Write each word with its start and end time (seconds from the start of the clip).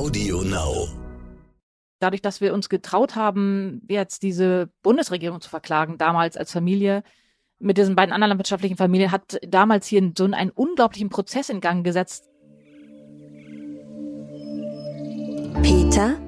Audio 0.00 0.40
Now. 0.40 0.88
Dadurch, 1.98 2.22
dass 2.22 2.40
wir 2.40 2.54
uns 2.54 2.70
getraut 2.70 3.16
haben, 3.16 3.82
jetzt 3.86 4.22
diese 4.22 4.70
Bundesregierung 4.82 5.42
zu 5.42 5.50
verklagen, 5.50 5.98
damals 5.98 6.38
als 6.38 6.52
Familie, 6.52 7.02
mit 7.58 7.76
diesen 7.76 7.96
beiden 7.96 8.14
anderen 8.14 8.30
landwirtschaftlichen 8.30 8.78
Familien, 8.78 9.12
hat 9.12 9.38
damals 9.46 9.86
hier 9.86 10.10
so 10.16 10.24
einen 10.24 10.52
unglaublichen 10.52 11.10
Prozess 11.10 11.50
in 11.50 11.60
Gang 11.60 11.84
gesetzt. 11.84 12.30
Peter 15.62 16.18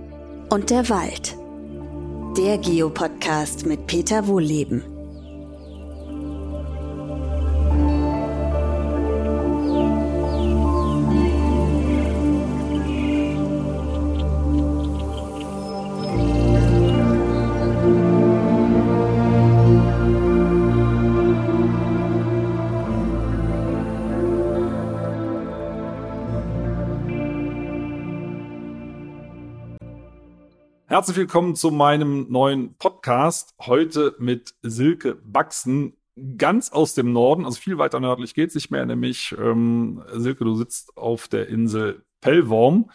und 0.51 0.69
der 0.69 0.91
Wald. 0.91 1.35
Der 2.37 2.59
Geopodcast 2.59 3.65
mit 3.65 3.87
Peter 3.87 4.27
Wohlleben. 4.27 4.92
Herzlich 31.03 31.17
willkommen 31.17 31.57
zu 31.57 31.73
meinem 31.73 32.31
neuen 32.31 32.77
Podcast. 32.77 33.57
Heute 33.59 34.15
mit 34.21 34.55
Silke 34.63 35.17
Baxen, 35.17 35.97
ganz 36.39 36.71
aus 36.71 36.95
dem 36.95 37.13
Norden, 37.13 37.45
also 37.45 37.61
viel 37.61 37.77
weiter 37.77 37.99
nördlich 37.99 38.35
geht's 38.35 38.55
nicht 38.55 38.71
mehr, 38.71 38.87
nämlich 38.87 39.35
ähm, 39.37 40.05
Silke, 40.13 40.45
du 40.45 40.55
sitzt 40.55 40.97
auf 40.97 41.27
der 41.27 41.49
Insel 41.49 42.05
Pellworm. 42.21 42.93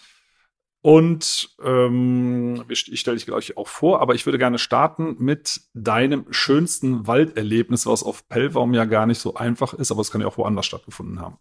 Und 0.81 1.49
ähm, 1.61 2.63
ich 2.70 2.97
stelle 2.97 3.17
dich 3.17 3.25
gleich 3.25 3.58
auch 3.58 3.67
vor, 3.67 4.02
aber 4.02 4.16
ich 4.16 4.25
würde 4.25 4.38
gerne 4.38 4.58
starten 4.58 5.17
mit 5.19 5.59
deinem 5.73 6.28
schönsten 6.31 7.08
Walderlebnis, 7.08 7.88
was 7.88 8.03
auf 8.03 8.30
Pellworm 8.30 8.73
ja 8.73 8.85
gar 8.85 9.05
nicht 9.05 9.19
so 9.19 9.35
einfach 9.35 9.73
ist, 9.73 9.91
aber 9.91 10.00
es 10.00 10.11
kann 10.11 10.22
ja 10.22 10.28
auch 10.28 10.38
woanders 10.38 10.66
stattgefunden 10.66 11.19
haben. 11.19 11.39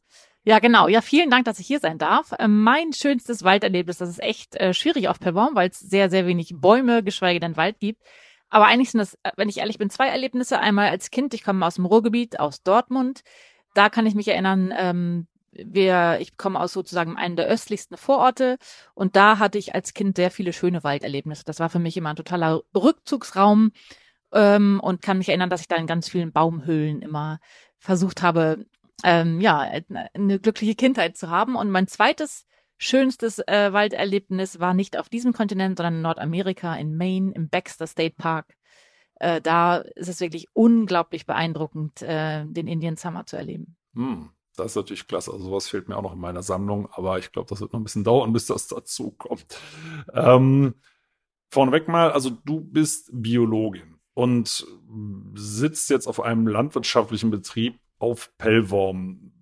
Ja, 0.48 0.60
genau. 0.60 0.86
Ja, 0.86 1.00
vielen 1.00 1.28
Dank, 1.28 1.44
dass 1.44 1.58
ich 1.58 1.66
hier 1.66 1.80
sein 1.80 1.98
darf. 1.98 2.30
Äh, 2.38 2.46
mein 2.46 2.92
schönstes 2.92 3.42
Walderlebnis, 3.42 3.98
das 3.98 4.08
ist 4.08 4.22
echt 4.22 4.54
äh, 4.54 4.72
schwierig 4.72 5.08
auf 5.08 5.18
Perron, 5.18 5.56
weil 5.56 5.70
es 5.70 5.80
sehr, 5.80 6.08
sehr 6.08 6.24
wenig 6.24 6.54
Bäume, 6.54 7.02
geschweige 7.02 7.40
denn 7.40 7.56
Wald 7.56 7.80
gibt. 7.80 8.00
Aber 8.48 8.66
eigentlich 8.66 8.92
sind 8.92 9.00
das, 9.00 9.14
äh, 9.24 9.32
wenn 9.36 9.48
ich 9.48 9.58
ehrlich 9.58 9.78
bin, 9.78 9.90
zwei 9.90 10.06
Erlebnisse. 10.06 10.60
Einmal 10.60 10.88
als 10.90 11.10
Kind, 11.10 11.34
ich 11.34 11.42
komme 11.42 11.66
aus 11.66 11.74
dem 11.74 11.84
Ruhrgebiet, 11.84 12.38
aus 12.38 12.62
Dortmund. 12.62 13.22
Da 13.74 13.90
kann 13.90 14.06
ich 14.06 14.14
mich 14.14 14.28
erinnern, 14.28 14.72
ähm, 14.78 15.26
wir, 15.50 16.18
ich 16.20 16.36
komme 16.36 16.60
aus 16.60 16.72
sozusagen 16.72 17.16
einem 17.16 17.34
der 17.34 17.48
östlichsten 17.48 17.96
Vororte 17.96 18.58
und 18.94 19.16
da 19.16 19.40
hatte 19.40 19.58
ich 19.58 19.74
als 19.74 19.94
Kind 19.94 20.16
sehr 20.16 20.30
viele 20.30 20.52
schöne 20.52 20.84
Walderlebnisse. 20.84 21.42
Das 21.44 21.58
war 21.58 21.70
für 21.70 21.80
mich 21.80 21.96
immer 21.96 22.10
ein 22.10 22.16
totaler 22.16 22.62
Rückzugsraum 22.76 23.72
ähm, 24.32 24.78
und 24.80 25.02
kann 25.02 25.18
mich 25.18 25.28
erinnern, 25.28 25.50
dass 25.50 25.62
ich 25.62 25.68
da 25.68 25.76
in 25.76 25.88
ganz 25.88 26.08
vielen 26.08 26.30
Baumhöhlen 26.32 27.02
immer 27.02 27.40
versucht 27.78 28.22
habe, 28.22 28.66
ähm, 29.04 29.40
ja, 29.40 29.68
eine 30.14 30.38
glückliche 30.40 30.74
Kindheit 30.74 31.16
zu 31.16 31.30
haben. 31.30 31.56
Und 31.56 31.70
mein 31.70 31.86
zweites 31.86 32.46
schönstes 32.78 33.38
äh, 33.38 33.72
Walderlebnis 33.72 34.60
war 34.60 34.74
nicht 34.74 34.98
auf 34.98 35.08
diesem 35.08 35.32
Kontinent, 35.32 35.78
sondern 35.78 35.96
in 35.96 36.02
Nordamerika, 36.02 36.74
in 36.76 36.96
Maine, 36.96 37.32
im 37.34 37.48
Baxter 37.48 37.86
State 37.86 38.16
Park. 38.16 38.56
Äh, 39.16 39.40
da 39.40 39.78
ist 39.78 40.08
es 40.08 40.20
wirklich 40.20 40.48
unglaublich 40.52 41.26
beeindruckend, 41.26 42.02
äh, 42.02 42.44
den 42.46 42.66
Indian 42.66 42.96
Summer 42.96 43.24
zu 43.26 43.36
erleben. 43.36 43.76
Hm, 43.94 44.30
das 44.56 44.72
ist 44.72 44.76
natürlich 44.76 45.06
klasse. 45.06 45.32
Also 45.32 45.44
sowas 45.44 45.68
fehlt 45.68 45.88
mir 45.88 45.96
auch 45.96 46.02
noch 46.02 46.12
in 46.12 46.20
meiner 46.20 46.42
Sammlung, 46.42 46.88
aber 46.92 47.18
ich 47.18 47.32
glaube, 47.32 47.48
das 47.48 47.60
wird 47.60 47.72
noch 47.72 47.80
ein 47.80 47.84
bisschen 47.84 48.04
dauern, 48.04 48.32
bis 48.32 48.46
das 48.46 48.68
dazu 48.68 49.12
kommt. 49.12 49.58
Ähm, 50.12 50.74
vorneweg 51.50 51.88
mal, 51.88 52.12
also 52.12 52.30
du 52.30 52.60
bist 52.60 53.08
Biologin 53.12 53.96
und 54.12 54.66
sitzt 55.34 55.88
jetzt 55.88 56.06
auf 56.06 56.20
einem 56.20 56.46
landwirtschaftlichen 56.46 57.30
Betrieb, 57.30 57.78
auf 57.98 58.30
Pellworm. 58.38 59.32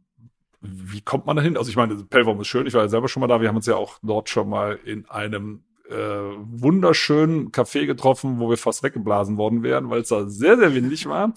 Wie 0.61 1.03
kommt 1.03 1.27
man 1.27 1.37
dahin? 1.37 1.57
Also 1.57 1.71
ich 1.71 1.77
meine, 1.77 1.95
Pellworm 2.05 2.41
ist 2.41 2.49
schön, 2.49 2.67
ich 2.67 2.75
war 2.75 2.83
ja 2.83 2.89
selber 2.89 3.09
schon 3.09 3.21
mal 3.21 3.27
da. 3.27 3.41
Wir 3.41 3.49
haben 3.49 3.57
uns 3.57 3.67
ja 3.67 3.77
auch 3.77 3.99
dort 4.03 4.29
schon 4.29 4.49
mal 4.49 4.79
in 4.85 5.09
einem 5.11 5.65
äh, 5.89 5.95
wunderschönen 5.95 7.51
Café 7.51 7.87
getroffen, 7.87 8.39
wo 8.39 8.49
wir 8.49 8.57
fast 8.57 8.83
weggeblasen 8.83 9.37
worden 9.37 9.63
wären, 9.63 9.91
weil 9.91 10.01
es 10.01 10.09
da 10.09 10.27
sehr, 10.27 10.57
sehr 10.57 10.75
windig 10.75 11.07
war. 11.07 11.35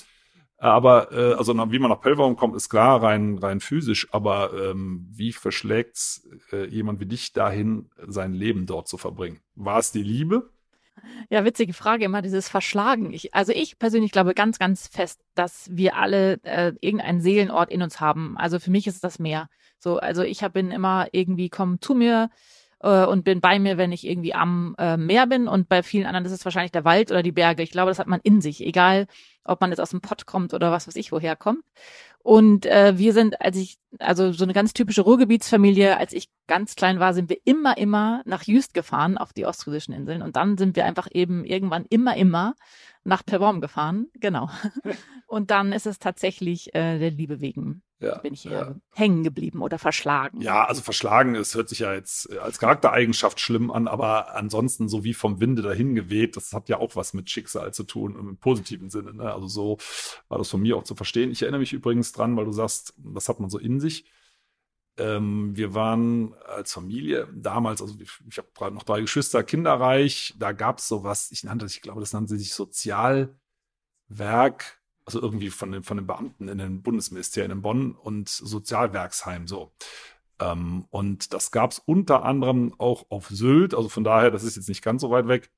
Aber 0.60 1.12
äh, 1.12 1.34
also 1.34 1.54
wie 1.72 1.80
man 1.80 1.92
nach 1.92 2.02
Pellworm 2.02 2.36
kommt, 2.36 2.56
ist 2.56 2.70
klar, 2.70 3.04
rein 3.04 3.38
rein 3.38 3.60
physisch. 3.60 4.08
Aber 4.12 4.52
ähm, 4.54 5.08
wie 5.12 5.32
verschlägt's 5.32 6.28
äh, 6.52 6.66
jemand 6.66 7.00
wie 7.00 7.06
dich 7.06 7.34
dahin, 7.34 7.90
sein 8.08 8.34
Leben 8.34 8.66
dort 8.66 8.88
zu 8.88 8.98
verbringen? 8.98 9.40
War 9.56 9.80
es 9.80 9.92
die 9.92 10.04
Liebe? 10.04 10.50
Ja, 11.30 11.46
witzige 11.46 11.74
Frage, 11.74 12.06
immer 12.06 12.22
dieses 12.22 12.50
Verschlagen. 12.50 13.14
Ich, 13.14 13.34
also 13.34 13.52
ich 13.52 13.80
persönlich 13.80 14.12
glaube 14.12 14.34
ganz, 14.34 14.60
ganz 14.60 14.88
fest, 14.88 15.22
dass 15.36 15.70
wir 15.72 15.96
alle 15.96 16.40
äh, 16.44 16.74
irgendeinen 16.80 17.22
Seelenort 17.22 17.72
in 17.72 17.82
uns 17.82 18.00
haben. 18.00 18.38
Also 18.38 18.60
für 18.60 18.72
mich 18.72 18.88
ist 18.88 19.04
das 19.04 19.20
Meer. 19.20 19.50
So, 19.80 19.98
also 19.98 20.24
ich 20.24 20.44
hab, 20.44 20.54
bin 20.54 20.72
immer 20.72 21.08
irgendwie, 21.12 21.50
komm 21.50 21.82
zu 21.82 21.96
mir 21.96 22.30
äh, 22.82 23.06
und 23.06 23.24
bin 23.24 23.42
bei 23.42 23.60
mir, 23.60 23.78
wenn 23.78 23.92
ich 23.92 24.08
irgendwie 24.08 24.34
am 24.34 24.76
äh, 24.78 24.98
Meer 24.98 25.28
bin. 25.28 25.48
Und 25.48 25.70
bei 25.70 25.84
vielen 25.84 26.06
anderen 26.06 26.26
ist 26.26 26.32
es 26.32 26.46
wahrscheinlich 26.46 26.72
der 26.72 26.86
Wald 26.86 27.12
oder 27.12 27.24
die 27.24 27.32
Berge. 27.32 27.64
Ich 27.64 27.72
glaube, 27.72 27.92
das 27.92 28.00
hat 28.00 28.08
man 28.08 28.20
in 28.24 28.42
sich, 28.42 28.66
egal 28.66 29.08
ob 29.48 29.62
man 29.62 29.72
jetzt 29.72 29.80
aus 29.80 29.92
dem 29.92 30.02
Pott 30.02 30.26
kommt 30.26 30.54
oder 30.54 30.72
was 30.72 30.88
weiß 30.88 30.96
ich 30.96 31.12
woher 31.12 31.36
kommt. 31.36 31.64
Und 32.20 32.66
äh, 32.66 32.98
wir 32.98 33.14
sind, 33.14 33.42
als 33.42 33.56
ich, 33.58 33.78
also 34.00 34.34
so 34.34 34.44
eine 34.44 34.54
ganz 34.54 34.74
typische 34.74 35.02
Ruhrgebietsfamilie, 35.02 35.98
als 35.98 36.12
ich 36.14 36.30
ganz 36.48 36.76
klein 36.76 37.00
war, 37.00 37.14
sind 37.14 37.30
wir 37.30 37.38
immer, 37.46 37.78
immer 37.78 38.22
nach 38.26 38.44
Jüst 38.44 38.74
gefahren 38.74 39.18
auf 39.18 39.32
die 39.32 39.46
ostfriesischen 39.46 39.94
Inseln. 39.94 40.22
Und 40.22 40.36
dann 40.36 40.58
sind 40.58 40.76
wir 40.76 40.86
einfach 40.86 41.08
eben 41.12 41.46
irgendwann 41.46 41.86
immer, 41.90 42.18
immer 42.18 42.56
nach 43.04 43.26
Perborn 43.26 43.62
gefahren. 43.62 44.08
Genau. 44.16 44.50
Und 45.28 45.52
dann 45.52 45.72
ist 45.72 45.86
es 45.86 46.00
tatsächlich 46.00 46.76
äh, 46.76 47.00
der 47.00 47.12
Liebe 47.12 47.40
wegen 47.40 47.82
ja, 48.00 48.18
bin 48.20 48.34
ich 48.34 48.42
hier 48.42 48.52
ja. 48.52 48.76
hängen 48.94 49.24
geblieben 49.24 49.62
oder 49.62 49.80
verschlagen. 49.80 50.42
Ja, 50.42 50.66
also 50.66 50.82
verschlagen 50.82 51.36
ist, 51.36 51.56
hört 51.56 51.70
sich 51.70 51.80
ja 51.80 51.94
jetzt 51.94 52.32
äh, 52.32 52.38
als 52.38 52.60
Charaktereigenschaft 52.60 53.40
schlimm 53.40 53.72
an, 53.72 53.88
aber 53.88 54.36
ansonsten 54.36 54.88
so 54.88 55.04
wie 55.04 55.14
vom 55.14 55.40
Winde 55.40 55.64
dahin 55.64 55.96
geweht, 55.96 56.38
das 56.38 56.54
hat 56.54 56.70
ja 56.70 56.78
auch 56.78 56.96
was 56.96 57.14
mit 57.14 57.30
Schicksal 57.30 57.74
zu 57.74 57.84
tun 57.84 58.16
im 58.16 58.38
positiven 58.38 58.90
Sinne. 58.90 59.14
Ne? 59.16 59.34
Also 59.38 59.48
so 59.48 59.78
war 60.28 60.38
das 60.38 60.50
von 60.50 60.62
mir 60.62 60.76
auch 60.76 60.84
zu 60.84 60.96
verstehen. 60.96 61.32
Ich 61.32 61.42
erinnere 61.42 61.62
mich 61.62 61.74
übrigens 61.74 62.12
dran, 62.12 62.36
weil 62.36 62.46
du 62.46 62.52
sagst, 62.52 62.94
das 62.98 63.30
hat 63.30 63.40
man 63.40 63.50
so 63.50 63.58
in 63.58 63.80
sich. 63.80 64.06
Ähm, 64.98 65.56
wir 65.56 65.74
waren 65.74 66.34
als 66.46 66.74
Familie 66.74 67.28
damals, 67.34 67.82
also 67.82 67.96
ich, 68.00 68.12
ich 68.30 68.38
habe 68.38 68.74
noch 68.74 68.84
drei 68.84 69.02
Geschwister, 69.02 69.44
kinderreich, 69.44 70.36
da 70.40 70.52
gab 70.52 70.80
es 70.80 70.88
sowas, 70.88 71.32
ich 71.32 71.44
nannte, 71.44 71.68
ich 71.68 71.82
glaube, 71.82 72.00
das 72.00 72.14
nannte 72.14 72.36
sich 72.36 72.54
Sozialwerk 72.54 73.38
also 75.08 75.22
irgendwie 75.22 75.50
von 75.50 75.72
den, 75.72 75.84
von 75.84 75.98
den 75.98 76.06
Beamten 76.06 76.50
in 76.50 76.58
den 76.58 76.82
Bundesministerien 76.82 77.52
in 77.52 77.62
Bonn 77.62 77.96
und 77.96 78.28
Sozialwerksheim 78.28 79.48
so. 79.48 79.72
Ähm, 80.40 80.86
und 80.90 81.34
das 81.34 81.52
gab 81.52 81.72
es 81.72 81.80
unter 81.80 82.26
anderem 82.26 82.76
auch 82.78 83.06
auf 83.10 83.30
Sylt, 83.30 83.74
also 83.74 83.88
von 83.88 84.04
daher, 84.04 84.32
das 84.32 84.44
ist 84.44 84.58
jetzt 84.58 84.68
nicht 84.68 84.84
ganz 84.84 85.02
so 85.02 85.10
weit 85.10 85.30
weg. 85.30 85.50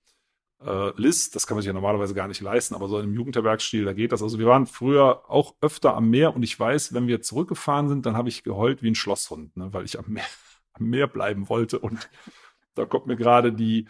Äh, 0.61 0.91
List, 0.97 1.35
das 1.35 1.47
kann 1.47 1.55
man 1.55 1.61
sich 1.61 1.67
ja 1.67 1.73
normalerweise 1.73 2.13
gar 2.13 2.27
nicht 2.27 2.41
leisten, 2.41 2.75
aber 2.75 2.89
so 2.89 2.99
im 2.99 3.13
Jugendherbergsstil, 3.13 3.85
da 3.85 3.93
geht 3.93 4.11
das. 4.11 4.21
Also 4.21 4.39
wir 4.39 4.45
waren 4.45 4.65
früher 4.65 5.29
auch 5.29 5.55
öfter 5.61 5.95
am 5.95 6.09
Meer 6.09 6.35
und 6.35 6.43
ich 6.43 6.59
weiß, 6.59 6.93
wenn 6.93 7.07
wir 7.07 7.21
zurückgefahren 7.21 7.87
sind, 7.87 8.05
dann 8.05 8.17
habe 8.17 8.29
ich 8.29 8.43
geheult 8.43 8.83
wie 8.83 8.89
ein 8.89 8.95
Schlosshund, 8.95 9.55
ne, 9.55 9.71
weil 9.71 9.85
ich 9.85 9.97
am 9.97 10.05
Meer, 10.07 10.25
am 10.73 10.89
Meer 10.89 11.07
bleiben 11.07 11.47
wollte. 11.49 11.79
Und 11.79 12.09
da 12.75 12.85
kommt 12.85 13.07
mir 13.07 13.15
gerade 13.15 13.53
die, 13.53 13.87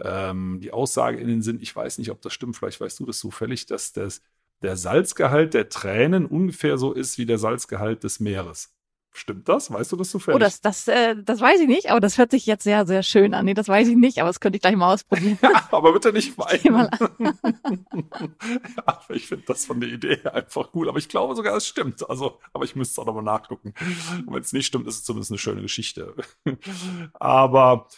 ähm, 0.00 0.60
die 0.60 0.72
Aussage 0.72 1.18
in 1.18 1.26
den 1.26 1.42
Sinn, 1.42 1.60
ich 1.60 1.74
weiß 1.74 1.98
nicht, 1.98 2.10
ob 2.10 2.22
das 2.22 2.32
stimmt, 2.32 2.56
vielleicht 2.56 2.80
weißt 2.80 3.00
du 3.00 3.06
das 3.06 3.18
zufällig, 3.18 3.66
dass 3.66 3.92
das 3.92 4.22
der 4.62 4.76
Salzgehalt 4.76 5.54
der 5.54 5.68
Tränen 5.68 6.24
ungefähr 6.26 6.78
so 6.78 6.92
ist 6.92 7.18
wie 7.18 7.26
der 7.26 7.38
Salzgehalt 7.38 8.04
des 8.04 8.20
Meeres. 8.20 8.74
Stimmt 9.16 9.48
das? 9.48 9.72
Weißt 9.72 9.90
du 9.92 9.96
das 9.96 10.10
zufällig? 10.10 10.36
Oh, 10.36 10.38
das, 10.38 10.60
das, 10.60 10.86
äh, 10.88 11.16
das 11.16 11.40
weiß 11.40 11.60
ich 11.60 11.68
nicht, 11.68 11.90
aber 11.90 12.00
das 12.00 12.18
hört 12.18 12.30
sich 12.30 12.44
jetzt 12.44 12.64
sehr, 12.64 12.86
sehr 12.86 13.02
schön 13.02 13.32
an. 13.32 13.46
Nee, 13.46 13.54
das 13.54 13.66
weiß 13.66 13.88
ich 13.88 13.96
nicht, 13.96 14.18
aber 14.18 14.28
das 14.28 14.40
könnte 14.40 14.56
ich 14.56 14.62
gleich 14.62 14.76
mal 14.76 14.92
ausprobieren. 14.92 15.38
Ja, 15.46 15.68
aber 15.70 15.94
bitte 15.94 16.12
nicht 16.12 16.36
weinen. 16.36 16.88
ja, 18.76 19.00
ich 19.08 19.26
finde 19.26 19.44
das 19.46 19.64
von 19.64 19.80
der 19.80 19.88
Idee 19.88 20.20
einfach 20.24 20.68
cool, 20.74 20.88
aber 20.88 20.98
ich 20.98 21.08
glaube 21.08 21.34
sogar, 21.34 21.56
es 21.56 21.66
stimmt. 21.66 22.08
Also, 22.10 22.38
aber 22.52 22.64
ich 22.64 22.76
müsste 22.76 22.92
es 22.92 22.98
auch 22.98 23.06
nochmal 23.06 23.22
nachgucken. 23.22 23.72
Und 24.26 24.34
wenn 24.34 24.42
es 24.42 24.52
nicht 24.52 24.66
stimmt, 24.66 24.86
ist 24.86 24.96
es 24.96 25.04
zumindest 25.04 25.30
eine 25.30 25.38
schöne 25.38 25.62
Geschichte. 25.62 26.14
aber 27.14 27.88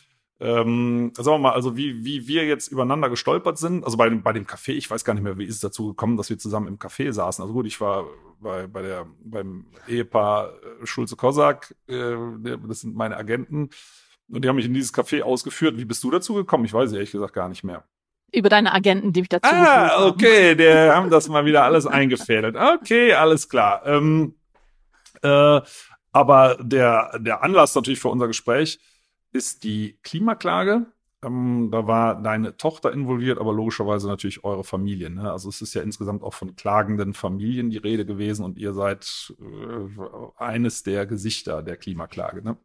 ähm, 0.40 1.12
sagen 1.16 1.34
wir 1.34 1.38
mal, 1.38 1.52
also 1.52 1.76
wie, 1.76 2.04
wie 2.04 2.28
wir 2.28 2.46
jetzt 2.46 2.68
übereinander 2.68 3.10
gestolpert 3.10 3.58
sind, 3.58 3.84
also 3.84 3.96
bei 3.96 4.08
dem, 4.08 4.22
bei 4.22 4.32
dem 4.32 4.46
Café, 4.46 4.72
ich 4.72 4.88
weiß 4.90 5.04
gar 5.04 5.14
nicht 5.14 5.22
mehr, 5.22 5.36
wie 5.36 5.44
ist 5.44 5.56
es 5.56 5.60
dazu 5.60 5.88
gekommen, 5.88 6.16
dass 6.16 6.30
wir 6.30 6.38
zusammen 6.38 6.68
im 6.68 6.78
Café 6.78 7.10
saßen. 7.12 7.42
Also 7.42 7.52
gut, 7.52 7.66
ich 7.66 7.80
war 7.80 8.04
bei, 8.40 8.66
bei 8.68 8.82
der, 8.82 9.06
beim 9.20 9.66
Ehepaar 9.88 10.50
äh, 10.50 10.86
Schulze-Kosak, 10.86 11.74
äh, 11.88 12.14
das 12.68 12.80
sind 12.80 12.94
meine 12.94 13.16
Agenten, 13.16 13.70
und 14.30 14.44
die 14.44 14.48
haben 14.48 14.56
mich 14.56 14.66
in 14.66 14.74
dieses 14.74 14.94
Café 14.94 15.22
ausgeführt. 15.22 15.78
Wie 15.78 15.86
bist 15.86 16.04
du 16.04 16.10
dazu 16.10 16.34
gekommen? 16.34 16.64
Ich 16.64 16.72
weiß 16.72 16.92
ehrlich 16.92 17.12
gesagt 17.12 17.32
gar 17.32 17.48
nicht 17.48 17.64
mehr. 17.64 17.84
Über 18.30 18.50
deine 18.50 18.74
Agenten, 18.74 19.12
die 19.12 19.20
mich 19.20 19.30
dazu 19.30 19.50
Ah, 19.50 20.06
okay, 20.06 20.54
der 20.54 20.94
haben 20.94 21.08
das 21.08 21.28
mal 21.28 21.46
wieder 21.46 21.64
alles 21.64 21.86
eingefädelt. 21.86 22.54
Okay, 22.54 23.14
alles 23.14 23.48
klar. 23.48 23.86
Ähm, 23.86 24.34
äh, 25.22 25.60
aber 26.12 26.58
der, 26.60 27.18
der 27.18 27.42
Anlass 27.42 27.74
natürlich 27.74 28.00
für 28.00 28.08
unser 28.08 28.26
Gespräch 28.26 28.78
ist 29.32 29.64
die 29.64 29.98
Klimaklage. 30.02 30.86
Ähm, 31.24 31.70
da 31.72 31.86
war 31.86 32.22
deine 32.22 32.56
Tochter 32.56 32.92
involviert, 32.92 33.38
aber 33.38 33.52
logischerweise 33.52 34.06
natürlich 34.06 34.44
eure 34.44 34.62
Familie. 34.62 35.10
Ne? 35.10 35.30
Also 35.30 35.48
es 35.48 35.60
ist 35.60 35.74
ja 35.74 35.82
insgesamt 35.82 36.22
auch 36.22 36.34
von 36.34 36.54
klagenden 36.54 37.12
Familien 37.12 37.70
die 37.70 37.78
Rede 37.78 38.06
gewesen 38.06 38.44
und 38.44 38.56
ihr 38.56 38.72
seid 38.72 39.34
äh, 39.40 40.42
eines 40.42 40.84
der 40.84 41.06
Gesichter 41.06 41.62
der 41.62 41.76
Klimaklage. 41.76 42.42
Ne? 42.42 42.56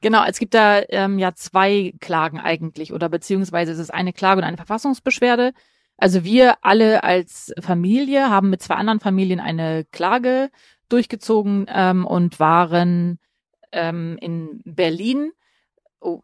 Genau, 0.00 0.24
es 0.24 0.38
gibt 0.38 0.54
da 0.54 0.82
ähm, 0.88 1.18
ja 1.18 1.34
zwei 1.34 1.94
Klagen 2.00 2.40
eigentlich 2.40 2.92
oder 2.92 3.08
beziehungsweise 3.10 3.72
es 3.72 3.78
ist 3.78 3.92
eine 3.92 4.12
Klage 4.14 4.40
und 4.40 4.46
eine 4.46 4.56
Verfassungsbeschwerde. 4.56 5.52
Also 5.98 6.24
wir 6.24 6.56
alle 6.62 7.04
als 7.04 7.52
Familie 7.60 8.30
haben 8.30 8.50
mit 8.50 8.62
zwei 8.62 8.74
anderen 8.74 9.00
Familien 9.00 9.40
eine 9.40 9.84
Klage 9.84 10.50
durchgezogen 10.88 11.66
ähm, 11.68 12.06
und 12.06 12.40
waren 12.40 13.18
ähm, 13.72 14.18
in 14.20 14.60
Berlin 14.64 15.32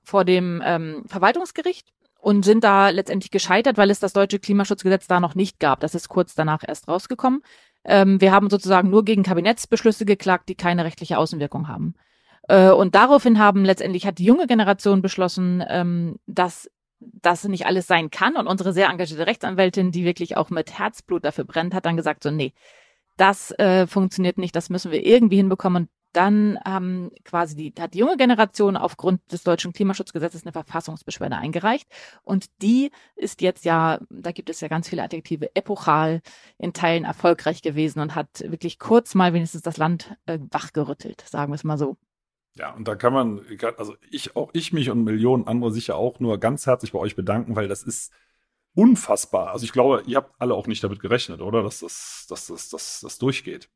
vor 0.04 0.24
dem 0.24 0.62
ähm, 0.64 1.04
Verwaltungsgericht 1.06 1.88
und 2.20 2.44
sind 2.44 2.62
da 2.64 2.90
letztendlich 2.90 3.30
gescheitert, 3.30 3.76
weil 3.76 3.90
es 3.90 4.00
das 4.00 4.12
deutsche 4.12 4.38
Klimaschutzgesetz 4.38 5.06
da 5.06 5.20
noch 5.20 5.34
nicht 5.34 5.58
gab. 5.58 5.80
Das 5.80 5.94
ist 5.94 6.08
kurz 6.08 6.34
danach 6.34 6.62
erst 6.66 6.88
rausgekommen. 6.88 7.42
Ähm, 7.84 8.20
wir 8.20 8.32
haben 8.32 8.48
sozusagen 8.48 8.90
nur 8.90 9.04
gegen 9.04 9.24
Kabinettsbeschlüsse 9.24 10.04
geklagt, 10.04 10.48
die 10.48 10.54
keine 10.54 10.84
rechtliche 10.84 11.18
Außenwirkung 11.18 11.68
haben. 11.68 11.94
Äh, 12.48 12.70
und 12.70 12.94
daraufhin 12.94 13.38
haben 13.38 13.64
letztendlich 13.64 14.06
hat 14.06 14.18
die 14.18 14.24
junge 14.24 14.46
Generation 14.46 15.02
beschlossen, 15.02 15.64
ähm, 15.68 16.16
dass 16.26 16.70
das 17.00 17.44
nicht 17.44 17.66
alles 17.66 17.86
sein 17.86 18.10
kann. 18.10 18.36
Und 18.36 18.46
unsere 18.46 18.72
sehr 18.72 18.88
engagierte 18.88 19.26
Rechtsanwältin, 19.26 19.90
die 19.90 20.04
wirklich 20.04 20.36
auch 20.36 20.50
mit 20.50 20.78
Herzblut 20.78 21.24
dafür 21.24 21.44
brennt, 21.44 21.74
hat 21.74 21.86
dann 21.86 21.96
gesagt, 21.96 22.22
so, 22.22 22.30
nee, 22.30 22.52
das 23.16 23.50
äh, 23.58 23.86
funktioniert 23.86 24.38
nicht, 24.38 24.54
das 24.54 24.70
müssen 24.70 24.92
wir 24.92 25.04
irgendwie 25.04 25.36
hinbekommen. 25.36 25.84
Und 25.84 25.90
dann 26.12 26.58
ähm, 26.66 27.10
quasi 27.24 27.56
die, 27.56 27.74
hat 27.80 27.94
die 27.94 27.98
junge 27.98 28.16
Generation 28.16 28.76
aufgrund 28.76 29.20
des 29.32 29.42
deutschen 29.42 29.72
Klimaschutzgesetzes 29.72 30.44
eine 30.44 30.52
Verfassungsbeschwerde 30.52 31.36
eingereicht. 31.36 31.88
Und 32.22 32.46
die 32.60 32.90
ist 33.16 33.40
jetzt 33.40 33.64
ja, 33.64 34.00
da 34.10 34.32
gibt 34.32 34.50
es 34.50 34.60
ja 34.60 34.68
ganz 34.68 34.88
viele 34.88 35.02
Adjektive, 35.02 35.54
epochal 35.54 36.22
in 36.58 36.72
Teilen 36.72 37.04
erfolgreich 37.04 37.62
gewesen 37.62 38.00
und 38.00 38.14
hat 38.14 38.28
wirklich 38.40 38.78
kurz 38.78 39.14
mal 39.14 39.32
wenigstens 39.32 39.62
das 39.62 39.76
Land 39.76 40.16
äh, 40.26 40.38
wachgerüttelt, 40.50 41.22
sagen 41.26 41.52
wir 41.52 41.56
es 41.56 41.64
mal 41.64 41.78
so. 41.78 41.96
Ja, 42.54 42.74
und 42.74 42.86
da 42.86 42.96
kann 42.96 43.14
man, 43.14 43.40
also 43.78 43.96
ich, 44.10 44.36
auch 44.36 44.50
ich 44.52 44.72
mich 44.74 44.90
und 44.90 45.04
Millionen 45.04 45.46
andere 45.46 45.72
sicher 45.72 45.96
auch 45.96 46.20
nur 46.20 46.38
ganz 46.38 46.66
herzlich 46.66 46.92
bei 46.92 46.98
euch 46.98 47.16
bedanken, 47.16 47.56
weil 47.56 47.66
das 47.66 47.82
ist 47.82 48.12
unfassbar. 48.74 49.50
Also 49.50 49.64
ich 49.64 49.72
glaube, 49.72 50.02
ihr 50.06 50.18
habt 50.18 50.34
alle 50.38 50.54
auch 50.54 50.66
nicht 50.66 50.84
damit 50.84 51.00
gerechnet, 51.00 51.40
oder? 51.40 51.62
Dass 51.62 51.80
das, 51.80 52.26
dass 52.28 52.48
das, 52.48 52.68
dass 52.68 53.00
das 53.00 53.18
durchgeht. 53.18 53.70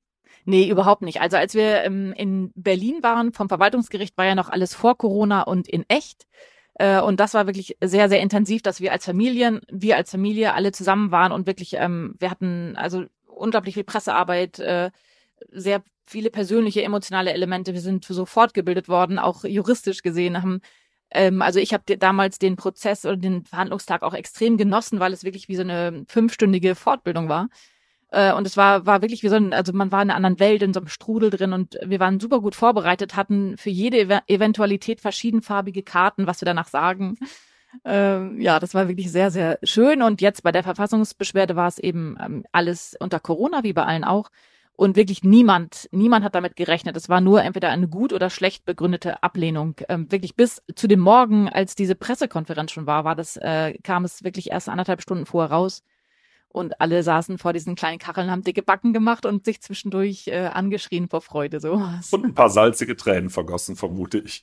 Nee, 0.48 0.68
überhaupt 0.68 1.02
nicht. 1.02 1.20
Also 1.20 1.36
als 1.36 1.54
wir 1.54 1.82
ähm, 1.82 2.12
in 2.16 2.52
Berlin 2.54 3.02
waren, 3.02 3.32
vom 3.32 3.48
Verwaltungsgericht 3.48 4.16
war 4.16 4.26
ja 4.26 4.36
noch 4.36 4.48
alles 4.48 4.74
vor 4.74 4.96
Corona 4.96 5.42
und 5.42 5.68
in 5.68 5.84
echt. 5.88 6.26
Äh, 6.74 7.00
und 7.00 7.18
das 7.18 7.34
war 7.34 7.46
wirklich 7.46 7.76
sehr, 7.82 8.08
sehr 8.08 8.20
intensiv, 8.20 8.62
dass 8.62 8.80
wir 8.80 8.92
als 8.92 9.04
Familien, 9.04 9.60
wir 9.70 9.96
als 9.96 10.12
Familie 10.12 10.54
alle 10.54 10.70
zusammen 10.70 11.10
waren 11.10 11.32
und 11.32 11.48
wirklich, 11.48 11.74
ähm, 11.74 12.14
wir 12.20 12.30
hatten 12.30 12.76
also 12.76 13.04
unglaublich 13.26 13.74
viel 13.74 13.84
Pressearbeit, 13.84 14.60
äh, 14.60 14.90
sehr 15.50 15.82
viele 16.06 16.30
persönliche, 16.30 16.84
emotionale 16.84 17.32
Elemente. 17.32 17.74
Wir 17.74 17.80
sind 17.80 18.04
so 18.04 18.24
fortgebildet 18.24 18.88
worden, 18.88 19.18
auch 19.18 19.44
juristisch 19.44 20.02
gesehen, 20.02 20.40
haben 20.42 20.60
ähm, 21.10 21.42
also 21.42 21.58
ich 21.60 21.72
habe 21.72 21.96
damals 21.96 22.38
den 22.38 22.56
Prozess 22.56 23.04
oder 23.04 23.16
den 23.16 23.44
Verhandlungstag 23.44 24.02
auch 24.02 24.14
extrem 24.14 24.56
genossen, 24.56 25.00
weil 25.00 25.12
es 25.12 25.24
wirklich 25.24 25.48
wie 25.48 25.56
so 25.56 25.62
eine 25.62 26.04
fünfstündige 26.08 26.74
Fortbildung 26.74 27.28
war. 27.28 27.48
Äh, 28.10 28.32
und 28.32 28.46
es 28.46 28.56
war, 28.56 28.86
war 28.86 29.02
wirklich 29.02 29.22
wie 29.22 29.28
so 29.28 29.36
ein, 29.36 29.52
also 29.52 29.72
man 29.72 29.92
war 29.92 30.02
in 30.02 30.10
einer 30.10 30.16
anderen 30.16 30.38
Welt, 30.40 30.62
in 30.62 30.72
so 30.72 30.80
einem 30.80 30.88
Strudel 30.88 31.30
drin 31.30 31.52
und 31.52 31.78
wir 31.84 32.00
waren 32.00 32.20
super 32.20 32.40
gut 32.40 32.54
vorbereitet, 32.54 33.16
hatten 33.16 33.56
für 33.56 33.70
jede 33.70 33.98
Ev 33.98 34.20
Eventualität 34.26 35.00
verschiedenfarbige 35.00 35.82
Karten, 35.82 36.26
was 36.26 36.40
wir 36.40 36.46
danach 36.46 36.68
sagen. 36.68 37.18
Ähm, 37.84 38.40
ja, 38.40 38.58
das 38.60 38.74
war 38.74 38.88
wirklich 38.88 39.10
sehr, 39.10 39.30
sehr 39.30 39.58
schön. 39.62 40.02
Und 40.02 40.20
jetzt 40.20 40.42
bei 40.42 40.52
der 40.52 40.62
Verfassungsbeschwerde 40.62 41.56
war 41.56 41.68
es 41.68 41.78
eben 41.78 42.16
ähm, 42.24 42.44
alles 42.52 42.96
unter 43.00 43.20
Corona, 43.20 43.64
wie 43.64 43.72
bei 43.72 43.84
allen 43.84 44.04
auch. 44.04 44.30
Und 44.76 44.96
wirklich 44.96 45.24
niemand, 45.24 45.88
niemand 45.90 46.24
hat 46.24 46.34
damit 46.34 46.54
gerechnet. 46.54 46.96
Es 46.96 47.08
war 47.08 47.22
nur 47.22 47.42
entweder 47.42 47.70
eine 47.70 47.88
gut 47.88 48.12
oder 48.12 48.28
schlecht 48.28 48.66
begründete 48.66 49.22
Ablehnung. 49.22 49.74
Ähm, 49.88 50.10
wirklich 50.12 50.36
bis 50.36 50.62
zu 50.74 50.86
dem 50.86 51.00
Morgen, 51.00 51.48
als 51.48 51.74
diese 51.74 51.94
Pressekonferenz 51.94 52.72
schon 52.72 52.86
war, 52.86 53.04
war 53.04 53.14
das, 53.14 53.38
äh, 53.38 53.74
kam 53.82 54.04
es 54.04 54.22
wirklich 54.22 54.50
erst 54.50 54.68
anderthalb 54.68 55.00
Stunden 55.00 55.24
vorher 55.24 55.50
raus. 55.50 55.82
Und 56.56 56.80
alle 56.80 57.02
saßen 57.02 57.36
vor 57.36 57.52
diesen 57.52 57.74
kleinen 57.74 57.98
Kacheln, 57.98 58.30
haben 58.30 58.42
dicke 58.42 58.62
Backen 58.62 58.94
gemacht 58.94 59.26
und 59.26 59.44
sich 59.44 59.60
zwischendurch 59.60 60.28
äh, 60.28 60.46
angeschrien 60.46 61.06
vor 61.06 61.20
Freude. 61.20 61.60
So. 61.60 61.72
Und 62.12 62.24
ein 62.24 62.34
paar 62.34 62.48
salzige 62.48 62.96
Tränen 62.96 63.28
vergossen, 63.28 63.76
vermute 63.76 64.16
ich. 64.16 64.42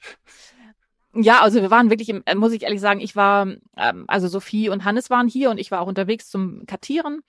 Ja, 1.15 1.41
also 1.41 1.59
wir 1.59 1.71
waren 1.71 1.89
wirklich, 1.89 2.09
im, 2.09 2.21
äh, 2.27 2.35
muss 2.35 2.51
ich 2.51 2.61
ehrlich 2.61 2.81
sagen, 2.81 2.99
ich 2.99 3.15
war, 3.15 3.47
ähm, 3.77 4.05
also 4.05 4.27
Sophie 4.27 4.69
und 4.69 4.85
Hannes 4.85 5.09
waren 5.09 5.27
hier 5.27 5.49
und 5.49 5.57
ich 5.57 5.71
war 5.71 5.81
auch 5.81 5.87
unterwegs 5.87 6.29
zum 6.29 6.67
Kartieren. 6.67 7.21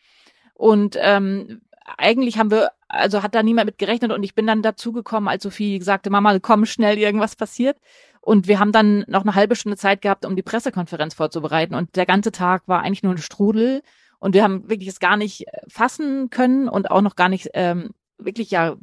Und 0.52 0.98
ähm, 1.00 1.62
eigentlich 1.96 2.36
haben 2.36 2.50
wir, 2.50 2.68
also 2.86 3.22
hat 3.22 3.34
da 3.34 3.42
niemand 3.42 3.64
mit 3.64 3.78
gerechnet 3.78 4.12
und 4.12 4.22
ich 4.22 4.34
bin 4.34 4.46
dann 4.46 4.60
dazugekommen, 4.60 5.30
als 5.30 5.44
Sophie 5.44 5.80
sagte, 5.80 6.10
Mama, 6.10 6.38
komm 6.40 6.66
schnell, 6.66 6.98
irgendwas 6.98 7.36
passiert. 7.36 7.78
Und 8.20 8.48
wir 8.48 8.60
haben 8.60 8.72
dann 8.72 9.06
noch 9.08 9.22
eine 9.22 9.34
halbe 9.34 9.56
Stunde 9.56 9.78
Zeit 9.78 10.02
gehabt, 10.02 10.26
um 10.26 10.36
die 10.36 10.42
Pressekonferenz 10.42 11.14
vorzubereiten. 11.14 11.74
Und 11.74 11.96
der 11.96 12.04
ganze 12.04 12.32
Tag 12.32 12.64
war 12.66 12.82
eigentlich 12.82 13.02
nur 13.02 13.14
ein 13.14 13.18
Strudel. 13.18 13.80
Und 14.24 14.32
wir 14.32 14.42
haben 14.42 14.70
wirklich 14.70 14.88
es 14.88 15.00
gar 15.00 15.18
nicht 15.18 15.44
fassen 15.68 16.30
können 16.30 16.66
und 16.66 16.90
auch 16.90 17.02
noch 17.02 17.14
gar 17.14 17.28
nicht 17.28 17.50
ähm, 17.52 17.90
wirklich 18.16 18.50
ja 18.50 18.76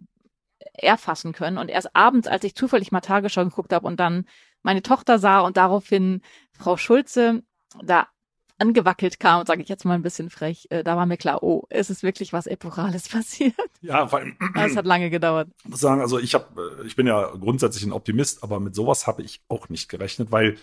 erfassen 0.73 1.33
können. 1.33 1.57
Und 1.57 1.69
erst 1.69 1.95
abends, 1.95 2.27
als 2.27 2.43
ich 2.43 2.53
zufällig 2.53 2.91
mal 2.91 3.01
Tagesschau 3.01 3.43
geguckt 3.45 3.73
habe 3.73 3.87
und 3.87 3.99
dann 3.99 4.25
meine 4.61 4.83
Tochter 4.83 5.17
sah 5.17 5.39
und 5.39 5.57
daraufhin 5.57 6.21
Frau 6.51 6.77
Schulze 6.77 7.41
da 7.83 8.07
angewackelt 8.59 9.19
kam, 9.19 9.43
sage 9.47 9.63
ich 9.63 9.67
jetzt 9.67 9.83
mal 9.83 9.95
ein 9.95 10.03
bisschen 10.03 10.29
frech, 10.29 10.67
äh, 10.69 10.83
da 10.83 10.95
war 10.95 11.07
mir 11.07 11.17
klar, 11.17 11.41
oh, 11.41 11.65
es 11.71 11.89
ist 11.89 12.03
wirklich 12.03 12.33
was 12.33 12.45
Epochales 12.45 13.09
passiert. 13.09 13.55
Ja, 13.81 14.05
vor 14.05 14.19
allem. 14.19 14.37
es 14.53 14.75
hat 14.75 14.85
lange 14.85 15.09
gedauert. 15.09 15.49
Ich 15.63 15.69
muss 15.71 15.79
sagen, 15.79 16.01
also 16.01 16.19
ich 16.19 16.35
habe, 16.35 16.77
äh, 16.83 16.85
ich 16.85 16.95
bin 16.95 17.07
ja 17.07 17.31
grundsätzlich 17.31 17.83
ein 17.83 17.93
Optimist, 17.93 18.43
aber 18.43 18.59
mit 18.59 18.75
sowas 18.75 19.07
habe 19.07 19.23
ich 19.23 19.41
auch 19.47 19.69
nicht 19.69 19.89
gerechnet, 19.89 20.31
weil 20.31 20.59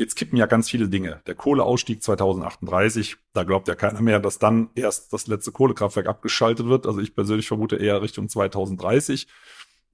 jetzt 0.00 0.16
kippen 0.16 0.36
ja 0.36 0.46
ganz 0.46 0.68
viele 0.70 0.88
Dinge. 0.88 1.20
Der 1.26 1.34
Kohleausstieg 1.34 2.02
2038, 2.02 3.16
da 3.32 3.44
glaubt 3.44 3.68
ja 3.68 3.74
keiner 3.74 4.00
mehr, 4.00 4.18
dass 4.18 4.38
dann 4.38 4.70
erst 4.74 5.12
das 5.12 5.26
letzte 5.26 5.52
Kohlekraftwerk 5.52 6.06
abgeschaltet 6.06 6.66
wird. 6.66 6.86
Also 6.86 7.00
ich 7.00 7.14
persönlich 7.14 7.46
vermute 7.46 7.76
eher 7.76 8.02
Richtung 8.02 8.28
2030. 8.28 9.28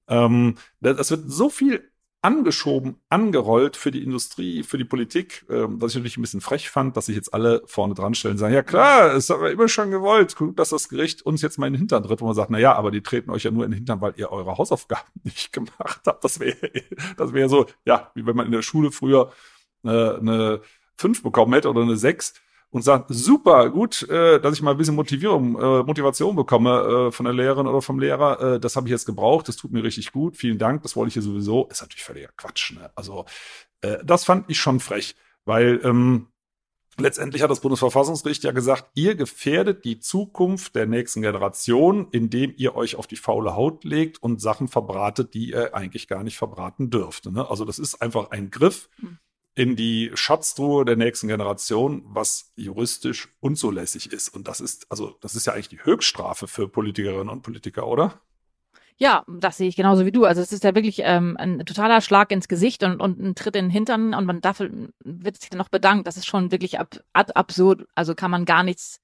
Ähm, 0.07 0.55
das 0.79 1.11
wird 1.11 1.29
so 1.29 1.49
viel 1.49 1.91
angeschoben, 2.21 2.97
angerollt 3.09 3.77
für 3.77 3.91
die 3.91 4.03
Industrie, 4.03 4.63
für 4.63 4.77
die 4.77 4.83
Politik, 4.83 5.45
ähm, 5.49 5.79
was 5.79 5.91
ich 5.91 5.97
natürlich 5.97 6.17
ein 6.17 6.23
bisschen 6.23 6.41
frech 6.41 6.69
fand, 6.69 6.97
dass 6.97 7.05
sich 7.05 7.15
jetzt 7.15 7.33
alle 7.33 7.61
vorne 7.67 7.93
dran 7.93 8.15
stellen 8.15 8.33
und 8.33 8.37
sagen, 8.39 8.53
ja 8.53 8.63
klar, 8.63 9.13
es 9.13 9.29
haben 9.29 9.43
wir 9.43 9.51
immer 9.51 9.67
schon 9.67 9.91
gewollt, 9.91 10.35
gut, 10.35 10.57
dass 10.57 10.69
das 10.69 10.89
Gericht 10.89 11.21
uns 11.21 11.41
jetzt 11.41 11.59
mal 11.59 11.67
in 11.67 11.73
den 11.73 11.79
Hintern 11.79 12.03
tritt, 12.03 12.19
wo 12.19 12.25
man 12.25 12.33
sagt, 12.33 12.49
na 12.49 12.57
ja, 12.57 12.73
aber 12.73 12.91
die 12.91 13.01
treten 13.01 13.29
euch 13.29 13.43
ja 13.43 13.51
nur 13.51 13.65
in 13.65 13.71
den 13.71 13.77
Hintern, 13.77 14.01
weil 14.01 14.13
ihr 14.17 14.31
eure 14.31 14.57
Hausaufgaben 14.57 15.07
nicht 15.23 15.53
gemacht 15.53 16.01
habt. 16.05 16.23
Das 16.23 16.39
wäre 16.39 16.57
das 17.17 17.33
wäre 17.33 17.49
so, 17.49 17.67
ja, 17.85 18.11
wie 18.15 18.25
wenn 18.25 18.35
man 18.35 18.47
in 18.47 18.51
der 18.51 18.63
Schule 18.63 18.91
früher 18.91 19.31
äh, 19.83 19.89
eine 19.89 20.61
5 20.97 21.23
bekommen 21.23 21.53
hätte 21.53 21.69
oder 21.69 21.81
eine 21.81 21.97
6 21.97 22.33
und 22.69 22.81
sagt, 22.81 23.07
super, 23.09 23.69
gut, 23.69 24.07
äh, 24.09 24.39
dass 24.39 24.53
ich 24.53 24.61
mal 24.61 24.71
ein 24.71 24.77
bisschen 24.77 24.95
Motivierung, 24.95 25.55
äh, 25.55 25.83
Motivation 25.83 26.35
bekomme 26.35 27.07
äh, 27.07 27.11
von 27.11 27.25
der 27.25 27.33
Lehrerin 27.33 27.67
oder 27.67 27.81
vom 27.81 27.99
Lehrer. 27.99 28.55
Äh, 28.55 28.59
das 28.59 28.75
habe 28.75 28.87
ich 28.87 28.91
jetzt 28.91 29.05
gebraucht, 29.05 29.47
das 29.47 29.55
tut 29.55 29.71
mir 29.71 29.83
richtig 29.83 30.11
gut, 30.11 30.35
vielen 30.35 30.57
Dank, 30.57 30.83
das 30.83 30.95
wollte 30.95 31.09
ich 31.09 31.13
hier 31.13 31.23
sowieso. 31.23 31.67
Ist 31.67 31.81
natürlich 31.81 32.03
völliger 32.03 32.29
Quatsch. 32.35 32.73
Ne? 32.73 32.91
Also 32.95 33.25
äh, 33.81 33.97
das 34.03 34.25
fand 34.25 34.49
ich 34.49 34.59
schon 34.59 34.81
frech, 34.81 35.15
weil 35.45 35.79
ähm, 35.83 36.27
letztendlich 36.97 37.41
hat 37.41 37.51
das 37.51 37.61
Bundesverfassungsgericht 37.61 38.43
ja 38.43 38.51
gesagt, 38.51 38.89
ihr 38.95 39.15
gefährdet 39.15 39.85
die 39.85 39.99
Zukunft 39.99 40.75
der 40.75 40.87
nächsten 40.87 41.21
Generation, 41.21 42.09
indem 42.11 42.53
ihr 42.57 42.75
euch 42.75 42.97
auf 42.97 43.07
die 43.07 43.15
faule 43.15 43.55
Haut 43.55 43.85
legt 43.85 44.21
und 44.21 44.41
Sachen 44.41 44.67
verbratet, 44.67 45.33
die 45.33 45.51
ihr 45.51 45.73
eigentlich 45.73 46.09
gar 46.09 46.23
nicht 46.23 46.37
verbraten 46.37 46.89
dürft. 46.89 47.31
Ne? 47.31 47.49
Also 47.49 47.63
das 47.63 47.79
ist 47.79 48.01
einfach 48.01 48.31
ein 48.31 48.51
Griff. 48.51 48.89
Hm 48.99 49.19
in 49.57 49.75
die 49.75 50.11
Schatztruhe 50.13 50.85
der 50.85 50.97
nächsten 50.97 51.27
Generation, 51.27 52.03
was 52.05 52.51
juristisch 52.55 53.29
unzulässig 53.39 54.13
ist. 54.13 54.29
Und 54.29 54.47
das 54.47 54.61
ist, 54.61 54.85
also, 54.91 55.17
das 55.19 55.33
ist 55.33 55.47
ja 55.47 55.53
eigentlich 55.53 55.67
die 55.67 55.83
Höchststrafe 55.83 56.47
für 56.47 56.67
Politikerinnen 56.67 57.27
und 57.29 57.41
Politiker, 57.41 57.87
oder? 57.87 58.21
Ja, 58.97 59.25
das 59.27 59.57
sehe 59.57 59.67
ich 59.67 59.75
genauso 59.75 60.05
wie 60.05 60.11
du. 60.11 60.25
Also 60.25 60.41
es 60.41 60.51
ist 60.51 60.63
ja 60.63 60.75
wirklich 60.75 61.01
ähm, 61.03 61.37
ein 61.39 61.65
totaler 61.65 62.01
Schlag 62.01 62.31
ins 62.31 62.47
Gesicht 62.47 62.83
und, 62.83 63.01
und 63.01 63.19
ein 63.19 63.33
Tritt 63.33 63.55
in 63.55 63.65
den 63.65 63.71
Hintern 63.71 64.13
und 64.13 64.25
man 64.25 64.41
dafür 64.41 64.69
wird 65.03 65.41
sich 65.41 65.49
dann 65.49 65.57
noch 65.57 65.69
bedankt. 65.69 66.05
Das 66.05 66.17
ist 66.17 66.27
schon 66.27 66.51
wirklich 66.51 66.79
ab, 66.79 66.99
ad 67.13 67.33
absurd. 67.33 67.87
Also 67.95 68.13
kann 68.13 68.29
man 68.29 68.45
gar 68.45 68.61
nichts, 68.61 69.01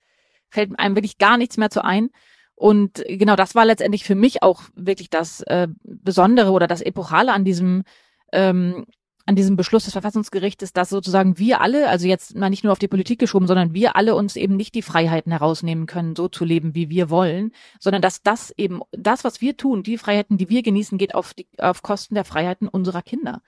fällt 0.49 0.77
einem 0.77 0.95
wirklich 0.95 1.17
gar 1.17 1.37
nichts 1.37 1.57
mehr 1.57 1.71
zu 1.71 1.83
ein. 1.83 2.11
Und 2.53 3.03
genau 3.07 3.35
das 3.35 3.55
war 3.55 3.65
letztendlich 3.65 4.03
für 4.03 4.13
mich 4.13 4.43
auch 4.43 4.61
wirklich 4.75 5.09
das 5.09 5.41
äh, 5.41 5.67
Besondere 5.81 6.51
oder 6.51 6.67
das 6.67 6.81
Epochale 6.81 7.33
an 7.33 7.43
diesem 7.43 7.83
ähm, 8.31 8.85
an 9.25 9.35
diesem 9.37 9.55
Beschluss 9.55 9.85
des 9.85 9.93
Verfassungsgerichtes, 9.93 10.73
dass 10.73 10.89
sozusagen 10.89 11.37
wir 11.37 11.61
alle, 11.61 11.87
also 11.87 12.07
jetzt 12.07 12.35
mal 12.35 12.49
nicht 12.49 12.63
nur 12.63 12.73
auf 12.73 12.79
die 12.79 12.89
Politik 12.89 13.19
geschoben, 13.19 13.47
sondern 13.47 13.73
wir 13.73 13.95
alle 13.95 14.15
uns 14.15 14.35
eben 14.35 14.57
nicht 14.57 14.75
die 14.75 14.81
Freiheiten 14.81 15.31
herausnehmen 15.31 15.85
können, 15.85 16.15
so 16.15 16.27
zu 16.27 16.43
leben, 16.43 16.75
wie 16.75 16.89
wir 16.89 17.09
wollen, 17.09 17.53
sondern 17.79 18.01
dass 18.01 18.21
das 18.21 18.53
eben, 18.57 18.81
das, 18.91 19.23
was 19.23 19.39
wir 19.39 19.55
tun, 19.55 19.81
die 19.83 19.97
Freiheiten, 19.97 20.37
die 20.37 20.49
wir 20.49 20.61
genießen, 20.61 20.97
geht 20.97 21.15
auf, 21.15 21.33
die, 21.33 21.47
auf 21.57 21.81
Kosten 21.83 22.15
der 22.15 22.25
Freiheiten 22.25 22.67
unserer 22.67 23.01
Kinder. 23.01 23.41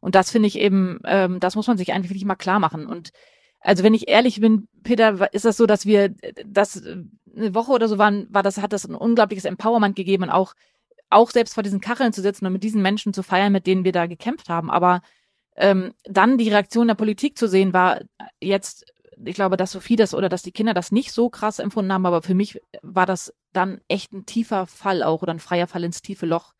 Und 0.00 0.14
das 0.14 0.30
finde 0.30 0.46
ich 0.46 0.58
eben, 0.58 1.00
ähm, 1.04 1.40
das 1.40 1.56
muss 1.56 1.66
man 1.66 1.76
sich 1.76 1.92
eigentlich 1.92 2.10
wirklich 2.10 2.24
mal 2.24 2.36
klar 2.36 2.58
machen. 2.58 2.86
Und 2.86 3.10
also 3.60 3.82
wenn 3.84 3.94
ich 3.94 4.08
ehrlich 4.08 4.40
bin, 4.40 4.68
Peter, 4.82 5.32
ist 5.34 5.44
das 5.44 5.56
so, 5.56 5.66
dass 5.66 5.84
wir 5.84 6.14
das 6.46 6.76
äh, 6.76 7.04
eine 7.36 7.54
Woche 7.54 7.72
oder 7.72 7.88
so 7.88 7.98
waren, 7.98 8.26
war 8.30 8.42
das, 8.42 8.58
hat 8.58 8.72
das 8.72 8.86
ein 8.86 8.94
unglaubliches 8.94 9.44
Empowerment 9.44 9.94
gegeben 9.94 10.24
und 10.24 10.30
auch, 10.30 10.54
auch 11.10 11.30
selbst 11.30 11.54
vor 11.54 11.62
diesen 11.62 11.80
Kacheln 11.80 12.12
zu 12.12 12.22
sitzen 12.22 12.46
und 12.46 12.52
mit 12.52 12.62
diesen 12.62 12.82
Menschen 12.82 13.12
zu 13.12 13.22
feiern, 13.22 13.52
mit 13.52 13.66
denen 13.66 13.84
wir 13.84 13.92
da 13.92 14.06
gekämpft 14.06 14.48
haben. 14.48 14.70
Aber 14.70 15.02
ähm, 15.58 15.92
dann 16.04 16.38
die 16.38 16.48
Reaktion 16.48 16.86
der 16.86 16.94
Politik 16.94 17.36
zu 17.36 17.48
sehen, 17.48 17.72
war 17.72 18.00
jetzt, 18.40 18.86
ich 19.24 19.34
glaube, 19.34 19.56
dass 19.56 19.72
Sophie 19.72 19.96
das 19.96 20.14
oder 20.14 20.28
dass 20.28 20.42
die 20.42 20.52
Kinder 20.52 20.72
das 20.72 20.92
nicht 20.92 21.12
so 21.12 21.28
krass 21.28 21.58
empfunden 21.58 21.92
haben, 21.92 22.06
aber 22.06 22.22
für 22.22 22.34
mich 22.34 22.60
war 22.82 23.06
das 23.06 23.34
dann 23.52 23.80
echt 23.88 24.12
ein 24.12 24.24
tiefer 24.24 24.66
Fall 24.66 25.02
auch 25.02 25.22
oder 25.22 25.34
ein 25.34 25.40
freier 25.40 25.66
Fall 25.66 25.82
ins 25.82 26.00
tiefe 26.00 26.26
Loch, 26.26 26.54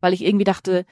weil 0.00 0.12
ich 0.12 0.22
irgendwie 0.22 0.44
dachte, 0.44 0.84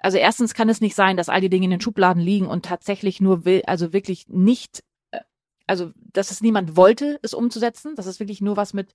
also 0.00 0.18
erstens 0.18 0.54
kann 0.54 0.68
es 0.68 0.80
nicht 0.80 0.94
sein, 0.94 1.16
dass 1.16 1.28
all 1.28 1.40
die 1.40 1.50
Dinge 1.50 1.64
in 1.64 1.72
den 1.72 1.80
Schubladen 1.80 2.22
liegen 2.22 2.46
und 2.46 2.64
tatsächlich 2.64 3.20
nur 3.20 3.44
will, 3.44 3.62
also 3.66 3.92
wirklich 3.92 4.28
nicht, 4.28 4.84
äh, 5.10 5.20
also 5.66 5.90
dass 5.96 6.30
es 6.30 6.40
niemand 6.40 6.76
wollte, 6.76 7.18
es 7.22 7.34
umzusetzen, 7.34 7.96
dass 7.96 8.06
es 8.06 8.20
wirklich 8.20 8.40
nur 8.40 8.56
was 8.56 8.72
mit 8.72 8.94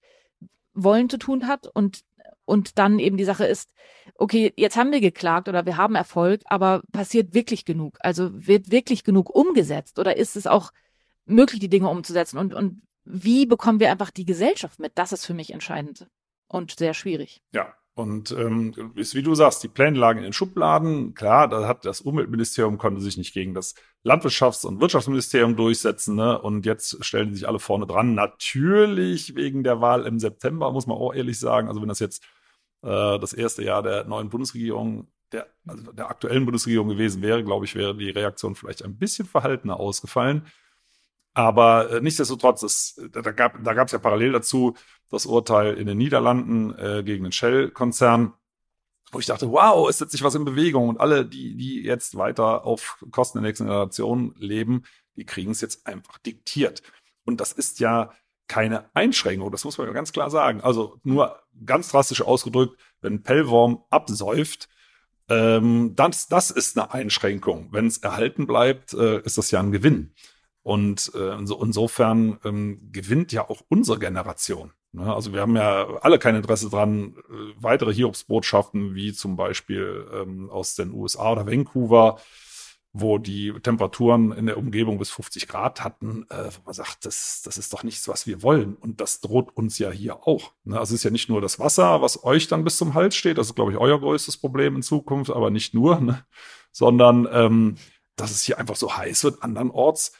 wollen 0.73 1.09
zu 1.09 1.17
tun 1.17 1.47
hat 1.47 1.67
und 1.67 2.01
und 2.45 2.77
dann 2.77 2.99
eben 2.99 3.17
die 3.17 3.23
Sache 3.23 3.45
ist, 3.45 3.71
okay, 4.15 4.53
jetzt 4.55 4.77
haben 4.77 4.91
wir 4.91 5.01
geklagt 5.01 5.49
oder 5.49 5.65
wir 5.65 5.77
haben 5.77 5.95
Erfolg, 5.95 6.41
aber 6.45 6.83
passiert 6.91 7.33
wirklich 7.33 7.65
genug? 7.65 7.97
Also 8.01 8.29
wird 8.33 8.71
wirklich 8.71 9.03
genug 9.03 9.29
umgesetzt 9.29 9.99
oder 9.99 10.17
ist 10.17 10.35
es 10.35 10.47
auch 10.47 10.71
möglich, 11.25 11.59
die 11.59 11.69
Dinge 11.69 11.89
umzusetzen? 11.89 12.37
Und, 12.37 12.53
und 12.53 12.81
wie 13.03 13.45
bekommen 13.45 13.79
wir 13.79 13.91
einfach 13.91 14.11
die 14.11 14.25
Gesellschaft 14.25 14.79
mit? 14.79 14.93
Das 14.95 15.11
ist 15.11 15.25
für 15.25 15.33
mich 15.33 15.53
entscheidend 15.53 16.07
und 16.47 16.77
sehr 16.77 16.93
schwierig. 16.93 17.41
Ja, 17.51 17.73
und 17.95 18.31
ähm, 18.31 18.91
ist 18.95 19.15
wie 19.15 19.23
du 19.23 19.35
sagst, 19.35 19.63
die 19.63 19.69
Pläne 19.69 19.97
lagen 19.97 20.19
in 20.19 20.25
den 20.25 20.33
Schubladen. 20.33 21.13
Klar, 21.13 21.47
da 21.47 21.65
hat 21.65 21.85
das 21.85 22.01
Umweltministerium 22.01 22.77
konnte 22.77 22.99
sich 22.99 23.15
nicht 23.15 23.33
gegen 23.33 23.53
das 23.53 23.73
Landwirtschafts- 24.05 24.65
und 24.65 24.81
Wirtschaftsministerium 24.81 25.55
durchsetzen. 25.55 26.15
Ne? 26.15 26.37
Und 26.41 26.65
jetzt 26.65 27.03
stellen 27.05 27.33
sich 27.33 27.47
alle 27.47 27.59
vorne 27.59 27.87
dran. 27.87 28.13
Natürlich 28.13 29.35
wegen 29.35 29.63
der 29.63 29.79
Wahl 29.79 30.05
im 30.05 30.19
September, 30.19 30.73
muss 30.73 30.87
man 30.87 30.97
auch 30.97 31.13
ehrlich 31.13 31.39
sagen. 31.39 31.69
Also 31.69 31.79
wenn 31.79 31.87
das 31.87 31.99
jetzt 31.99 32.21
äh, 32.83 33.17
das 33.17 33.31
erste 33.31 33.63
Jahr 33.63 33.81
der 33.81 34.03
neuen 34.03 34.29
Bundesregierung, 34.29 35.07
der, 35.31 35.47
also 35.65 35.93
der 35.93 36.09
aktuellen 36.09 36.43
Bundesregierung 36.43 36.89
gewesen 36.89 37.21
wäre, 37.21 37.45
glaube 37.45 37.63
ich, 37.63 37.75
wäre 37.75 37.95
die 37.95 38.09
Reaktion 38.09 38.55
vielleicht 38.55 38.83
ein 38.83 38.97
bisschen 38.97 39.25
verhaltener 39.25 39.79
ausgefallen. 39.79 40.45
Aber 41.35 41.91
äh, 41.91 42.01
nichtsdestotrotz, 42.01 42.63
es, 42.63 42.99
da, 43.11 43.21
da 43.21 43.31
gab 43.31 43.61
da 43.63 43.73
gab 43.73 43.87
es 43.87 43.91
ja 43.91 43.99
parallel 43.99 44.31
dazu 44.31 44.75
das 45.11 45.25
Urteil 45.25 45.75
in 45.75 45.85
den 45.85 45.97
Niederlanden 45.97 46.73
äh, 46.79 47.03
gegen 47.03 47.23
den 47.23 47.33
Shell-Konzern, 47.33 48.33
wo 49.11 49.19
ich 49.19 49.25
dachte, 49.25 49.51
wow, 49.51 49.87
es 49.89 49.99
setzt 49.99 50.13
sich 50.13 50.23
was 50.23 50.33
in 50.33 50.45
Bewegung 50.45 50.89
und 50.89 50.99
alle, 50.99 51.25
die, 51.25 51.55
die 51.55 51.83
jetzt 51.83 52.17
weiter 52.17 52.65
auf 52.65 53.03
Kosten 53.11 53.39
der 53.39 53.49
nächsten 53.49 53.65
Generation 53.65 54.33
leben, 54.39 54.83
die 55.17 55.25
kriegen 55.25 55.51
es 55.51 55.61
jetzt 55.61 55.85
einfach 55.85 56.17
diktiert. 56.19 56.81
Und 57.25 57.41
das 57.41 57.51
ist 57.51 57.79
ja 57.79 58.11
keine 58.47 58.89
Einschränkung, 58.93 59.51
das 59.51 59.65
muss 59.65 59.77
man 59.77 59.91
ganz 59.93 60.13
klar 60.13 60.29
sagen. 60.29 60.61
Also 60.61 60.99
nur 61.03 61.41
ganz 61.65 61.89
drastisch 61.89 62.21
ausgedrückt, 62.21 62.79
wenn 63.01 63.23
Pellworm 63.23 63.83
absäuft, 63.89 64.69
ähm, 65.27 65.93
das, 65.95 66.27
das 66.27 66.49
ist 66.49 66.77
eine 66.77 66.93
Einschränkung. 66.93 67.69
Wenn 67.71 67.87
es 67.87 67.97
erhalten 67.97 68.47
bleibt, 68.47 68.93
äh, 68.93 69.19
ist 69.21 69.37
das 69.37 69.51
ja 69.51 69.59
ein 69.59 69.71
Gewinn. 69.71 70.13
Und 70.65 71.11
äh, 71.13 71.45
so, 71.45 71.61
insofern 71.61 72.39
ähm, 72.43 72.89
gewinnt 72.91 73.31
ja 73.31 73.47
auch 73.47 73.61
unsere 73.69 73.99
Generation. 73.99 74.71
Ne? 74.93 75.13
Also 75.13 75.31
wir 75.31 75.41
haben 75.41 75.55
ja 75.55 75.85
alle 76.01 76.17
kein 76.17 76.33
Interesse 76.33 76.71
dran, 76.71 77.13
äh, 77.29 77.53
weitere 77.57 77.93
Hiobsbotschaften 77.93 78.95
wie 78.95 79.13
zum 79.13 79.35
Beispiel 79.35 80.07
ähm, 80.11 80.49
aus 80.49 80.73
den 80.73 80.91
USA 80.91 81.33
oder 81.33 81.45
Vancouver, 81.45 82.17
wo 82.93 83.19
die 83.19 83.53
Temperaturen 83.61 84.31
in 84.31 84.47
der 84.47 84.57
Umgebung 84.57 84.97
bis 84.97 85.11
50 85.11 85.47
Grad 85.47 85.83
hatten, 85.83 86.25
äh, 86.31 86.45
wo 86.45 86.63
man 86.65 86.73
sagt, 86.73 87.05
das, 87.05 87.43
das 87.45 87.59
ist 87.59 87.71
doch 87.71 87.83
nichts, 87.83 88.07
was 88.07 88.25
wir 88.25 88.41
wollen. 88.41 88.73
Und 88.73 89.01
das 89.01 89.21
droht 89.21 89.55
uns 89.55 89.77
ja 89.77 89.91
hier 89.91 90.27
auch. 90.27 90.53
Ne? 90.63 90.79
Also 90.79 90.95
es 90.95 91.01
ist 91.01 91.03
ja 91.03 91.11
nicht 91.11 91.29
nur 91.29 91.41
das 91.41 91.59
Wasser, 91.59 92.01
was 92.01 92.23
euch 92.23 92.47
dann 92.47 92.63
bis 92.63 92.77
zum 92.77 92.95
Hals 92.95 93.15
steht, 93.15 93.37
das 93.37 93.49
ist, 93.49 93.55
glaube 93.55 93.71
ich, 93.71 93.77
euer 93.77 93.99
größtes 93.99 94.37
Problem 94.37 94.77
in 94.77 94.81
Zukunft, 94.81 95.29
aber 95.29 95.51
nicht 95.51 95.75
nur, 95.75 95.99
ne? 96.01 96.25
sondern 96.71 97.27
ähm, 97.31 97.75
dass 98.15 98.31
es 98.31 98.41
hier 98.41 98.57
einfach 98.57 98.77
so 98.77 98.97
heiß 98.97 99.25
wird 99.25 99.43
andernorts 99.43 100.13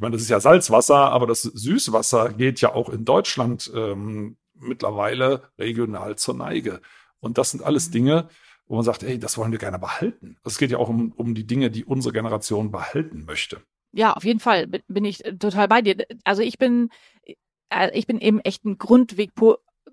ich 0.00 0.02
meine, 0.02 0.14
das 0.14 0.22
ist 0.22 0.30
ja 0.30 0.40
Salzwasser, 0.40 1.12
aber 1.12 1.26
das 1.26 1.42
Süßwasser 1.42 2.32
geht 2.32 2.62
ja 2.62 2.74
auch 2.74 2.88
in 2.88 3.04
Deutschland 3.04 3.70
ähm, 3.74 4.38
mittlerweile 4.54 5.42
regional 5.58 6.16
zur 6.16 6.36
Neige. 6.36 6.80
Und 7.18 7.36
das 7.36 7.50
sind 7.50 7.62
alles 7.62 7.88
mhm. 7.88 7.92
Dinge, 7.92 8.28
wo 8.66 8.76
man 8.76 8.84
sagt, 8.84 9.02
ey, 9.02 9.18
das 9.18 9.36
wollen 9.36 9.52
wir 9.52 9.58
gerne 9.58 9.78
behalten. 9.78 10.38
Es 10.42 10.56
geht 10.56 10.70
ja 10.70 10.78
auch 10.78 10.88
um, 10.88 11.12
um 11.12 11.34
die 11.34 11.46
Dinge, 11.46 11.70
die 11.70 11.84
unsere 11.84 12.14
Generation 12.14 12.70
behalten 12.70 13.26
möchte. 13.26 13.60
Ja, 13.92 14.14
auf 14.14 14.24
jeden 14.24 14.40
Fall 14.40 14.68
bin 14.68 15.04
ich 15.04 15.18
total 15.38 15.68
bei 15.68 15.82
dir. 15.82 15.96
Also 16.24 16.40
ich 16.40 16.56
bin, 16.56 16.88
äh, 17.68 17.90
ich 17.92 18.06
bin 18.06 18.20
eben 18.20 18.40
echt 18.40 18.64
ein 18.64 18.78
Grundweg 18.78 19.34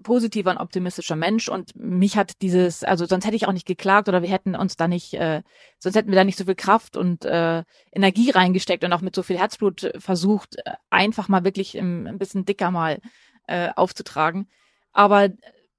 positiver 0.03 0.51
und 0.51 0.57
optimistischer 0.57 1.15
Mensch 1.15 1.49
und 1.49 1.75
mich 1.75 2.17
hat 2.17 2.41
dieses, 2.41 2.83
also 2.83 3.05
sonst 3.05 3.25
hätte 3.25 3.35
ich 3.35 3.47
auch 3.47 3.53
nicht 3.53 3.67
geklagt 3.67 4.07
oder 4.09 4.21
wir 4.21 4.29
hätten 4.29 4.55
uns 4.55 4.75
da 4.75 4.87
nicht, 4.87 5.13
äh, 5.13 5.43
sonst 5.79 5.95
hätten 5.95 6.09
wir 6.09 6.15
da 6.15 6.23
nicht 6.23 6.37
so 6.37 6.45
viel 6.45 6.55
Kraft 6.55 6.97
und 6.97 7.25
äh, 7.25 7.63
Energie 7.91 8.31
reingesteckt 8.31 8.83
und 8.83 8.93
auch 8.93 9.01
mit 9.01 9.15
so 9.15 9.23
viel 9.23 9.37
Herzblut 9.37 9.91
versucht, 9.97 10.57
äh, 10.65 10.73
einfach 10.89 11.27
mal 11.27 11.43
wirklich 11.43 11.75
im, 11.75 12.07
ein 12.07 12.17
bisschen 12.17 12.45
dicker 12.45 12.71
mal 12.71 12.99
äh, 13.47 13.69
aufzutragen. 13.75 14.47
Aber 14.93 15.29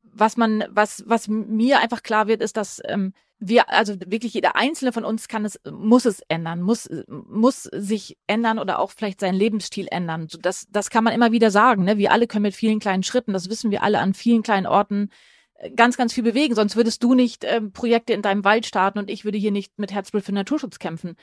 was 0.02 0.36
man, 0.36 0.64
was, 0.70 1.04
was 1.06 1.28
mir 1.28 1.80
einfach 1.80 2.02
klar 2.02 2.26
wird, 2.26 2.42
ist, 2.42 2.56
dass 2.56 2.80
ähm, 2.86 3.12
wir, 3.40 3.70
also 3.70 3.94
wirklich 4.06 4.34
jeder 4.34 4.56
einzelne 4.56 4.92
von 4.92 5.04
uns 5.04 5.28
kann 5.28 5.44
es, 5.44 5.60
muss 5.70 6.04
es 6.04 6.20
ändern, 6.28 6.60
muss, 6.60 6.88
muss 7.06 7.62
sich 7.64 8.18
ändern 8.26 8.58
oder 8.58 8.80
auch 8.80 8.90
vielleicht 8.90 9.20
seinen 9.20 9.36
Lebensstil 9.36 9.86
ändern. 9.90 10.26
Das, 10.40 10.66
das 10.70 10.90
kann 10.90 11.04
man 11.04 11.12
immer 11.12 11.30
wieder 11.30 11.50
sagen. 11.50 11.84
Ne? 11.84 11.98
Wir 11.98 12.12
alle 12.12 12.26
können 12.26 12.42
mit 12.42 12.54
vielen 12.54 12.80
kleinen 12.80 13.04
Schritten, 13.04 13.32
das 13.32 13.48
wissen 13.48 13.70
wir 13.70 13.82
alle 13.82 14.00
an 14.00 14.14
vielen 14.14 14.42
kleinen 14.42 14.66
Orten, 14.66 15.10
äh, 15.54 15.70
ganz, 15.70 15.96
ganz 15.96 16.12
viel 16.12 16.24
bewegen. 16.24 16.56
Sonst 16.56 16.74
würdest 16.74 17.02
du 17.04 17.14
nicht 17.14 17.44
ähm, 17.44 17.72
Projekte 17.72 18.12
in 18.12 18.22
deinem 18.22 18.44
Wald 18.44 18.66
starten 18.66 18.98
und 18.98 19.08
ich 19.08 19.24
würde 19.24 19.38
hier 19.38 19.52
nicht 19.52 19.78
mit 19.78 19.92
Herzblut 19.92 20.24
für 20.24 20.32
Naturschutz 20.32 20.80
kämpfen. 20.80 21.14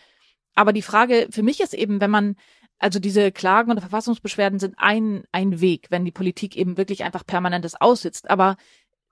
Aber 0.53 0.71
die 0.71 0.81
Frage 0.81 1.27
für 1.31 1.43
mich 1.43 1.59
ist 1.59 1.73
eben, 1.73 1.99
wenn 1.99 2.11
man, 2.11 2.37
also 2.79 2.99
diese 2.99 3.33
Klagen 3.33 3.71
oder 3.71 3.81
Verfassungsbeschwerden 3.81 4.59
sind 4.59 4.75
ein, 4.77 5.25
ein 5.33 5.59
Weg, 5.59 5.87
wenn 5.89 6.05
die 6.05 6.11
Politik 6.11 6.55
eben 6.55 6.77
wirklich 6.77 7.03
einfach 7.03 7.25
permanentes 7.25 7.75
aussitzt. 7.75 8.29
Aber 8.29 8.55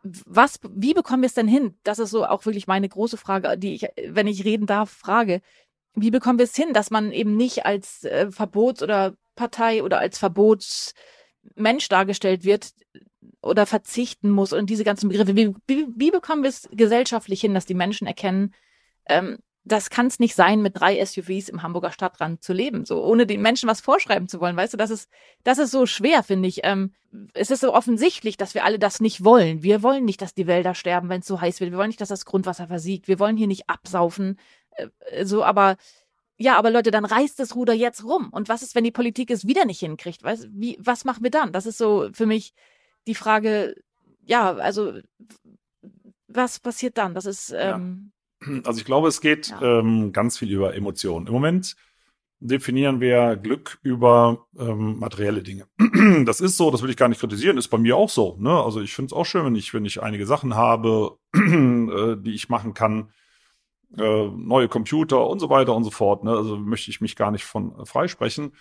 was, 0.04 0.60
wie 0.70 0.94
bekommen 0.94 1.22
wir 1.22 1.28
es 1.28 1.34
denn 1.34 1.48
hin? 1.48 1.78
Das 1.84 2.00
ist 2.00 2.12
so 2.12 2.26
auch 2.26 2.46
wirklich 2.46 2.68
meine 2.68 2.90
große 2.90 3.18
Frage, 3.18 3.58
die 3.58 3.76
ich, 3.76 3.88
wenn 4.08 4.28
ich 4.28 4.44
reden 4.44 4.66
darf, 4.66 4.92
frage. 4.92 5.42
Wie 5.96 6.12
bekommen 6.12 6.40
wir 6.40 6.44
es 6.44 6.56
hin, 6.56 6.74
dass 6.74 6.92
man 6.92 7.12
eben 7.12 7.38
nicht 7.38 7.66
als 7.66 8.04
äh, 8.04 8.28
Verbots- 8.30 8.84
oder 8.84 9.16
Partei 9.36 9.82
oder 9.84 10.00
als 10.00 10.18
Verbotsmensch 10.18 11.88
dargestellt 11.88 12.44
wird 12.44 12.72
oder 13.42 13.66
verzichten 13.66 14.30
muss 14.30 14.52
und 14.52 14.70
diese 14.70 14.84
ganzen 14.84 15.10
Begriffe? 15.10 15.36
Wie, 15.36 15.54
wie, 15.68 15.88
wie 15.96 16.12
bekommen 16.12 16.44
wir 16.44 16.50
es 16.50 16.68
gesellschaftlich 16.72 17.40
hin, 17.40 17.54
dass 17.54 17.66
die 17.66 17.74
Menschen 17.74 18.08
erkennen, 18.08 18.54
ähm, 19.06 19.38
das 19.66 19.90
kann 19.90 20.08
es 20.08 20.20
nicht 20.20 20.36
sein, 20.36 20.62
mit 20.62 20.78
drei 20.78 21.04
SUVs 21.04 21.48
im 21.48 21.64
Hamburger 21.64 21.92
Stadtrand 21.92 22.44
zu 22.44 22.52
leben, 22.52 22.86
so 22.86 23.04
ohne 23.04 23.26
den 23.26 23.42
Menschen 23.42 23.70
was 23.70 23.80
vorschreiben 23.80 24.28
zu 24.28 24.42
wollen. 24.42 24.58
Weißt 24.58 24.74
du, 24.74 24.78
das 24.78 24.90
ist, 24.90 25.10
das 25.44 25.58
ist 25.58 25.72
so 25.72 25.86
schwer, 25.86 26.24
finde 26.24 26.50
ich. 26.50 26.62
Ähm, 26.64 26.94
es 27.34 27.50
ist 27.50 27.62
so 27.62 27.74
offensichtlich, 27.74 28.36
dass 28.36 28.56
wir 28.56 28.66
alle 28.66 28.78
das 28.78 29.00
nicht 29.00 29.24
wollen. 29.24 29.64
Wir 29.64 29.82
wollen 29.82 30.04
nicht, 30.04 30.22
dass 30.22 30.34
die 30.34 30.48
Wälder 30.48 30.76
sterben, 30.76 31.08
wenn 31.08 31.22
es 31.22 31.28
so 31.28 31.40
heiß 31.40 31.62
wird. 31.62 31.72
Wir 31.72 31.78
wollen 31.78 31.90
nicht, 31.90 32.02
dass 32.02 32.10
das 32.10 32.26
Grundwasser 32.26 32.68
versiegt. 32.68 33.08
Wir 33.08 33.20
wollen 33.20 33.38
hier 33.38 33.48
nicht 33.48 33.70
absaufen. 33.70 34.38
Äh, 34.72 35.26
so, 35.26 35.44
aber 35.44 35.78
ja, 36.38 36.58
aber 36.58 36.72
Leute, 36.72 36.92
dann 36.92 37.06
reißt 37.06 37.40
das 37.40 37.56
Ruder 37.56 37.74
jetzt 37.74 38.04
rum. 38.04 38.30
Und 38.32 38.50
was 38.50 38.64
ist, 38.64 38.76
wenn 38.76 38.84
die 38.84 38.92
Politik 38.92 39.32
es 39.32 39.48
wieder 39.48 39.66
nicht 39.66 39.80
hinkriegt? 39.80 40.24
Weißt, 40.24 40.50
wie, 40.52 40.78
was 40.80 41.06
machen 41.06 41.24
wir 41.24 41.32
dann? 41.32 41.54
Das 41.54 41.66
ist 41.66 41.78
so 41.78 42.10
für 42.12 42.26
mich 42.26 42.54
die 43.08 43.16
Frage. 43.16 43.76
Ja, 44.26 44.56
also 44.56 45.00
was 46.28 46.60
passiert 46.60 46.98
dann? 46.98 47.14
Das 47.14 47.26
ist 47.26 47.54
ähm, 47.56 48.13
also 48.66 48.80
ich 48.80 48.86
glaube, 48.86 49.08
es 49.08 49.22
geht 49.22 49.50
ja. 49.50 49.80
ähm, 49.80 50.12
ganz 50.14 50.38
viel 50.38 50.52
über 50.52 50.76
Emotionen. 50.76 51.28
Im 51.28 51.34
Moment 51.34 51.76
definieren 52.40 53.00
wir 53.00 53.38
Glück 53.38 53.80
über 53.84 54.48
ähm, 54.60 55.00
materielle 55.00 55.44
Dinge. 55.44 55.68
Das 56.26 56.42
ist 56.42 56.58
so, 56.58 56.70
das 56.70 56.82
will 56.82 56.90
ich 56.90 56.98
gar 56.98 57.08
nicht 57.08 57.22
kritisieren, 57.22 57.58
ist 57.58 57.70
bei 57.70 57.78
mir 57.78 57.96
auch 57.96 58.10
so. 58.10 58.36
Ne? 58.38 58.52
Also 58.52 58.82
ich 58.82 58.94
finde 58.94 59.08
es 59.08 59.14
auch 59.14 59.26
schön, 59.26 59.46
wenn 59.46 59.56
ich, 59.56 59.74
wenn 59.74 59.86
ich 59.86 60.04
einige 60.04 60.26
Sachen 60.26 60.56
habe, 60.56 61.18
äh, 61.34 62.18
die 62.18 62.34
ich 62.34 62.50
machen 62.50 62.74
kann, 62.74 63.12
äh, 63.98 64.28
neue 64.28 64.68
Computer 64.68 65.26
und 65.28 65.40
so 65.40 65.50
weiter 65.50 65.74
und 65.76 65.86
so 65.86 65.92
fort. 65.92 66.26
Ne? 66.26 66.32
Also 66.32 66.58
möchte 66.58 66.92
ich 66.92 67.00
mich 67.00 67.16
gar 67.16 67.32
nicht 67.32 67.46
von 67.46 67.86
freisprechen. 67.86 68.54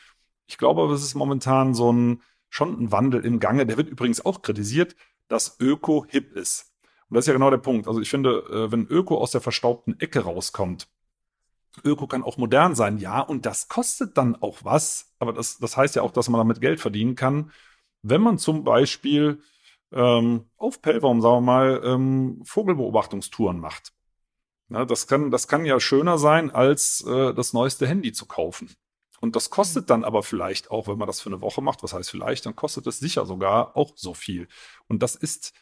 Ich 0.47 0.57
glaube, 0.57 0.93
es 0.93 1.03
ist 1.03 1.15
momentan 1.15 1.75
so 1.75 1.93
ein 1.93 2.23
schon 2.49 2.81
ein 2.81 2.93
Wandel 2.93 3.25
im 3.25 3.41
Gange. 3.41 3.67
Der 3.67 3.77
wird 3.77 3.89
übrigens 3.89 4.25
auch 4.25 4.43
kritisiert, 4.43 4.95
dass 5.29 5.59
Öko 5.59 6.05
hip 6.09 6.37
ist. 6.37 6.72
Und 7.13 7.17
das 7.17 7.25
ist 7.25 7.29
ja 7.29 7.35
genau 7.35 7.51
der 7.51 7.59
Punkt. 7.59 7.89
Also 7.89 8.01
ich 8.01 8.09
finde, 8.09 8.39
äh, 8.51 8.73
wenn 8.73 8.87
Öko 8.87 9.19
aus 9.19 9.33
der 9.33 9.43
verstaubten 9.43 10.01
Ecke 10.01 10.21
rauskommt, 10.21 10.89
Öko 11.85 12.07
kann 12.07 12.23
auch 12.23 12.39
modern 12.39 12.75
sein, 12.75 12.97
ja, 12.97 13.21
und 13.21 13.45
das 13.45 13.69
kostet 13.69 14.17
dann 14.17 14.35
auch 14.37 14.61
was. 14.63 15.13
Aber 15.19 15.35
das, 15.35 15.59
das 15.59 15.77
heißt 15.77 15.95
ja 15.95 16.01
auch, 16.01 16.13
dass 16.13 16.31
man 16.31 16.39
damit 16.39 16.63
Geld 16.63 16.81
verdienen 16.81 17.15
kann. 17.15 17.53
Wenn 18.01 18.23
man 18.23 18.39
zum 18.39 18.65
Beispiel 18.65 19.43
ähm, 19.93 20.47
auf 20.57 20.81
Pellworm, 20.81 21.21
sagen 21.21 21.35
wir 21.35 21.41
mal, 21.43 21.83
ähm, 21.85 22.41
Vogelbeobachtungstouren 22.47 23.61
macht. 23.61 23.93
Na, 24.69 24.87
das, 24.87 25.07
kann, 25.07 25.31
das 25.31 25.49
kann 25.49 25.67
ja 25.67 25.81
schöner 25.81 26.17
sein, 26.17 26.51
als 26.51 27.05
äh, 27.07 27.35
das 27.35 27.53
neueste 27.53 27.87
Handy 27.87 28.13
zu 28.13 28.25
kaufen. 28.25 28.75
Und 29.21 29.37
das 29.37 29.51
kostet 29.51 29.91
dann 29.91 30.03
aber 30.03 30.23
vielleicht 30.23 30.71
auch, 30.71 30.89
wenn 30.89 30.97
man 30.97 31.09
das 31.09 31.21
für 31.21 31.29
eine 31.29 31.43
Woche 31.43 31.61
macht, 31.61 31.83
was 31.83 31.93
heißt 31.93 32.11
vielleicht, 32.11 32.47
dann 32.47 32.57
kostet 32.57 32.87
es 32.87 33.01
sicher 33.01 33.27
sogar 33.27 33.77
auch 33.77 33.93
so 33.97 34.15
viel. 34.15 34.49
Und 34.89 35.03
das 35.03 35.15
ist 35.15 35.53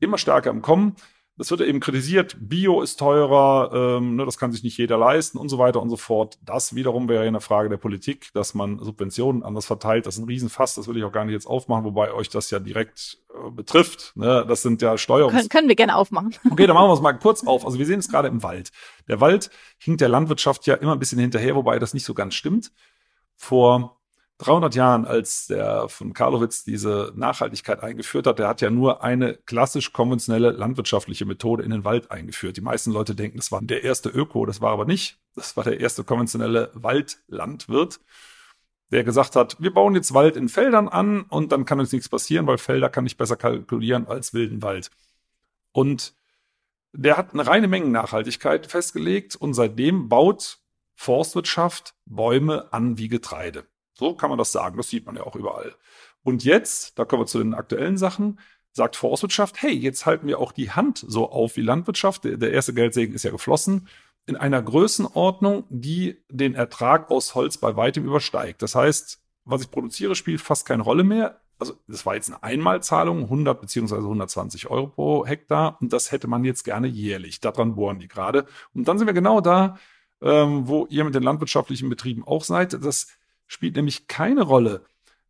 immer 0.00 0.18
stärker 0.18 0.50
im 0.50 0.62
Kommen. 0.62 0.96
Das 1.38 1.52
wird 1.52 1.60
eben 1.60 1.78
kritisiert, 1.78 2.36
Bio 2.40 2.82
ist 2.82 2.98
teurer, 2.98 3.70
ähm, 3.72 4.16
ne, 4.16 4.24
das 4.24 4.38
kann 4.38 4.50
sich 4.50 4.64
nicht 4.64 4.76
jeder 4.76 4.98
leisten 4.98 5.38
und 5.38 5.48
so 5.48 5.56
weiter 5.56 5.80
und 5.80 5.88
so 5.88 5.96
fort. 5.96 6.36
Das 6.42 6.74
wiederum 6.74 7.08
wäre 7.08 7.22
eine 7.22 7.40
Frage 7.40 7.68
der 7.68 7.76
Politik, 7.76 8.30
dass 8.34 8.54
man 8.54 8.80
Subventionen 8.80 9.44
anders 9.44 9.64
verteilt. 9.64 10.06
Das 10.06 10.16
ist 10.16 10.20
ein 10.20 10.26
Riesenfass, 10.26 10.74
das 10.74 10.88
will 10.88 10.96
ich 10.96 11.04
auch 11.04 11.12
gar 11.12 11.24
nicht 11.24 11.34
jetzt 11.34 11.46
aufmachen, 11.46 11.84
wobei 11.84 12.12
euch 12.12 12.28
das 12.28 12.50
ja 12.50 12.58
direkt 12.58 13.18
äh, 13.32 13.50
betrifft. 13.52 14.16
Ne? 14.16 14.44
Das 14.48 14.62
sind 14.62 14.82
ja 14.82 14.98
Steuerungs... 14.98 15.32
Können, 15.32 15.48
können 15.48 15.68
wir 15.68 15.76
gerne 15.76 15.94
aufmachen. 15.94 16.34
Okay, 16.50 16.66
dann 16.66 16.74
machen 16.74 16.88
wir 16.88 16.94
es 16.94 17.00
mal 17.00 17.12
kurz 17.12 17.46
auf. 17.46 17.64
Also 17.64 17.78
wir 17.78 17.86
sehen 17.86 18.00
es 18.00 18.08
gerade 18.08 18.26
im 18.26 18.42
Wald. 18.42 18.72
Der 19.06 19.20
Wald 19.20 19.50
hinkt 19.78 20.00
der 20.00 20.08
Landwirtschaft 20.08 20.66
ja 20.66 20.74
immer 20.74 20.92
ein 20.94 20.98
bisschen 20.98 21.20
hinterher, 21.20 21.54
wobei 21.54 21.78
das 21.78 21.94
nicht 21.94 22.04
so 22.04 22.14
ganz 22.14 22.34
stimmt. 22.34 22.72
Vor 23.36 23.97
300 24.38 24.74
Jahren, 24.76 25.04
als 25.04 25.48
der 25.48 25.88
von 25.88 26.12
Karlowitz 26.12 26.62
diese 26.62 27.12
Nachhaltigkeit 27.16 27.82
eingeführt 27.82 28.28
hat, 28.28 28.38
der 28.38 28.46
hat 28.46 28.60
ja 28.60 28.70
nur 28.70 29.02
eine 29.02 29.34
klassisch 29.34 29.92
konventionelle 29.92 30.52
landwirtschaftliche 30.52 31.26
Methode 31.26 31.64
in 31.64 31.70
den 31.70 31.84
Wald 31.84 32.12
eingeführt. 32.12 32.56
Die 32.56 32.60
meisten 32.60 32.92
Leute 32.92 33.16
denken, 33.16 33.38
das 33.38 33.50
war 33.50 33.60
der 33.60 33.82
erste 33.82 34.08
Öko, 34.08 34.46
das 34.46 34.60
war 34.60 34.70
aber 34.70 34.84
nicht. 34.84 35.18
Das 35.34 35.56
war 35.56 35.64
der 35.64 35.80
erste 35.80 36.04
konventionelle 36.04 36.70
Waldlandwirt, 36.74 38.00
der 38.90 39.02
gesagt 39.02 39.34
hat, 39.34 39.56
wir 39.60 39.74
bauen 39.74 39.96
jetzt 39.96 40.14
Wald 40.14 40.36
in 40.36 40.48
Feldern 40.48 40.88
an 40.88 41.22
und 41.22 41.50
dann 41.50 41.64
kann 41.64 41.80
uns 41.80 41.92
nichts 41.92 42.08
passieren, 42.08 42.46
weil 42.46 42.58
Felder 42.58 42.88
kann 42.88 43.06
ich 43.06 43.16
besser 43.16 43.36
kalkulieren 43.36 44.06
als 44.06 44.34
wilden 44.34 44.62
Wald. 44.62 44.90
Und 45.72 46.14
der 46.92 47.16
hat 47.16 47.32
eine 47.32 47.46
reine 47.46 47.68
Mengennachhaltigkeit 47.68 48.66
festgelegt 48.66 49.36
und 49.36 49.54
seitdem 49.54 50.08
baut 50.08 50.58
Forstwirtschaft 50.94 51.94
Bäume 52.06 52.72
an 52.72 52.98
wie 52.98 53.08
Getreide. 53.08 53.66
So 53.98 54.14
kann 54.14 54.30
man 54.30 54.38
das 54.38 54.52
sagen. 54.52 54.76
Das 54.76 54.88
sieht 54.88 55.06
man 55.06 55.16
ja 55.16 55.24
auch 55.24 55.34
überall. 55.34 55.74
Und 56.22 56.44
jetzt, 56.44 56.98
da 56.98 57.04
kommen 57.04 57.22
wir 57.22 57.26
zu 57.26 57.38
den 57.38 57.54
aktuellen 57.54 57.96
Sachen, 57.96 58.38
sagt 58.72 58.96
Forstwirtschaft, 58.96 59.60
hey, 59.62 59.72
jetzt 59.72 60.06
halten 60.06 60.26
wir 60.26 60.38
auch 60.38 60.52
die 60.52 60.70
Hand 60.70 61.04
so 61.06 61.30
auf 61.30 61.56
wie 61.56 61.62
Landwirtschaft. 61.62 62.24
Der, 62.24 62.36
der 62.36 62.52
erste 62.52 62.74
Geldsegen 62.74 63.14
ist 63.14 63.24
ja 63.24 63.30
geflossen 63.30 63.88
in 64.26 64.36
einer 64.36 64.62
Größenordnung, 64.62 65.64
die 65.70 66.22
den 66.30 66.54
Ertrag 66.54 67.10
aus 67.10 67.34
Holz 67.34 67.56
bei 67.56 67.76
weitem 67.76 68.04
übersteigt. 68.04 68.62
Das 68.62 68.74
heißt, 68.74 69.20
was 69.44 69.62
ich 69.62 69.70
produziere, 69.70 70.14
spielt 70.14 70.42
fast 70.42 70.66
keine 70.66 70.82
Rolle 70.82 71.02
mehr. 71.02 71.40
Also 71.58 71.74
das 71.88 72.06
war 72.06 72.14
jetzt 72.14 72.28
eine 72.28 72.42
Einmalzahlung, 72.42 73.22
100 73.22 73.60
beziehungsweise 73.60 74.02
120 74.02 74.70
Euro 74.70 74.86
pro 74.88 75.26
Hektar. 75.26 75.78
Und 75.80 75.92
das 75.92 76.12
hätte 76.12 76.28
man 76.28 76.44
jetzt 76.44 76.62
gerne 76.62 76.86
jährlich. 76.86 77.40
Daran 77.40 77.74
bohren 77.74 77.98
die 77.98 78.06
gerade. 78.06 78.46
Und 78.74 78.86
dann 78.86 78.98
sind 78.98 79.06
wir 79.06 79.14
genau 79.14 79.40
da, 79.40 79.78
ähm, 80.20 80.68
wo 80.68 80.86
ihr 80.90 81.04
mit 81.04 81.14
den 81.14 81.22
landwirtschaftlichen 81.22 81.88
Betrieben 81.88 82.22
auch 82.24 82.44
seid. 82.44 82.74
Das 82.74 83.08
spielt 83.48 83.74
nämlich 83.74 84.06
keine 84.06 84.42
Rolle, 84.42 84.84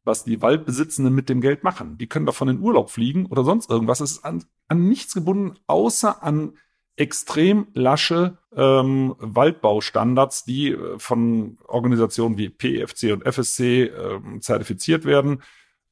was 0.05 0.25
die 0.25 0.43
Waldbesitzenden 0.43 1.15
mit 1.15 1.31
dem 1.31 1.41
Geld 1.41 1.65
machen. 1.65 1.97
Die 1.97 2.09
können 2.09 2.27
davon 2.27 2.49
in 2.49 2.61
Urlaub 2.61 2.91
fliegen 2.91 3.27
oder 3.27 3.45
sonst 3.45 3.71
irgendwas. 3.71 4.01
Es 4.01 4.13
ist 4.13 4.25
an, 4.25 4.45
an 4.67 4.87
nichts 4.87 5.15
gebunden, 5.15 5.59
außer 5.67 6.23
an 6.23 6.59
extrem 6.97 7.69
lasche 7.75 8.39
ähm, 8.55 9.15
Waldbaustandards, 9.19 10.45
die 10.45 10.73
äh, 10.73 10.99
von 10.99 11.59
Organisationen 11.67 12.37
wie 12.37 12.51
PFC 12.51 13.13
und 13.13 13.25
FSC 13.25 13.85
äh, 13.85 14.41
zertifiziert 14.41 15.05
werden. 15.05 15.43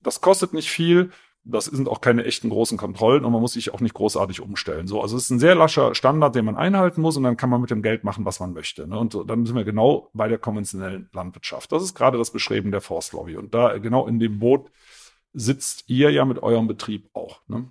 Das 0.02 0.20
kostet 0.20 0.52
nicht 0.52 0.68
viel 0.68 1.10
das 1.48 1.66
sind 1.66 1.88
auch 1.88 2.00
keine 2.00 2.24
echten 2.24 2.50
großen 2.50 2.76
Kontrollen 2.76 3.24
und 3.24 3.32
man 3.32 3.40
muss 3.40 3.52
sich 3.52 3.72
auch 3.72 3.80
nicht 3.80 3.94
großartig 3.94 4.40
umstellen. 4.40 4.88
So, 4.88 5.00
also 5.00 5.16
es 5.16 5.24
ist 5.24 5.30
ein 5.30 5.38
sehr 5.38 5.54
lascher 5.54 5.94
Standard, 5.94 6.34
den 6.34 6.44
man 6.44 6.56
einhalten 6.56 7.00
muss 7.00 7.16
und 7.16 7.22
dann 7.22 7.36
kann 7.36 7.50
man 7.50 7.60
mit 7.60 7.70
dem 7.70 7.82
Geld 7.82 8.02
machen, 8.02 8.24
was 8.24 8.40
man 8.40 8.52
möchte. 8.52 8.86
Ne? 8.88 8.98
Und 8.98 9.16
dann 9.26 9.46
sind 9.46 9.54
wir 9.54 9.64
genau 9.64 10.10
bei 10.12 10.28
der 10.28 10.38
konventionellen 10.38 11.08
Landwirtschaft. 11.12 11.70
Das 11.70 11.82
ist 11.82 11.94
gerade 11.94 12.18
das 12.18 12.32
Beschreiben 12.32 12.72
der 12.72 12.80
Forstlobby. 12.80 13.36
Und 13.36 13.54
da 13.54 13.78
genau 13.78 14.08
in 14.08 14.18
dem 14.18 14.40
Boot 14.40 14.70
sitzt 15.32 15.84
ihr 15.88 16.10
ja 16.10 16.24
mit 16.24 16.42
eurem 16.42 16.66
Betrieb 16.66 17.10
auch. 17.12 17.40
Ne? 17.46 17.70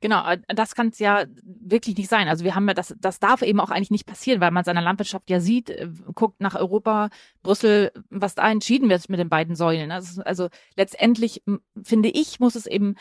Genau, 0.00 0.24
äh, 0.28 0.38
das 0.48 0.74
kann 0.74 0.88
es 0.88 0.98
ja 0.98 1.24
wirklich 1.42 1.96
nicht 1.96 2.08
sein. 2.08 2.28
Also 2.28 2.44
wir 2.44 2.54
haben 2.54 2.68
ja 2.68 2.74
das, 2.74 2.94
das 2.98 3.18
darf 3.18 3.42
eben 3.42 3.60
auch 3.60 3.70
eigentlich 3.70 3.90
nicht 3.90 4.06
passieren, 4.06 4.40
weil 4.40 4.50
man 4.50 4.64
seiner 4.64 4.82
Landwirtschaft 4.82 5.28
ja 5.30 5.40
sieht, 5.40 5.70
äh, 5.70 5.88
guckt 6.14 6.40
nach 6.40 6.54
Europa, 6.54 7.10
Brüssel, 7.42 7.92
was 8.10 8.34
da 8.34 8.50
entschieden 8.50 8.88
wird 8.88 9.08
mit 9.08 9.18
den 9.18 9.28
beiden 9.28 9.56
Säulen. 9.56 9.90
Also, 9.90 10.22
also 10.22 10.48
letztendlich 10.76 11.42
finde 11.82 12.10
ich, 12.10 12.40
muss 12.40 12.54
es 12.54 12.66
eben 12.66 12.94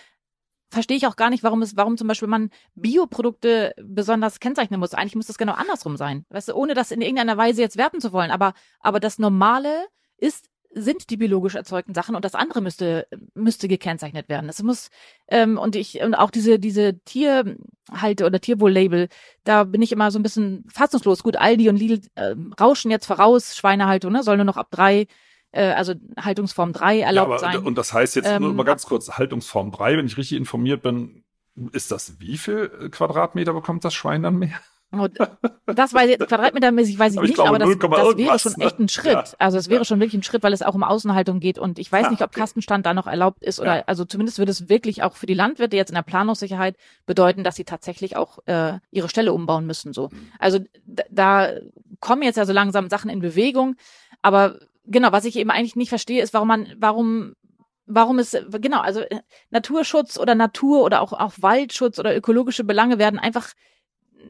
verstehe 0.70 0.98
ich 0.98 1.08
auch 1.08 1.16
gar 1.16 1.30
nicht, 1.30 1.44
warum 1.44 1.62
es, 1.62 1.78
warum 1.78 1.98
zum 1.98 2.08
Beispiel 2.08 2.28
man 2.28 2.50
Bioprodukte 2.76 3.74
besonders 3.82 4.40
kennzeichnen 4.40 4.80
muss. 4.80 4.94
Eigentlich 4.94 5.16
muss 5.16 5.28
das 5.28 5.38
genau 5.38 5.54
andersrum 5.54 5.98
sein. 5.98 6.26
Weißt 6.30 6.50
du, 6.50 6.56
ohne 6.56 6.74
das 6.74 6.92
in 6.92 7.02
irgendeiner 7.02 7.38
Weise 7.38 7.62
jetzt 7.62 7.78
werten 7.78 8.02
zu 8.02 8.12
wollen. 8.12 8.32
Aber, 8.32 8.54
aber 8.80 9.00
das 9.00 9.18
Normale 9.18 9.88
ist 10.18 10.50
sind 10.82 11.10
die 11.10 11.18
biologisch 11.18 11.56
erzeugten 11.56 11.94
Sachen 11.94 12.16
und 12.16 12.24
das 12.24 12.36
andere 12.36 12.62
müsste 12.62 13.08
müsste 13.34 13.68
gekennzeichnet 13.68 14.30
werden. 14.30 14.50
Es 14.50 14.62
muss 14.62 14.90
ähm, 15.28 15.58
und 15.58 15.76
ich 15.76 16.02
und 16.02 16.16
auch 16.16 16.32
diese 16.32 16.60
diese 16.60 17.00
Tierhalte 17.00 18.26
oder 18.26 18.40
Tierwohl-Label, 18.40 19.10
da 19.44 19.64
bin 19.64 19.82
ich 19.82 19.92
immer 19.92 20.12
so 20.12 20.20
ein 20.20 20.24
bisschen 20.24 20.66
fassungslos. 20.72 21.24
Gut, 21.24 21.36
Aldi 21.36 21.70
und 21.70 21.78
Lidl 21.78 22.02
äh, 22.16 22.36
rauschen 22.60 22.92
jetzt 22.92 23.06
voraus, 23.06 23.56
Schweinehaltung, 23.56 24.12
ne, 24.12 24.24
soll 24.24 24.38
nur 24.38 24.46
noch 24.46 24.58
ab 24.58 24.68
drei 24.72 25.08
äh, 25.52 25.72
also 25.72 25.94
Haltungsform 26.20 26.74
drei 26.74 27.00
erlaubt 27.00 27.42
ja, 27.42 27.48
aber, 27.48 27.58
sein. 27.58 27.66
Und 27.66 27.78
das 27.78 27.94
heißt 27.94 28.16
jetzt 28.16 28.30
ähm, 28.30 28.44
nur 28.44 28.54
mal 28.54 28.64
ganz 28.64 28.86
kurz 28.86 29.10
Haltungsform 29.10 29.72
drei, 29.72 29.98
wenn 29.98 30.06
ich 30.06 30.18
richtig 30.18 30.38
informiert 30.38 30.82
bin, 30.82 31.24
ist 31.72 31.92
das 31.92 32.20
wie 32.20 32.38
viel 32.38 32.90
Quadratmeter 32.92 33.54
bekommt 33.54 33.84
das 33.84 33.94
Schwein 33.94 34.24
dann 34.24 34.38
mehr? 34.38 34.60
Das 34.90 35.94
weiß 35.94 36.12
ich, 36.12 36.18
quadratmetermäßig 36.20 36.98
weiß 36.98 37.14
ich, 37.14 37.20
ich 37.20 37.24
nicht, 37.24 37.36
glaube, 37.36 37.50
aber 37.50 37.60
das, 37.60 37.78
das 37.78 38.18
wäre 38.18 38.40
schon 38.40 38.62
echt 38.62 38.80
ein 38.80 38.88
Schritt. 38.88 39.14
Ja. 39.14 39.26
Also 39.38 39.58
es 39.58 39.70
wäre 39.70 39.84
schon 39.84 40.00
wirklich 40.00 40.20
ein 40.20 40.24
Schritt, 40.24 40.44
weil 40.44 40.54
es 40.54 40.62
auch 40.62 40.76
um 40.76 40.84
Außenhaltung 40.84 41.42
geht 41.42 41.60
und 41.60 41.78
ich 41.78 41.92
weiß 41.92 42.06
ah, 42.06 42.10
nicht, 42.10 42.22
ob 42.22 42.30
okay. 42.30 42.40
Kastenstand 42.40 42.86
da 42.86 42.94
noch 42.94 43.06
erlaubt 43.06 43.44
ist 43.44 43.60
oder 43.60 43.78
ja. 43.78 43.84
also 43.86 44.06
zumindest 44.06 44.40
würde 44.40 44.52
es 44.52 44.70
wirklich 44.70 45.04
auch 45.04 45.16
für 45.16 45.26
die 45.26 45.34
Landwirte 45.34 45.76
jetzt 45.76 45.90
in 45.90 45.96
der 45.96 46.04
Planungssicherheit 46.04 46.78
bedeuten, 47.06 47.44
dass 47.44 47.58
sie 47.58 47.66
tatsächlich 47.66 48.16
auch 48.16 48.40
äh, 48.46 48.80
ihre 48.90 49.10
Stelle 49.10 49.34
umbauen 49.34 49.66
müssen. 49.66 49.92
So, 49.92 50.08
mhm. 50.10 50.32
also 50.40 50.60
da 50.86 51.52
kommen 52.00 52.24
jetzt 52.24 52.38
ja 52.38 52.46
so 52.46 52.54
langsam 52.54 52.90
Sachen 52.90 53.10
in 53.10 53.20
Bewegung, 53.20 53.76
aber 54.22 54.60
genau, 54.86 55.12
was 55.12 55.26
ich 55.26 55.36
eben 55.36 55.52
eigentlich 55.52 55.76
nicht 55.76 55.90
verstehe, 55.90 56.24
ist, 56.24 56.34
warum 56.34 56.48
man, 56.48 56.74
warum 56.78 57.34
warum 57.88 58.20
es 58.20 58.38
genau, 58.62 58.80
also 58.82 59.02
äh, 59.02 59.20
Naturschutz 59.50 60.18
oder 60.18 60.36
Natur 60.36 60.84
oder 60.84 61.02
auch 61.02 61.14
auch 61.14 61.34
Waldschutz 61.38 62.00
oder 62.00 62.16
ökologische 62.16 62.64
Belange 62.64 63.00
werden 63.00 63.20
einfach 63.20 63.54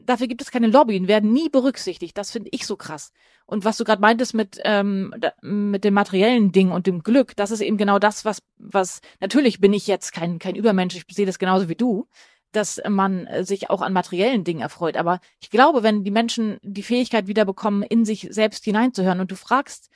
dafür 0.06 0.28
gibt 0.28 0.42
es 0.42 0.52
keine 0.52 0.68
Lobby, 0.68 1.08
werden 1.08 1.32
nie 1.32 1.50
berücksichtigt. 1.50 2.18
Das 2.18 2.32
finde 2.32 2.50
ich 2.52 2.66
so 2.66 2.76
krass. 2.76 3.12
Und 3.46 3.66
was 3.66 3.78
du 3.78 3.84
gerade 3.84 4.02
meintest 4.02 4.34
mit 4.34 4.60
ähm, 4.64 5.14
mit 5.42 5.84
dem 5.84 5.94
materiellen 5.94 6.52
Ding 6.52 6.72
und 6.72 6.88
dem 6.88 7.04
Glück, 7.04 7.36
das 7.36 7.52
ist 7.52 7.62
eben 7.62 7.78
genau 7.78 8.00
das, 8.00 8.26
was 8.26 8.42
was 8.58 9.02
natürlich 9.20 9.60
bin 9.60 9.74
ich 9.74 9.88
jetzt 9.88 10.12
kein 10.14 10.40
kein 10.40 10.56
Übermensch. 10.56 10.96
Ich 10.96 11.06
sehe 11.16 11.26
das 11.26 11.40
genauso 11.40 11.70
wie 11.70 11.76
du, 11.76 12.08
dass 12.52 12.82
man 12.88 13.28
sich 13.42 13.70
auch 13.70 13.82
an 13.82 13.94
materiellen 13.94 14.44
Dingen 14.44 14.62
erfreut. 14.62 14.98
Aber 14.98 15.20
ich 15.40 15.50
glaube, 15.50 15.84
wenn 15.84 16.04
die 16.04 16.12
Menschen 16.12 16.58
die 16.62 16.84
Fähigkeit 16.84 17.28
wieder 17.28 17.46
bekommen, 17.46 17.84
in 17.84 18.06
sich 18.06 18.28
selbst 18.32 18.66
hineinzuhören 18.66 19.20
und 19.20 19.32
du 19.32 19.36
fragst 19.36 19.90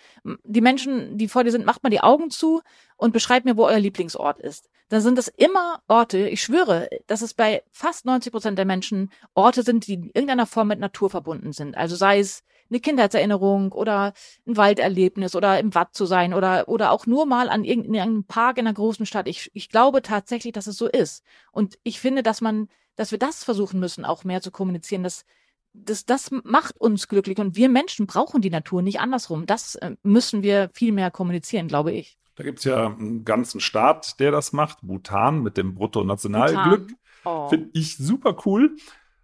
die 0.44 0.62
Menschen, 0.62 1.18
die 1.18 1.28
vor 1.28 1.44
dir 1.44 1.52
sind, 1.52 1.66
macht 1.66 1.84
mal 1.84 1.90
die 1.90 2.02
Augen 2.02 2.30
zu 2.30 2.62
und 2.98 3.14
beschreibt 3.14 3.46
mir, 3.46 3.58
wo 3.58 3.66
euer 3.66 3.80
Lieblingsort 3.80 4.40
ist 4.40 4.71
dann 4.92 5.00
sind 5.00 5.18
es 5.18 5.30
immer 5.30 5.82
Orte, 5.88 6.28
ich 6.28 6.44
schwöre, 6.44 6.90
dass 7.08 7.22
es 7.22 7.34
bei 7.34 7.64
fast 7.72 8.04
90 8.04 8.30
Prozent 8.30 8.58
der 8.58 8.66
Menschen 8.66 9.10
Orte 9.34 9.64
sind, 9.64 9.88
die 9.88 9.94
in 9.94 10.04
irgendeiner 10.08 10.46
Form 10.46 10.68
mit 10.68 10.80
Natur 10.80 11.10
verbunden 11.10 11.54
sind. 11.54 11.78
Also 11.78 11.96
sei 11.96 12.20
es 12.20 12.44
eine 12.70 12.82
Kindheitserinnerung 12.82 13.72
oder 13.72 14.12
ein 14.46 14.58
Walderlebnis 14.58 15.34
oder 15.34 15.58
im 15.60 15.74
Watt 15.76 15.96
zu 15.96 16.06
sein 16.06 16.34
oder, 16.34 16.68
oder 16.68 16.92
auch 16.92 17.06
nur 17.06 17.26
mal 17.26 17.48
an 17.48 17.64
irgendeinem 17.64 18.26
Park 18.26 18.58
in 18.58 18.68
einer 18.68 18.74
großen 18.74 19.06
Stadt. 19.06 19.30
Ich, 19.30 19.50
ich 19.54 19.70
glaube 19.70 20.02
tatsächlich, 20.02 20.52
dass 20.52 20.68
es 20.68 20.76
so 20.76 20.88
ist. 20.88 21.24
Und 21.54 21.80
ich 21.84 22.02
finde, 22.02 22.22
dass 22.22 22.42
man, 22.42 22.68
dass 22.98 23.12
wir 23.12 23.20
das 23.20 23.46
versuchen 23.46 23.80
müssen, 23.80 24.04
auch 24.04 24.26
mehr 24.26 24.42
zu 24.42 24.52
kommunizieren, 24.52 25.04
dass, 25.04 25.24
das, 25.72 26.06
das 26.06 26.32
macht 26.44 26.76
uns 26.82 27.08
glücklich 27.08 27.38
und 27.38 27.56
wir 27.56 27.70
Menschen 27.70 28.08
brauchen 28.08 28.42
die 28.42 28.50
Natur, 28.50 28.82
nicht 28.82 29.00
andersrum. 29.00 29.46
Das 29.46 29.76
äh, 29.76 29.96
müssen 30.04 30.44
wir 30.44 30.70
viel 30.74 30.92
mehr 30.92 31.12
kommunizieren, 31.12 31.70
glaube 31.70 31.94
ich. 31.94 32.18
Da 32.36 32.44
gibt 32.44 32.60
es 32.60 32.66
ja 32.66 32.88
einen 32.88 33.26
ganzen 33.26 33.60
Staat, 33.60 34.20
der 34.20 34.32
das 34.32 34.54
macht. 34.54 34.80
Bhutan 34.82 35.42
mit 35.42 35.58
dem 35.58 35.76
Bruttonationalglück. 35.76 36.92
Oh. 37.26 37.50
Finde 37.50 37.70
ich 37.74 37.98
super 37.98 38.36
cool. 38.46 38.76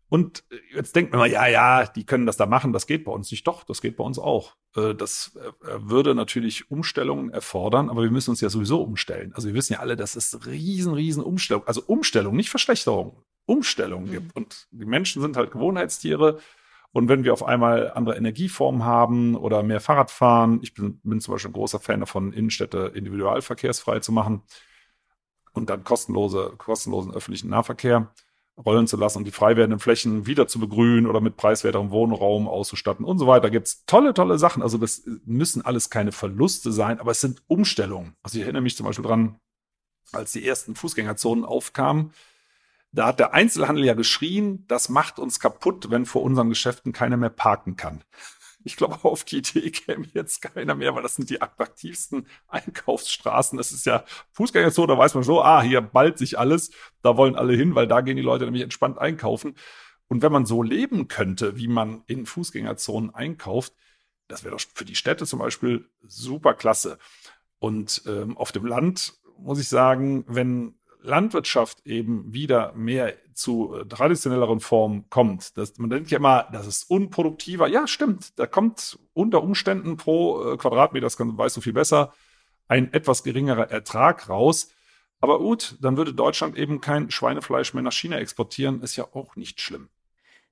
Und 0.10 0.46
jetzt 0.74 0.96
denkt 0.96 1.12
man 1.12 1.20
mal, 1.20 1.30
ja, 1.30 1.48
ja, 1.48 1.86
die 1.86 2.06
können 2.06 2.26
das 2.26 2.38
da 2.38 2.46
machen, 2.46 2.72
das 2.72 2.88
geht 2.88 3.04
bei 3.04 3.12
uns 3.12 3.30
nicht. 3.30 3.46
Doch, 3.46 3.64
das 3.64 3.82
geht 3.82 3.98
bei 3.98 4.04
uns 4.04 4.18
auch. 4.18 4.56
Äh, 4.76 4.96
das 4.96 5.36
äh, 5.36 5.70
würde 5.80 6.16
natürlich 6.16 6.72
Umstellungen 6.72 7.30
erfordern, 7.30 7.90
aber 7.90 8.04
wir 8.04 8.12
müssen 8.12 8.30
uns 8.30 8.40
ja 8.40 8.50
sowieso 8.50 8.82
umstellen. 8.82 9.34
Also 9.34 9.50
wir 9.50 9.56
wissen 9.56 9.74
ja 9.74 9.80
alle, 9.80 9.98
dass 9.98 10.16
es 10.16 10.46
riesen, 10.46 10.94
riesen 10.94 11.24
Umstellung, 11.24 11.68
also 11.68 11.82
Umstellung, 11.86 12.38
nicht 12.38 12.50
Verschlechterung, 12.50 13.22
Umstellung 13.46 14.06
mhm. 14.06 14.12
gibt. 14.12 14.36
Und 14.36 14.68
die 14.72 14.86
Menschen 14.86 15.22
sind 15.22 15.36
halt 15.36 15.52
Gewohnheitstiere 15.52 16.40
und 16.98 17.10
wenn 17.10 17.24
wir 17.24 17.34
auf 17.34 17.44
einmal 17.44 17.92
andere 17.92 18.18
Energieformen 18.18 18.84
haben 18.84 19.36
oder 19.36 19.64
mehr 19.64 19.80
Fahrrad 19.80 20.12
fahren, 20.12 20.60
ich 20.64 20.74
bin, 20.74 21.00
bin 21.04 21.22
zum 21.22 21.34
Beispiel 21.34 21.52
ein 21.52 21.54
großer 21.54 21.80
Fan 21.80 22.00
davon, 22.00 22.34
Innenstädte 22.34 22.92
individualverkehrsfrei 22.96 24.00
zu 24.00 24.12
machen 24.12 24.42
und 25.54 25.70
dann 25.70 25.84
kostenlose, 25.84 26.54
kostenlosen 26.58 27.14
öffentlichen 27.14 27.50
Nahverkehr. 27.50 28.12
rollen 28.66 28.88
zu 28.88 28.98
lassen 28.98 29.20
und 29.20 29.26
die 29.26 29.32
frei 29.32 29.56
werdenden 29.56 29.80
Flächen 29.80 30.26
wieder 30.26 30.48
zu 30.48 30.60
begrünen 30.60 31.06
oder 31.06 31.22
mit 31.22 31.38
preiswerterem 31.38 31.92
Wohnraum 31.92 32.48
auszustatten 32.48 33.06
und 33.06 33.20
so 33.20 33.28
weiter. 33.28 33.52
Gibt's 33.52 33.86
tolle, 33.86 34.14
tolle 34.14 34.40
Sachen. 34.40 34.64
Also 34.64 34.78
das 34.78 35.04
müssen 35.26 35.62
alles 35.64 35.90
keine 35.90 36.12
Verluste 36.12 36.72
sein, 36.72 37.00
aber 37.00 37.12
es 37.12 37.22
sind 37.22 37.44
Umstellungen. 37.48 38.16
Also 38.24 38.38
ich 38.40 38.44
erinnere 38.44 38.64
mich 38.64 38.76
zum 38.76 38.86
Beispiel 38.86 39.06
dran, 39.06 39.40
als 40.12 40.32
die 40.32 40.48
ersten 40.48 40.76
Fußgängerzonen 40.76 41.46
aufkamen, 41.46 42.12
da 42.92 43.08
hat 43.08 43.20
der 43.20 43.34
Einzelhandel 43.34 43.86
ja 43.86 43.94
geschrien, 43.94 44.66
das 44.68 44.90
macht 44.90 45.20
uns 45.20 45.40
kaputt, 45.40 45.90
wenn 45.90 46.06
vor 46.06 46.24
unseren 46.24 46.50
Geschäften 46.50 46.94
keiner 46.94 47.18
mehr 47.18 47.30
parken 47.30 47.76
kann. 47.76 48.04
Ich 48.64 48.76
glaube, 48.76 49.00
auf 49.04 49.24
die 49.24 49.38
Idee 49.38 49.72
käme 49.72 50.06
jetzt 50.14 50.42
keiner 50.42 50.76
mehr, 50.76 50.96
weil 50.96 51.04
das 51.04 51.16
sind 51.16 51.30
die 51.30 51.42
attraktivsten 51.42 52.28
Einkaufsstraßen. 52.48 53.58
Das 53.58 53.72
ist 53.72 53.86
ja 53.86 54.04
Fußgängerzone, 54.32 54.88
da 54.88 54.98
weiß 54.98 55.16
man 55.16 55.24
so, 55.24 55.42
ah, 55.42 55.62
hier 55.62 55.82
ballt 55.82 56.18
sich 56.18 56.38
alles, 56.40 56.72
da 57.02 57.18
wollen 57.18 57.36
alle 57.36 57.54
hin, 57.54 57.76
weil 57.76 57.88
da 57.88 58.02
gehen 58.02 58.18
die 58.18 58.24
Leute 58.24 58.46
nämlich 58.46 58.64
entspannt 58.64 58.98
einkaufen. 58.98 59.56
Und 60.08 60.22
wenn 60.22 60.32
man 60.32 60.46
so 60.46 60.64
leben 60.64 61.08
könnte, 61.08 61.58
wie 61.58 61.68
man 61.68 62.04
in 62.08 62.26
Fußgängerzonen 62.26 63.14
einkauft, 63.14 63.74
das 64.28 64.44
wäre 64.44 64.56
doch 64.56 64.64
für 64.74 64.86
die 64.86 64.96
Städte 64.96 65.26
zum 65.26 65.40
Beispiel 65.40 65.90
super 66.06 66.54
klasse. 66.54 66.98
Und 67.60 68.04
ähm, 68.06 68.38
auf 68.38 68.52
dem 68.52 68.66
Land 68.66 69.14
muss 69.38 69.60
ich 69.60 69.70
sagen, 69.70 70.24
wenn 70.28 70.77
Landwirtschaft 71.02 71.86
eben 71.86 72.34
wieder 72.34 72.74
mehr 72.74 73.14
zu 73.34 73.76
äh, 73.76 73.86
traditionelleren 73.86 74.60
Formen 74.60 75.10
kommt. 75.10 75.58
Das, 75.58 75.78
man 75.78 75.90
denkt 75.90 76.12
ja 76.12 76.18
immer, 76.18 76.48
das 76.52 76.68
ist 76.68 76.90
unproduktiver. 76.90 77.68
Ja, 77.68 77.88
stimmt. 77.88 78.38
Da 78.40 78.46
kommt 78.46 79.00
unter 79.14 79.44
Umständen 79.44 79.98
pro 79.98 80.54
äh, 80.54 80.58
Quadratmeter, 80.58 81.06
das 81.06 81.20
weißt 81.20 81.58
du 81.58 81.62
viel 81.62 81.74
besser, 81.74 82.14
ein 82.68 82.94
etwas 82.94 83.24
geringerer 83.24 83.70
Ertrag 83.70 84.30
raus. 84.30 84.72
Aber 85.20 85.40
gut, 85.40 85.78
dann 85.82 85.98
würde 85.98 86.14
Deutschland 86.14 86.58
eben 86.58 86.82
kein 86.82 87.10
Schweinefleisch 87.10 87.74
mehr 87.74 87.84
nach 87.84 87.94
China 87.94 88.18
exportieren. 88.18 88.82
Ist 88.82 88.96
ja 88.96 89.06
auch 89.14 89.36
nicht 89.36 89.62
schlimm. 89.62 89.90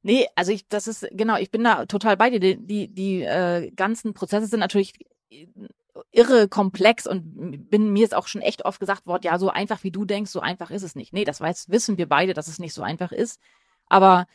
Nee, 0.02 0.28
also 0.36 0.52
ich, 0.52 0.68
das 0.68 0.88
ist, 0.88 1.08
genau, 1.12 1.38
ich 1.38 1.52
bin 1.52 1.64
da 1.64 1.86
total 1.86 2.18
bei 2.18 2.30
dir. 2.30 2.40
Die, 2.40 2.58
die, 2.58 2.88
die 2.88 3.22
äh, 3.22 3.72
ganzen 3.72 4.14
Prozesse 4.14 4.48
sind 4.48 4.60
natürlich 4.60 4.94
irre 6.12 6.48
komplex 6.48 7.08
und 7.08 7.70
bin 7.70 7.94
mir 7.94 8.02
jetzt 8.02 8.16
auch 8.16 8.28
schon 8.28 8.42
echt 8.42 8.66
oft 8.66 8.80
gesagt 8.80 9.08
worden, 9.08 9.24
ja, 9.24 9.40
so 9.40 9.50
einfach 9.50 9.84
wie 9.84 9.92
du 9.92 10.06
denkst, 10.06 10.32
so 10.32 10.40
einfach 10.40 10.72
ist 10.72 10.84
es 10.84 10.96
nicht. 10.96 11.14
Nee, 11.14 11.26
das 11.26 11.42
weiß, 11.42 11.70
wissen 11.70 11.98
wir 11.98 12.08
beide, 12.08 12.34
dass 12.34 12.48
es 12.48 12.60
nicht 12.60 12.74
so 12.74 12.82
einfach 12.82 13.12
ist. 13.12 13.40
Aber 13.88 14.26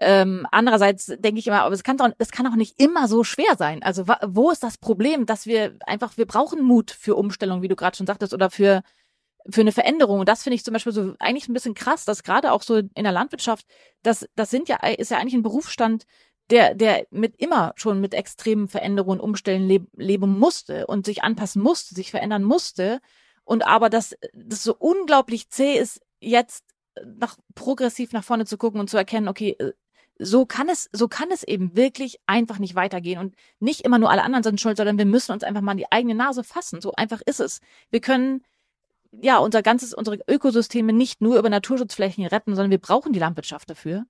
ähm, 0.00 0.46
andererseits 0.50 1.06
denke 1.06 1.38
ich 1.38 1.46
immer, 1.46 1.62
aber 1.62 1.74
es 1.74 1.82
kann 1.82 1.96
doch, 1.96 2.10
es 2.18 2.30
kann 2.30 2.46
auch 2.46 2.56
nicht 2.56 2.80
immer 2.80 3.08
so 3.08 3.24
schwer 3.24 3.56
sein. 3.56 3.82
Also 3.82 4.06
wo 4.26 4.50
ist 4.50 4.62
das 4.62 4.78
Problem, 4.78 5.26
dass 5.26 5.46
wir 5.46 5.76
einfach, 5.86 6.16
wir 6.16 6.26
brauchen 6.26 6.62
Mut 6.62 6.90
für 6.90 7.16
Umstellung, 7.16 7.62
wie 7.62 7.68
du 7.68 7.76
gerade 7.76 7.96
schon 7.96 8.06
sagtest, 8.06 8.34
oder 8.34 8.50
für 8.50 8.82
für 9.50 9.62
eine 9.62 9.72
Veränderung. 9.72 10.20
Und 10.20 10.28
das 10.28 10.42
finde 10.42 10.56
ich 10.56 10.64
zum 10.64 10.74
Beispiel 10.74 10.92
so 10.92 11.14
eigentlich 11.18 11.48
ein 11.48 11.54
bisschen 11.54 11.74
krass, 11.74 12.04
dass 12.04 12.22
gerade 12.22 12.52
auch 12.52 12.62
so 12.62 12.76
in 12.76 12.90
der 12.94 13.12
Landwirtschaft, 13.12 13.66
das, 14.02 14.28
das 14.36 14.50
sind 14.50 14.68
ja, 14.68 14.76
ist 14.76 15.10
ja 15.10 15.18
eigentlich 15.18 15.34
ein 15.34 15.42
Berufsstand, 15.42 16.04
der, 16.50 16.74
der 16.74 17.06
mit 17.10 17.36
immer 17.36 17.72
schon 17.76 18.00
mit 18.00 18.14
extremen 18.14 18.68
Veränderungen, 18.68 19.20
Umstellen 19.20 19.66
leb, 19.66 19.86
leben 19.96 20.38
musste 20.38 20.86
und 20.86 21.06
sich 21.06 21.22
anpassen 21.22 21.62
musste, 21.62 21.94
sich 21.94 22.10
verändern 22.10 22.42
musste. 22.42 23.00
Und 23.44 23.66
aber 23.66 23.90
dass 23.90 24.16
das 24.32 24.62
so 24.62 24.74
unglaublich 24.78 25.50
zäh 25.50 25.78
ist, 25.78 26.00
jetzt 26.20 26.64
nach 27.04 27.36
progressiv 27.54 28.12
nach 28.12 28.24
vorne 28.24 28.44
zu 28.46 28.56
gucken 28.56 28.80
und 28.80 28.90
zu 28.90 28.96
erkennen, 28.96 29.28
okay, 29.28 29.56
äh, 29.58 29.72
so 30.18 30.46
kann 30.46 30.68
es, 30.68 30.88
so 30.92 31.06
kann 31.06 31.30
es 31.30 31.44
eben 31.44 31.76
wirklich 31.76 32.18
einfach 32.26 32.58
nicht 32.58 32.74
weitergehen 32.74 33.20
und 33.20 33.36
nicht 33.60 33.82
immer 33.82 33.98
nur 33.98 34.10
alle 34.10 34.24
anderen 34.24 34.42
sind 34.42 34.60
schuld, 34.60 34.76
sondern 34.76 34.98
wir 34.98 35.06
müssen 35.06 35.32
uns 35.32 35.44
einfach 35.44 35.60
mal 35.60 35.72
an 35.72 35.78
die 35.78 35.92
eigene 35.92 36.16
Nase 36.16 36.42
fassen. 36.42 36.80
So 36.80 36.92
einfach 36.92 37.20
ist 37.24 37.38
es. 37.40 37.60
Wir 37.90 38.00
können 38.00 38.42
ja 39.12 39.38
unser 39.38 39.62
ganzes, 39.62 39.94
unsere 39.94 40.18
Ökosysteme 40.28 40.92
nicht 40.92 41.20
nur 41.20 41.38
über 41.38 41.48
Naturschutzflächen 41.48 42.26
retten, 42.26 42.56
sondern 42.56 42.70
wir 42.70 42.78
brauchen 42.78 43.12
die 43.12 43.20
Landwirtschaft 43.20 43.70
dafür. 43.70 44.06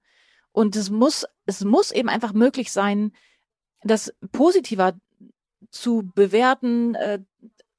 Und 0.53 0.77
es 0.77 0.91
muss, 0.91 1.27
es 1.47 1.65
muss 1.65 1.91
eben 1.91 2.09
einfach 2.09 2.33
möglich 2.33 2.73
sein, 2.73 3.13
das 3.83 4.13
positiver 4.33 4.95
zu 5.71 6.11
bewerten, 6.15 6.95
äh, 6.95 7.21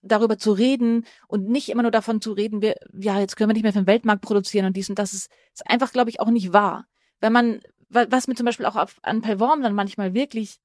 darüber 0.01 0.37
zu 0.37 0.51
reden 0.51 1.05
und 1.27 1.49
nicht 1.49 1.69
immer 1.69 1.81
nur 1.81 1.91
davon 1.91 2.21
zu 2.21 2.31
reden, 2.31 2.61
wir, 2.61 2.75
ja, 2.93 3.19
jetzt 3.19 3.35
können 3.35 3.49
wir 3.49 3.53
nicht 3.53 3.63
mehr 3.63 3.73
für 3.73 3.81
den 3.81 3.87
Weltmarkt 3.87 4.21
produzieren 4.21 4.65
und 4.65 4.77
dies 4.77 4.89
und 4.89 4.97
das 4.97 5.13
ist, 5.13 5.29
ist 5.53 5.69
einfach, 5.69 5.91
glaube 5.91 6.09
ich, 6.09 6.19
auch 6.19 6.29
nicht 6.29 6.53
wahr. 6.53 6.85
Wenn 7.19 7.33
man, 7.33 7.59
was 7.89 8.27
mir 8.27 8.35
zum 8.35 8.45
Beispiel 8.45 8.65
auch 8.65 8.75
auf, 8.75 8.97
an 9.01 9.21
Pelvorm 9.21 9.61
dann 9.61 9.73
manchmal 9.73 10.13
wirklich 10.13 10.59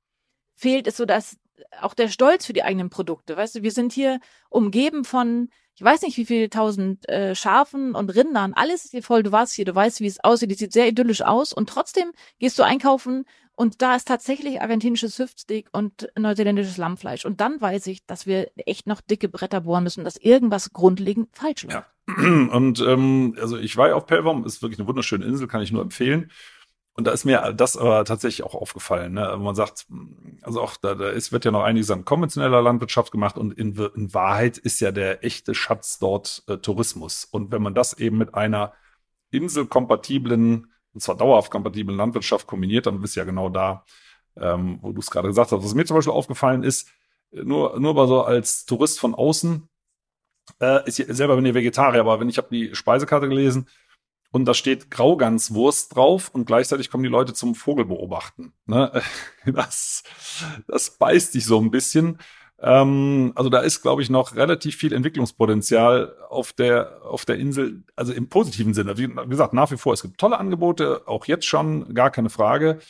fehlt, 0.54 0.86
ist 0.86 0.98
so, 0.98 1.04
dass 1.04 1.36
auch 1.80 1.94
der 1.94 2.08
Stolz 2.08 2.46
für 2.46 2.52
die 2.52 2.62
eigenen 2.62 2.90
Produkte. 2.90 3.36
Weißt 3.36 3.56
du, 3.56 3.62
wir 3.62 3.72
sind 3.72 3.92
hier 3.92 4.20
umgeben 4.50 5.04
von 5.04 5.48
ich 5.76 5.82
weiß 5.82 6.02
nicht, 6.02 6.16
wie 6.16 6.24
viele 6.24 6.50
tausend 6.50 7.08
äh, 7.08 7.34
Schafen 7.34 7.94
und 7.94 8.10
Rindern, 8.10 8.52
alles 8.54 8.84
ist 8.84 8.92
hier 8.92 9.02
voll, 9.02 9.22
du 9.22 9.32
warst 9.32 9.54
hier, 9.54 9.64
du 9.64 9.74
weißt, 9.74 10.00
wie 10.00 10.06
es 10.06 10.22
aussieht, 10.22 10.52
es 10.52 10.58
sieht 10.58 10.72
sehr 10.72 10.88
idyllisch 10.88 11.22
aus 11.22 11.52
und 11.52 11.68
trotzdem 11.68 12.12
gehst 12.38 12.58
du 12.58 12.62
einkaufen 12.62 13.24
und 13.56 13.82
da 13.82 13.94
ist 13.94 14.08
tatsächlich 14.08 14.60
argentinisches 14.60 15.18
Hüftsteak 15.18 15.68
und 15.72 16.08
neuseeländisches 16.18 16.76
Lammfleisch. 16.76 17.24
Und 17.24 17.40
dann 17.40 17.60
weiß 17.60 17.86
ich, 17.86 18.04
dass 18.04 18.26
wir 18.26 18.50
echt 18.56 18.88
noch 18.88 19.00
dicke 19.00 19.28
Bretter 19.28 19.60
bohren 19.60 19.84
müssen, 19.84 20.02
dass 20.02 20.16
irgendwas 20.16 20.72
grundlegend 20.72 21.28
falsch 21.32 21.62
läuft. 21.62 21.74
Ja. 21.74 21.86
Und 22.16 22.80
ähm, 22.80 23.36
also 23.40 23.56
ich 23.56 23.76
war 23.76 23.88
ja 23.88 23.94
auf 23.94 24.06
Pelvorm, 24.06 24.44
ist 24.44 24.60
wirklich 24.60 24.78
eine 24.78 24.88
wunderschöne 24.88 25.24
Insel, 25.24 25.46
kann 25.46 25.62
ich 25.62 25.72
nur 25.72 25.82
empfehlen. 25.82 26.30
Und 26.96 27.08
da 27.08 27.10
ist 27.10 27.24
mir 27.24 27.52
das 27.52 27.76
aber 27.76 28.04
tatsächlich 28.04 28.44
auch 28.44 28.54
aufgefallen. 28.54 29.14
Ne? 29.14 29.36
Man 29.40 29.56
sagt, 29.56 29.86
also 30.42 30.60
auch 30.60 30.76
da, 30.76 30.94
da 30.94 31.08
ist, 31.10 31.32
wird 31.32 31.44
ja 31.44 31.50
noch 31.50 31.64
einiges 31.64 31.90
an 31.90 32.04
konventioneller 32.04 32.62
Landwirtschaft 32.62 33.10
gemacht 33.10 33.36
und 33.36 33.52
in, 33.58 33.74
in 33.96 34.14
Wahrheit 34.14 34.58
ist 34.58 34.78
ja 34.78 34.92
der 34.92 35.24
echte 35.24 35.56
Schatz 35.56 35.98
dort 35.98 36.44
äh, 36.46 36.56
Tourismus. 36.58 37.24
Und 37.24 37.50
wenn 37.50 37.62
man 37.62 37.74
das 37.74 37.94
eben 37.94 38.16
mit 38.16 38.34
einer 38.34 38.74
inselkompatiblen, 39.32 40.72
und 40.92 41.00
zwar 41.00 41.16
dauerhaft 41.16 41.50
kompatiblen 41.50 41.96
Landwirtschaft 41.96 42.46
kombiniert, 42.46 42.86
dann 42.86 43.00
bist 43.00 43.16
du 43.16 43.20
ja 43.20 43.24
genau 43.24 43.48
da, 43.48 43.84
ähm, 44.36 44.78
wo 44.80 44.92
du 44.92 45.00
es 45.00 45.10
gerade 45.10 45.26
gesagt 45.26 45.50
hast. 45.50 45.64
Was 45.64 45.74
mir 45.74 45.84
zum 45.84 45.96
Beispiel 45.96 46.12
aufgefallen 46.12 46.62
ist, 46.62 46.88
nur, 47.32 47.80
nur 47.80 47.94
mal 47.94 48.06
so 48.06 48.22
als 48.22 48.66
Tourist 48.66 49.00
von 49.00 49.16
außen, 49.16 49.68
äh, 50.60 50.86
ist 50.86 50.96
selber 50.96 51.34
bin 51.34 51.46
ich 51.46 51.54
Vegetarier, 51.54 52.00
aber 52.00 52.20
wenn 52.20 52.28
ich 52.28 52.38
habe 52.38 52.48
die 52.52 52.74
Speisekarte 52.74 53.28
gelesen, 53.28 53.66
und 54.34 54.46
da 54.46 54.54
steht 54.54 54.90
Grauganswurst 54.90 55.94
drauf 55.94 56.28
und 56.28 56.44
gleichzeitig 56.44 56.90
kommen 56.90 57.04
die 57.04 57.08
Leute 57.08 57.34
zum 57.34 57.54
Vogel 57.54 57.84
beobachten. 57.84 58.52
Ne? 58.66 59.00
Das, 59.46 60.02
das 60.66 60.98
beißt 60.98 61.34
dich 61.34 61.44
so 61.44 61.60
ein 61.60 61.70
bisschen. 61.70 62.18
Ähm, 62.58 63.30
also 63.36 63.48
da 63.48 63.60
ist, 63.60 63.82
glaube 63.82 64.02
ich, 64.02 64.10
noch 64.10 64.34
relativ 64.34 64.74
viel 64.74 64.92
Entwicklungspotenzial 64.92 66.16
auf 66.28 66.52
der, 66.52 67.04
auf 67.04 67.24
der 67.24 67.36
Insel, 67.36 67.84
also 67.94 68.12
im 68.12 68.28
positiven 68.28 68.74
Sinne. 68.74 68.98
Wie 68.98 69.06
gesagt, 69.06 69.52
nach 69.52 69.70
wie 69.70 69.76
vor, 69.76 69.92
es 69.92 70.02
gibt 70.02 70.18
tolle 70.18 70.38
Angebote, 70.40 71.06
auch 71.06 71.26
jetzt 71.26 71.46
schon, 71.46 71.94
gar 71.94 72.10
keine 72.10 72.30
Frage. 72.30 72.80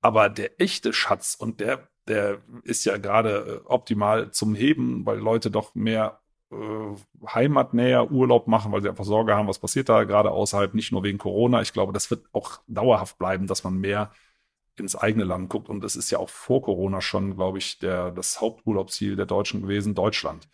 Aber 0.00 0.28
der 0.28 0.60
echte 0.60 0.92
Schatz 0.92 1.34
und 1.34 1.58
der, 1.58 1.88
der 2.06 2.38
ist 2.62 2.84
ja 2.84 2.98
gerade 2.98 3.62
äh, 3.64 3.66
optimal 3.66 4.30
zum 4.30 4.54
Heben, 4.54 5.04
weil 5.04 5.18
Leute 5.18 5.50
doch 5.50 5.74
mehr 5.74 6.20
äh, 6.54 7.26
heimatnäher 7.26 8.10
Urlaub 8.10 8.46
machen, 8.46 8.72
weil 8.72 8.82
sie 8.82 8.88
einfach 8.88 9.04
Sorge 9.04 9.34
haben, 9.34 9.48
was 9.48 9.58
passiert 9.58 9.88
da 9.88 10.04
gerade 10.04 10.30
außerhalb, 10.30 10.74
nicht 10.74 10.92
nur 10.92 11.02
wegen 11.02 11.18
Corona. 11.18 11.62
Ich 11.62 11.72
glaube, 11.72 11.92
das 11.92 12.10
wird 12.10 12.26
auch 12.32 12.60
dauerhaft 12.66 13.18
bleiben, 13.18 13.46
dass 13.46 13.64
man 13.64 13.78
mehr 13.78 14.12
ins 14.76 14.96
eigene 14.96 15.24
Land 15.24 15.50
guckt. 15.50 15.68
Und 15.68 15.82
das 15.82 15.96
ist 15.96 16.10
ja 16.10 16.18
auch 16.18 16.28
vor 16.28 16.62
Corona 16.62 17.00
schon, 17.00 17.36
glaube 17.36 17.58
ich, 17.58 17.78
der, 17.78 18.10
das 18.10 18.40
Haupturlaubsziel 18.40 19.16
der 19.16 19.26
Deutschen 19.26 19.62
gewesen, 19.62 19.94
Deutschland. 19.94 20.48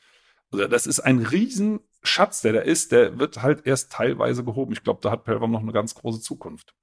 Also 0.53 0.67
das 0.67 0.87
ist 0.87 1.01
ein 1.01 1.21
Riesenschatz, 1.21 2.43
der 2.43 2.53
da 2.53 2.61
ist, 2.61 2.93
der 2.93 3.19
wird 3.19 3.43
halt 3.43 3.67
erst 3.67 3.93
teilweise 3.93 4.45
gehoben. 4.45 4.73
Ich 4.73 4.83
glaube, 4.83 5.01
da 5.03 5.11
hat 5.11 5.25
Pelham 5.25 5.53
noch 5.53 5.61
eine 5.61 5.73
ganz 5.73 5.95
große 5.95 6.21
Zukunft. 6.21 6.75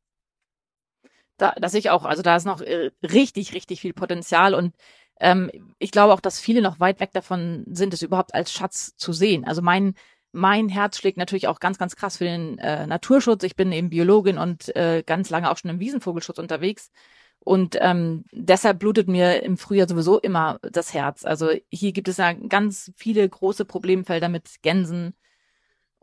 Da, 1.38 1.54
das 1.60 1.74
ich 1.76 1.90
auch. 1.92 2.06
Also 2.06 2.24
da 2.24 2.36
ist 2.36 2.46
noch 2.46 2.62
äh, 2.62 2.92
richtig, 3.04 3.54
richtig 3.54 3.82
viel 3.82 3.94
Potenzial 3.94 4.56
und 4.56 4.76
ähm, 5.20 5.52
ich 5.80 5.92
glaube 5.92 6.14
auch, 6.14 6.20
dass 6.22 6.40
viele 6.40 6.62
noch 6.62 6.80
weit 6.80 7.00
weg 7.00 7.12
davon 7.14 7.66
sind, 7.70 7.94
es 7.94 8.02
überhaupt 8.02 8.34
als 8.34 8.52
Schatz 8.52 8.96
zu 8.98 9.14
sehen. 9.14 9.46
Also 9.46 9.62
mein 9.62 9.94
mein 10.34 10.70
Herz 10.70 10.98
schlägt 10.98 11.18
natürlich 11.18 11.48
auch 11.48 11.60
ganz, 11.60 11.78
ganz 11.78 11.96
krass 11.96 12.18
für 12.18 12.26
den 12.26 12.60
äh, 12.60 12.86
Naturschutz. 12.86 13.44
Ich 13.44 13.56
bin 13.56 13.72
eben 13.72 13.90
Biologin 13.90 14.38
und 14.38 14.76
äh, 14.76 15.04
ganz 15.06 15.30
lange 15.30 15.50
auch 15.50 15.58
schon 15.58 15.72
im 15.72 15.80
Wiesenvogelschutz 15.80 16.38
unterwegs. 16.38 16.92
Und 17.40 17.78
ähm, 17.80 18.26
deshalb 18.32 18.80
blutet 18.80 19.08
mir 19.08 19.42
im 19.44 19.58
Frühjahr 19.58 19.88
sowieso 19.88 20.20
immer 20.20 20.60
das 20.62 20.94
Herz. 20.94 21.24
Also 21.26 21.52
hier 21.70 21.92
gibt 21.94 22.08
es 22.08 22.18
ja 22.18 22.34
ganz 22.34 22.92
viele 22.98 23.28
große 23.28 23.66
Problemfelder 23.66 24.30
mit 24.30 24.62
Gänsen, 24.62 25.16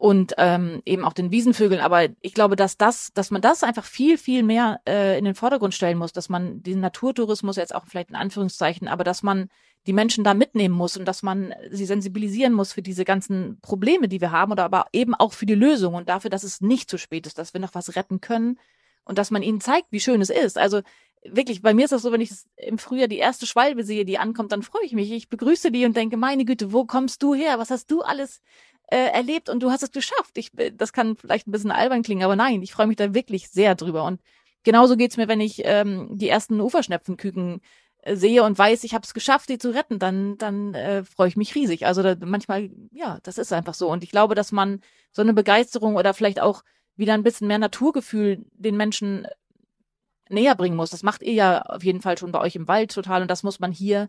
und 0.05 0.35
ähm, 0.37 0.83
eben 0.85 1.03
auch 1.03 1.15
den 1.15 1.31
Wiesenvögeln. 1.31 1.81
Aber 1.81 2.07
ich 2.21 2.35
glaube, 2.35 2.57
dass 2.57 2.77
das, 2.77 3.11
dass 3.15 3.31
man 3.31 3.41
das 3.41 3.63
einfach 3.63 3.87
viel, 3.87 4.19
viel 4.19 4.43
mehr 4.43 4.83
äh, 4.87 5.19
in 5.19 5.25
den 5.25 5.35
Vordergrund 5.35 5.73
stellen 5.73 5.97
muss, 5.97 6.13
dass 6.13 6.29
man 6.29 6.63
diesen 6.63 6.83
Naturtourismus 6.83 7.57
jetzt 7.57 7.75
auch 7.75 7.87
vielleicht 7.87 8.11
in 8.11 8.15
Anführungszeichen, 8.15 8.87
aber 8.87 9.03
dass 9.03 9.23
man 9.23 9.49
die 9.87 9.95
Menschen 9.95 10.23
da 10.23 10.35
mitnehmen 10.35 10.75
muss 10.75 10.99
und 10.99 11.07
dass 11.07 11.23
man 11.23 11.55
sie 11.71 11.87
sensibilisieren 11.87 12.53
muss 12.53 12.75
für 12.75 12.83
diese 12.83 13.07
ganzen 13.07 13.59
Probleme, 13.63 14.07
die 14.07 14.21
wir 14.21 14.31
haben, 14.31 14.53
oder 14.53 14.65
aber 14.65 14.89
eben 14.93 15.15
auch 15.15 15.33
für 15.33 15.47
die 15.47 15.55
Lösung 15.55 15.95
und 15.95 16.11
dafür, 16.11 16.29
dass 16.29 16.43
es 16.43 16.61
nicht 16.61 16.91
zu 16.91 16.99
spät 16.99 17.27
ist, 17.27 17.39
dass 17.39 17.55
wir 17.55 17.63
noch 17.63 17.75
was 17.75 17.97
retten 17.97 18.21
können 18.21 18.59
und 19.07 19.17
dass 19.17 19.31
man 19.31 19.41
ihnen 19.41 19.63
zeigt, 19.63 19.87
wie 19.89 20.01
schön 20.01 20.21
es 20.21 20.29
ist. 20.29 20.59
Also 20.59 20.83
wirklich, 21.25 21.63
bei 21.63 21.73
mir 21.73 21.87
ist 21.87 21.93
das 21.93 22.03
so, 22.03 22.13
wenn 22.13 22.21
ich 22.21 22.31
im 22.57 22.77
Frühjahr 22.77 23.09
die 23.09 23.17
erste 23.17 23.47
Schwalbe 23.47 23.85
sehe, 23.85 24.05
die 24.05 24.19
ankommt, 24.19 24.53
dann 24.53 24.63
freue 24.63 24.85
ich 24.85 24.93
mich. 24.93 25.11
Ich 25.11 25.31
begrüße 25.31 25.71
die 25.71 25.87
und 25.87 25.97
denke, 25.97 26.19
meine 26.19 26.45
Güte, 26.45 26.75
wo 26.75 26.85
kommst 26.85 27.23
du 27.23 27.35
her? 27.35 27.59
Was 27.59 27.71
hast 27.71 27.91
du 27.91 28.03
alles 28.03 28.43
äh, 28.89 29.11
erlebt 29.13 29.49
und 29.49 29.63
du 29.63 29.71
hast 29.71 29.83
es 29.83 29.91
geschafft. 29.91 30.37
Ich, 30.37 30.51
das 30.75 30.93
kann 30.93 31.17
vielleicht 31.17 31.47
ein 31.47 31.53
bisschen 31.53 31.71
albern 31.71 32.03
klingen, 32.03 32.23
aber 32.23 32.37
nein, 32.37 32.63
ich 32.63 32.73
freue 32.73 32.87
mich 32.87 32.97
da 32.97 33.15
wirklich 33.15 33.49
sehr 33.51 33.75
drüber. 33.75 34.05
Und 34.05 34.21
genauso 34.63 34.97
geht's 34.97 35.17
mir, 35.17 35.29
wenn 35.29 35.41
ich 35.41 35.63
ähm, 35.65 36.09
die 36.13 36.29
ersten 36.29 36.61
Uferschnepfenküken 36.61 37.61
äh, 38.03 38.17
sehe 38.17 38.43
und 38.43 38.59
weiß, 38.59 38.85
ich 38.85 38.95
habe 38.95 39.05
es 39.05 39.15
geschafft, 39.15 39.49
sie 39.49 39.59
zu 39.59 39.75
retten, 39.75 39.99
dann, 39.99 40.37
dann 40.39 40.75
äh, 40.75 41.05
freue 41.05 41.29
ich 41.29 41.37
mich 41.37 41.55
riesig. 41.55 41.87
Also 41.87 42.03
da, 42.03 42.17
manchmal, 42.21 42.71
ja, 42.93 43.19
das 43.23 43.39
ist 43.39 43.53
einfach 43.53 43.75
so. 43.75 43.91
Und 43.91 44.05
ich 44.05 44.11
glaube, 44.11 44.35
dass 44.35 44.53
man 44.53 44.81
so 45.13 45.23
eine 45.23 45.33
Begeisterung 45.33 45.97
oder 45.97 46.15
vielleicht 46.15 46.41
auch 46.41 46.63
wieder 46.97 47.15
ein 47.15 47.23
bisschen 47.23 47.49
mehr 47.49 47.59
Naturgefühl 47.59 48.45
den 48.53 48.77
Menschen 48.77 49.27
näher 50.29 50.55
bringen 50.55 50.77
muss. 50.77 50.91
Das 50.91 51.03
macht 51.03 51.23
ihr 51.23 51.33
ja 51.33 51.63
auf 51.63 51.83
jeden 51.83 52.01
Fall 52.01 52.19
schon 52.19 52.33
bei 52.33 52.41
euch 52.41 52.57
im 52.57 52.69
Wald 52.69 52.93
total 52.93 53.23
und 53.23 53.31
das 53.31 53.43
muss 53.43 53.61
man 53.61 53.73
hier 53.73 54.09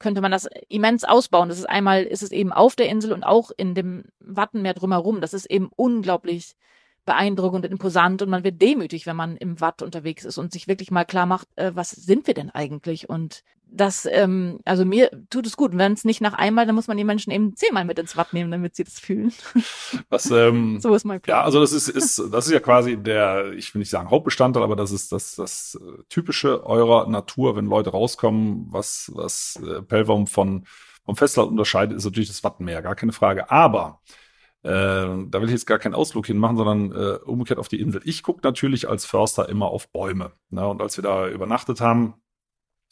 könnte 0.00 0.20
man 0.20 0.32
das 0.32 0.48
immens 0.68 1.04
ausbauen. 1.04 1.48
Das 1.48 1.58
ist 1.58 1.68
einmal, 1.68 2.02
ist 2.02 2.22
es 2.22 2.32
eben 2.32 2.52
auf 2.52 2.74
der 2.74 2.88
Insel 2.88 3.12
und 3.12 3.22
auch 3.22 3.52
in 3.56 3.74
dem 3.74 4.06
Wattenmeer 4.18 4.74
drumherum. 4.74 5.20
Das 5.20 5.34
ist 5.34 5.48
eben 5.48 5.70
unglaublich 5.76 6.56
beeindruckend 7.04 7.64
und 7.64 7.72
imposant 7.72 8.22
und 8.22 8.30
man 8.30 8.44
wird 8.44 8.60
demütig, 8.60 9.06
wenn 9.06 9.16
man 9.16 9.36
im 9.36 9.60
Watt 9.60 9.82
unterwegs 9.82 10.24
ist 10.24 10.38
und 10.38 10.52
sich 10.52 10.68
wirklich 10.68 10.90
mal 10.90 11.04
klar 11.04 11.26
macht, 11.26 11.48
äh, 11.56 11.72
was 11.74 11.90
sind 11.90 12.26
wir 12.26 12.34
denn 12.34 12.50
eigentlich? 12.50 13.08
Und 13.08 13.42
das, 13.72 14.06
ähm, 14.10 14.60
also 14.64 14.84
mir 14.84 15.10
tut 15.30 15.46
es 15.46 15.56
gut. 15.56 15.76
Wenn 15.76 15.92
es 15.92 16.04
nicht 16.04 16.20
nach 16.20 16.34
einmal, 16.34 16.66
dann 16.66 16.74
muss 16.74 16.88
man 16.88 16.96
die 16.96 17.04
Menschen 17.04 17.30
eben 17.30 17.54
zehnmal 17.56 17.84
mit 17.84 17.98
ins 17.98 18.16
Watt 18.16 18.32
nehmen, 18.32 18.50
damit 18.50 18.76
sie 18.76 18.84
das 18.84 18.98
fühlen. 18.98 19.32
Was, 20.08 20.30
ähm, 20.30 20.78
so 20.82 20.94
ist 20.94 21.04
mein 21.04 21.20
Plan. 21.20 21.38
Ja, 21.38 21.44
also 21.44 21.60
das 21.60 21.72
ist, 21.72 21.88
ist, 21.88 22.22
das 22.32 22.46
ist 22.46 22.52
ja 22.52 22.60
quasi 22.60 22.96
der, 22.96 23.52
ich 23.52 23.74
will 23.74 23.80
nicht 23.80 23.90
sagen 23.90 24.10
Hauptbestandteil, 24.10 24.62
aber 24.62 24.76
das 24.76 24.90
ist 24.90 25.12
das, 25.12 25.36
das 25.36 25.78
äh, 25.80 26.02
typische 26.08 26.66
eurer 26.66 27.08
Natur, 27.08 27.56
wenn 27.56 27.66
Leute 27.66 27.90
rauskommen, 27.90 28.66
was, 28.70 29.10
was 29.14 29.60
äh, 29.64 29.82
Pellworm 29.82 30.26
von, 30.26 30.66
vom 31.04 31.16
Festland 31.16 31.50
unterscheidet, 31.50 31.96
ist 31.96 32.04
natürlich 32.04 32.28
das 32.28 32.44
Wattenmeer, 32.44 32.82
gar 32.82 32.96
keine 32.96 33.12
Frage. 33.12 33.50
Aber 33.50 34.00
äh, 34.62 34.68
da 34.68 35.32
will 35.32 35.44
ich 35.44 35.52
jetzt 35.52 35.66
gar 35.66 35.78
keinen 35.78 35.94
Ausflug 35.94 36.26
hinmachen, 36.26 36.56
sondern 36.56 36.92
äh, 36.92 37.18
umgekehrt 37.24 37.58
auf 37.58 37.68
die 37.68 37.80
Insel. 37.80 38.02
Ich 38.04 38.22
gucke 38.22 38.40
natürlich 38.42 38.88
als 38.88 39.06
Förster 39.06 39.48
immer 39.48 39.68
auf 39.68 39.88
Bäume. 39.88 40.32
Ne? 40.50 40.66
Und 40.66 40.82
als 40.82 40.98
wir 40.98 41.02
da 41.02 41.28
übernachtet 41.28 41.80
haben, 41.80 42.14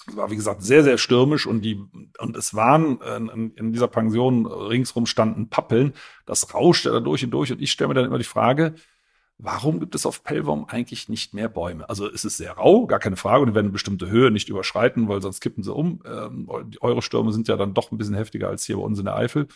war 0.06 0.30
wie 0.30 0.36
gesagt 0.36 0.62
sehr, 0.62 0.84
sehr 0.84 0.98
stürmisch 0.98 1.46
und 1.46 1.62
die, 1.62 1.82
und 2.18 2.36
es 2.36 2.54
waren 2.54 3.00
äh, 3.00 3.16
in, 3.16 3.52
in 3.54 3.72
dieser 3.72 3.88
Pension 3.88 4.46
ringsrum 4.46 5.06
standen 5.06 5.48
Pappeln. 5.48 5.92
Das 6.26 6.54
rauschte 6.54 6.90
da 6.90 7.00
durch 7.00 7.24
und 7.24 7.30
durch 7.30 7.52
und 7.52 7.60
ich 7.60 7.72
stelle 7.72 7.88
mir 7.88 7.94
dann 7.94 8.06
immer 8.06 8.18
die 8.18 8.24
Frage, 8.24 8.74
warum 9.38 9.80
gibt 9.80 9.94
es 9.94 10.04
auf 10.04 10.24
Pellworm 10.24 10.66
eigentlich 10.66 11.08
nicht 11.08 11.34
mehr 11.34 11.48
Bäume? 11.48 11.88
Also 11.88 12.10
es 12.10 12.24
ist 12.24 12.36
sehr 12.36 12.52
rau, 12.52 12.86
gar 12.86 12.98
keine 12.98 13.16
Frage, 13.16 13.42
und 13.42 13.48
die 13.48 13.54
werden 13.54 13.66
eine 13.66 13.72
bestimmte 13.72 14.10
Höhe 14.10 14.30
nicht 14.30 14.48
überschreiten, 14.48 15.08
weil 15.08 15.22
sonst 15.22 15.40
kippen 15.40 15.62
sie 15.62 15.72
um. 15.72 16.02
Ähm, 16.04 16.48
eure 16.80 17.02
Stürme 17.02 17.32
sind 17.32 17.48
ja 17.48 17.56
dann 17.56 17.74
doch 17.74 17.92
ein 17.92 17.98
bisschen 17.98 18.14
heftiger 18.14 18.48
als 18.48 18.64
hier 18.64 18.76
bei 18.76 18.82
uns 18.82 18.98
in 18.98 19.04
der 19.04 19.16
Eifel. 19.16 19.46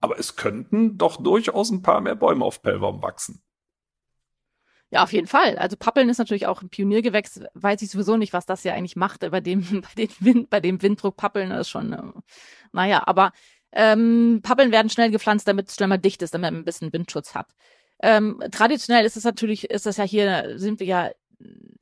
Aber 0.00 0.18
es 0.18 0.36
könnten 0.36 0.96
doch 0.96 1.22
durchaus 1.22 1.70
ein 1.70 1.82
paar 1.82 2.00
mehr 2.00 2.14
Bäume 2.14 2.44
auf 2.44 2.62
Pellworm 2.62 3.02
wachsen. 3.02 3.42
Ja, 4.90 5.02
auf 5.02 5.12
jeden 5.12 5.26
Fall. 5.26 5.58
Also 5.58 5.76
Pappeln 5.76 6.08
ist 6.08 6.18
natürlich 6.18 6.46
auch 6.46 6.62
ein 6.62 6.70
Pioniergewächs. 6.70 7.40
Weiß 7.54 7.82
ich 7.82 7.90
sowieso 7.90 8.16
nicht, 8.16 8.32
was 8.32 8.46
das 8.46 8.64
ja 8.64 8.72
eigentlich 8.74 8.96
macht. 8.96 9.20
Bei 9.30 9.40
dem, 9.40 9.62
bei 9.82 9.94
dem 9.96 10.10
Wind, 10.20 10.50
bei 10.50 10.60
dem 10.60 10.80
Winddruck 10.80 11.16
Pappeln 11.16 11.50
ist 11.50 11.68
schon, 11.68 11.92
äh, 11.92 12.02
naja, 12.72 13.02
aber 13.06 13.32
ähm, 13.72 14.40
Pappeln 14.42 14.72
werden 14.72 14.88
schnell 14.88 15.10
gepflanzt, 15.10 15.46
damit 15.46 15.68
es 15.68 15.74
schnell 15.74 15.88
mal 15.88 15.98
dicht 15.98 16.22
ist, 16.22 16.32
damit 16.32 16.52
man 16.52 16.60
ein 16.62 16.64
bisschen 16.64 16.92
Windschutz 16.92 17.34
hat. 17.34 17.48
Ähm, 18.00 18.42
traditionell 18.50 19.04
ist 19.04 19.16
es 19.16 19.24
natürlich, 19.24 19.70
ist 19.70 19.84
das 19.86 19.98
ja 19.98 20.04
hier, 20.04 20.54
sind 20.58 20.80
wir 20.80 20.86
ja 20.86 21.10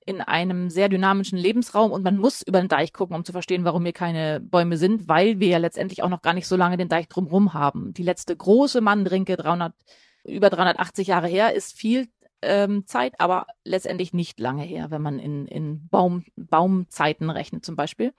in 0.04 0.20
einem 0.20 0.70
sehr 0.70 0.88
dynamischen 0.88 1.38
Lebensraum 1.38 1.90
und 1.90 2.02
man 2.04 2.16
muss 2.16 2.42
über 2.42 2.60
den 2.60 2.68
Deich 2.68 2.92
gucken, 2.92 3.16
um 3.16 3.24
zu 3.24 3.32
verstehen, 3.32 3.64
warum 3.64 3.82
hier 3.84 3.92
keine 3.92 4.40
Bäume 4.40 4.76
sind, 4.76 5.08
weil 5.08 5.40
wir 5.40 5.48
ja 5.48 5.58
letztendlich 5.58 6.02
auch 6.02 6.08
noch 6.08 6.22
gar 6.22 6.34
nicht 6.34 6.46
so 6.46 6.56
lange 6.56 6.76
den 6.76 6.88
Deich 6.88 7.08
drumherum 7.08 7.54
haben. 7.54 7.92
Die 7.92 8.02
letzte 8.02 8.36
große 8.36 8.80
Mandrinke, 8.80 9.36
300, 9.36 9.74
über 10.24 10.50
380 10.50 11.08
Jahre 11.08 11.26
her, 11.26 11.54
ist 11.54 11.76
viel 11.76 12.08
ähm, 12.42 12.86
Zeit, 12.86 13.14
aber 13.18 13.46
letztendlich 13.64 14.12
nicht 14.12 14.38
lange 14.40 14.62
her, 14.62 14.90
wenn 14.90 15.02
man 15.02 15.18
in, 15.18 15.46
in 15.46 15.88
Baum, 15.88 16.24
Baumzeiten 16.36 17.30
rechnet 17.30 17.64
zum 17.64 17.76
Beispiel. 17.76 18.12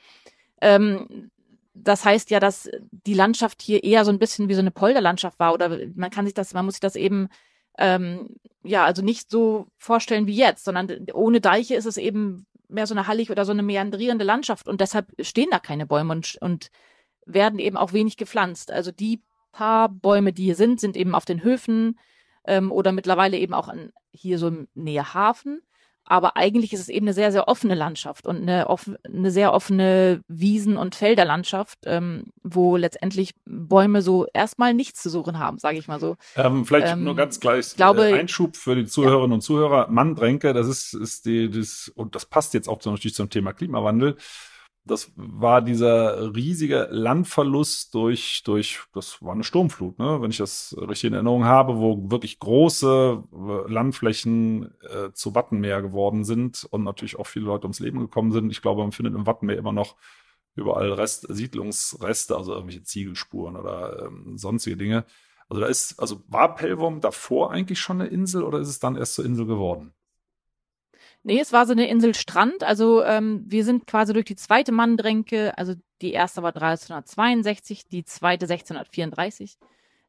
Ähm, 0.62 1.32
das 1.74 2.04
heißt 2.06 2.32
ja, 2.32 2.40
dass 2.40 2.70
die 2.92 3.14
Landschaft 3.14 3.62
hier 3.62 3.84
eher 3.84 4.04
so 4.04 4.12
ein 4.12 4.20
bisschen 4.20 4.50
wie 4.50 4.56
so 4.56 4.62
eine 4.62 4.72
Polderlandschaft 4.72 5.40
war 5.40 5.54
oder 5.54 5.78
man 5.96 6.10
kann 6.10 6.26
sich 6.26 6.34
das, 6.34 6.54
man 6.54 6.66
muss 6.66 6.76
sich 6.76 6.82
das 6.82 6.96
eben 6.96 7.30
ähm, 7.78 8.30
ja, 8.64 8.86
also 8.86 9.02
nicht 9.02 9.30
so 9.30 9.68
vorstellen 9.78 10.28
wie 10.28 10.36
jetzt, 10.36 10.66
sondern 10.66 11.08
ohne 11.14 11.42
Deiche 11.42 11.76
ist 11.76 11.86
es 11.86 11.98
eben 11.98 12.46
mehr 12.68 12.88
so 12.88 12.94
eine 12.94 13.08
hallig 13.08 13.32
oder 13.32 13.46
so 13.46 13.52
eine 13.52 13.64
meandrierende 13.64 14.26
Landschaft 14.26 14.68
und 14.68 14.82
deshalb 14.82 15.08
stehen 15.22 15.50
da 15.52 15.60
keine 15.60 15.86
Bäume 15.86 16.14
und, 16.14 16.38
und 16.42 16.70
werden 17.26 17.60
eben 17.60 17.78
auch 17.78 17.94
wenig 17.94 18.18
gepflanzt. 18.18 18.72
Also 18.72 18.92
die 18.92 19.22
paar 19.52 19.90
Bäume, 19.90 20.34
die 20.34 20.44
hier 20.44 20.56
sind, 20.56 20.80
sind 20.80 20.98
eben 20.98 21.16
auf 21.16 21.26
den 21.26 21.44
Höfen 21.44 21.98
ähm, 22.48 22.72
oder 22.72 22.92
mittlerweile 22.92 23.38
eben 23.38 23.54
auch 23.54 23.68
an, 23.68 23.92
hier 24.12 24.40
so 24.40 24.48
im 24.48 24.68
Nähe 24.74 25.14
Hafen. 25.14 25.62
Aber 26.10 26.38
eigentlich 26.38 26.72
ist 26.72 26.80
es 26.80 26.88
eben 26.88 27.06
eine 27.06 27.14
sehr, 27.14 27.34
sehr 27.34 27.50
offene 27.50 27.76
Landschaft 27.76 28.26
und 28.26 28.38
eine, 28.38 28.70
off 28.70 28.90
eine 29.04 29.30
sehr 29.30 29.54
offene 29.54 30.22
Wiesen- 30.30 30.78
und 30.78 30.96
Felderlandschaft, 30.96 31.80
ähm, 31.84 32.28
wo 32.44 32.78
letztendlich 32.78 33.36
Bäume 33.46 34.02
so 34.02 34.26
erstmal 34.34 34.74
nichts 34.74 35.04
zu 35.04 35.10
suchen 35.10 35.38
haben, 35.38 35.60
sage 35.60 35.78
ich 35.78 35.90
mal 35.90 36.00
so. 36.00 36.16
Ähm, 36.38 36.66
vielleicht 36.66 36.94
ähm, 36.94 37.04
nur 37.04 37.18
ganz 37.18 37.42
gleich 37.42 37.76
glaube, 37.76 38.10
äh, 38.10 38.14
Einschub 38.14 38.56
für 38.56 38.76
die 38.76 38.86
Zuhörerinnen 38.86 39.32
ja. 39.32 39.36
und 39.36 39.42
Zuhörer. 39.42 39.88
Manndränke, 39.90 40.54
das 40.54 40.68
ist, 40.68 40.94
ist 40.94 41.26
die, 41.26 41.50
das, 41.50 41.92
und 41.94 42.16
das 42.16 42.26
passt 42.26 42.54
jetzt 42.54 42.70
auch 42.70 42.84
natürlich 42.86 43.14
zum 43.14 43.30
Thema 43.30 43.52
Klimawandel 43.52 44.16
das 44.88 45.12
war 45.16 45.62
dieser 45.62 46.36
riesige 46.36 46.88
Landverlust 46.90 47.94
durch, 47.94 48.42
durch, 48.44 48.80
das 48.94 49.22
war 49.22 49.34
eine 49.34 49.44
Sturmflut, 49.44 50.00
ne? 50.00 50.22
wenn 50.22 50.32
ich 50.32 50.38
das 50.38 50.76
richtig 50.80 51.06
in 51.10 51.14
Erinnerung 51.14 51.46
habe, 51.46 51.78
wo 51.78 52.10
wirklich 52.10 52.40
große 52.40 53.24
äh, 53.32 53.72
Landflächen 53.72 54.74
äh, 54.82 55.12
zu 55.14 55.36
Wattenmeer 55.36 55.82
geworden 55.82 56.24
sind 56.24 56.66
und 56.70 56.84
natürlich 56.84 57.20
auch 57.20 57.28
viele 57.28 57.46
Leute 57.46 57.66
ums 57.66 57.80
Leben 57.80 58.00
gekommen 58.00 58.32
sind. 58.32 58.50
Ich 58.52 58.62
glaube, 58.62 58.82
man 58.82 58.92
findet 58.92 59.16
im 59.16 59.28
Wattenmeer 59.28 59.58
immer 59.58 59.74
noch 59.74 59.96
überall 60.56 60.92
Rest, 60.94 61.28
Siedlungsreste, 61.30 62.36
also 62.36 62.54
irgendwelche 62.54 62.84
Ziegelspuren 62.84 63.56
oder 63.56 64.08
ähm, 64.08 64.38
sonstige 64.38 64.78
Dinge. 64.78 65.06
Also 65.50 65.62
da 65.62 65.68
ist, 65.68 66.00
also 66.00 66.24
war 66.28 66.56
Pellworm 66.56 67.00
davor 67.00 67.52
eigentlich 67.52 67.80
schon 67.80 68.02
eine 68.02 68.10
Insel 68.10 68.44
oder 68.44 68.60
ist 68.60 68.70
es 68.70 68.80
dann 68.80 68.96
erst 68.96 69.16
zur 69.16 69.26
Insel 69.26 69.46
geworden? 69.46 69.94
Nee, 71.28 71.42
es 71.42 71.52
war 71.52 71.66
so 71.66 71.74
eine 71.74 71.90
Insel 71.90 72.16
Strand. 72.16 72.64
Also 72.64 73.04
ähm, 73.04 73.44
wir 73.46 73.66
sind 73.66 73.86
quasi 73.86 74.14
durch 74.14 74.24
die 74.24 74.38
zweite 74.38 74.72
Manndränke, 74.72 75.58
also 75.58 75.74
die 76.02 76.14
erste 76.14 76.42
war 76.42 76.56
1362, 76.56 77.90
die 77.90 78.06
zweite 78.06 78.46
1634. 78.46 79.58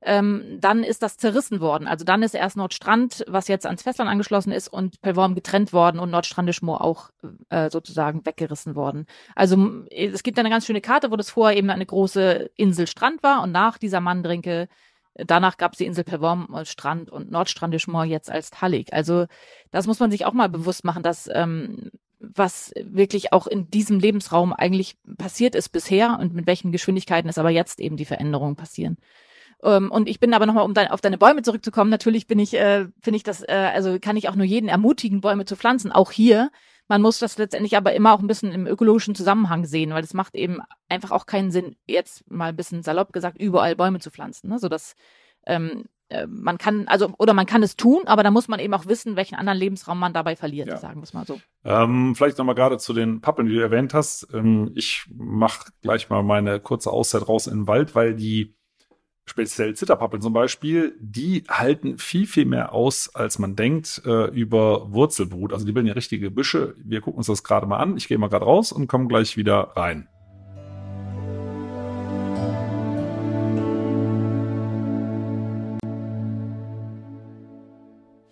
Ähm, 0.01 0.59
dann 0.61 0.85
ist 0.85 1.03
das 1.03 1.17
zerrissen 1.17 1.59
worden. 1.61 1.89
Also 1.89 2.05
dann 2.05 2.23
ist 2.23 2.37
erst 2.37 2.57
Nordstrand, 2.57 3.25
was 3.27 3.49
jetzt 3.49 3.67
ans 3.67 3.83
Festland 3.83 4.09
angeschlossen 4.09 4.53
ist, 4.53 4.69
und 4.69 5.01
Pellworm 5.01 5.35
getrennt 5.35 5.73
worden 5.73 5.99
und 5.99 6.13
Nordstrandischmoor 6.13 6.83
auch 6.83 7.11
äh, 7.49 7.69
sozusagen 7.69 8.25
weggerissen 8.25 8.77
worden. 8.77 9.07
Also 9.35 9.57
es 9.91 10.23
gibt 10.23 10.39
eine 10.39 10.51
ganz 10.51 10.67
schöne 10.67 10.81
Karte, 10.81 11.11
wo 11.11 11.17
das 11.17 11.31
vorher 11.31 11.59
eben 11.59 11.71
eine 11.71 11.85
große 11.85 12.49
Insel 12.55 12.87
Strand 12.87 13.25
war 13.25 13.43
und 13.43 13.51
nach 13.51 13.77
dieser 13.77 14.01
Manndränke 14.01 14.69
Danach 15.27 15.57
gab 15.57 15.73
es 15.73 15.79
die 15.79 15.87
Insel 15.87 16.05
Perworm 16.05 16.55
als 16.55 16.71
Strand 16.71 17.11
und 17.11 17.31
Nordstrandischmoor 17.31 18.05
jetzt 18.05 18.31
als 18.31 18.51
Tallig. 18.51 18.93
Also 18.93 19.27
das 19.71 19.87
muss 19.87 20.01
man 20.01 20.11
sich 20.11 20.25
auch 20.25 20.33
mal 20.33 20.49
bewusst 20.49 20.85
machen, 20.85 21.03
dass 21.03 21.29
ähm, 21.33 21.91
was 22.21 22.73
wirklich 22.81 23.33
auch 23.33 23.47
in 23.47 23.71
diesem 23.71 24.01
Lebensraum 24.01 24.53
eigentlich 24.53 24.97
passiert 25.19 25.55
ist 25.55 25.69
bisher 25.71 26.19
und 26.21 26.35
mit 26.35 26.47
welchen 26.47 26.73
Geschwindigkeiten 26.73 27.29
es 27.29 27.39
aber 27.39 27.51
jetzt 27.51 27.81
eben 27.81 27.97
die 27.97 28.05
Veränderungen 28.05 28.57
passieren. 28.57 28.97
Ähm, 29.63 29.91
und 29.91 30.09
ich 30.09 30.21
bin 30.21 30.35
aber 30.35 30.47
nochmal, 30.47 30.65
um 30.65 30.75
dein, 30.75 30.89
auf 30.89 31.01
deine 31.01 31.19
Bäume 31.19 31.43
zurückzukommen, 31.43 31.91
natürlich 31.91 32.27
bin 32.27 32.39
ich, 32.39 32.55
äh, 32.55 32.87
finde 33.01 33.17
ich 33.17 33.23
das, 33.23 33.43
äh, 33.43 33.71
also 33.75 33.99
kann 34.01 34.17
ich 34.17 34.29
auch 34.29 34.37
nur 34.37 34.47
jeden 34.47 34.69
ermutigen, 34.69 35.21
Bäume 35.21 35.45
zu 35.45 35.57
pflanzen, 35.57 35.93
auch 35.93 36.13
hier. 36.13 36.51
Man 36.89 37.03
muss 37.03 37.19
das 37.19 37.39
letztendlich 37.39 37.77
aber 37.77 37.93
immer 37.93 38.15
auch 38.15 38.21
ein 38.21 38.27
bisschen 38.27 38.53
im 38.53 38.67
ökologischen 38.67 39.15
Zusammenhang 39.15 39.67
sehen, 39.67 39.91
weil 39.93 40.03
es 40.03 40.15
macht 40.15 40.35
eben 40.35 40.61
einfach 40.89 41.11
auch 41.11 41.27
keinen 41.27 41.51
Sinn, 41.51 41.77
jetzt 41.87 42.29
mal 42.31 42.49
ein 42.49 42.57
bisschen 42.57 42.83
salopp 42.83 43.13
gesagt, 43.13 43.39
überall 43.39 43.77
Bäume 43.77 44.01
zu 44.01 44.11
pflanzen. 44.11 44.49
Ne? 44.49 44.59
So 44.59 44.69
dass 44.69 44.95
ähm, 45.47 45.85
äh, 46.09 46.27
man 46.27 46.57
kann, 46.57 46.89
also, 46.89 47.13
oder 47.19 47.35
man 47.35 47.47
kann 47.47 47.63
es 47.63 47.77
tun, 47.77 48.03
aber 48.07 48.23
da 48.23 48.31
muss 48.31 48.49
man 48.49 48.61
eben 48.61 48.73
auch 48.73 48.87
wissen, 48.87 49.17
welchen 49.17 49.35
anderen 49.35 49.59
Lebensraum 49.59 49.99
man 49.99 50.15
dabei 50.15 50.37
verliert, 50.37 50.69
ja. 50.69 50.79
sagen 50.79 51.01
wir 51.01 51.05
es 51.05 51.13
mal 51.13 51.27
so. 51.27 51.39
Ähm, 51.65 52.15
vielleicht 52.15 52.39
nochmal 52.39 52.55
gerade 52.55 52.79
zu 52.79 52.95
den 52.95 53.21
Pappeln, 53.21 53.49
die 53.49 53.55
du 53.55 53.61
erwähnt 53.61 53.93
hast. 53.93 54.27
Ähm, 54.33 54.73
ich 54.75 55.07
mache 55.15 55.71
gleich 55.83 56.09
mal 56.09 56.23
meine 56.23 56.61
kurze 56.61 56.91
Auszeit 56.91 57.29
raus 57.29 57.47
in 57.47 57.61
den 57.61 57.67
Wald, 57.67 57.95
weil 57.95 58.15
die 58.15 58.55
speziell 59.29 59.75
Zitterpappeln 59.75 60.23
zum 60.23 60.33
Beispiel, 60.33 60.95
die 61.01 61.45
halten 61.49 61.99
viel, 61.99 62.27
viel 62.27 62.45
mehr 62.45 62.73
aus, 62.73 63.15
als 63.15 63.39
man 63.39 63.57
denkt, 63.57 64.03
äh, 64.05 64.31
über 64.31 64.93
Wurzelbrut. 64.93 65.53
Also 65.53 65.67
die 65.67 65.73
bilden 65.73 65.87
ja 65.87 65.95
richtige 65.95 66.31
Büsche. 66.31 66.75
Wir 66.83 67.01
gucken 67.01 67.19
uns 67.19 67.27
das 67.27 67.45
gerade 67.45 67.67
mal 67.67 67.79
an. 67.79 67.97
Ich 67.97 68.09
gehe 68.09 68.19
mal 68.19 68.29
gerade 68.29 68.45
raus 68.45 68.73
und 68.73 68.87
komme 68.87 69.09
gleich 69.09 69.37
wieder 69.37 69.73
rein. 69.77 70.09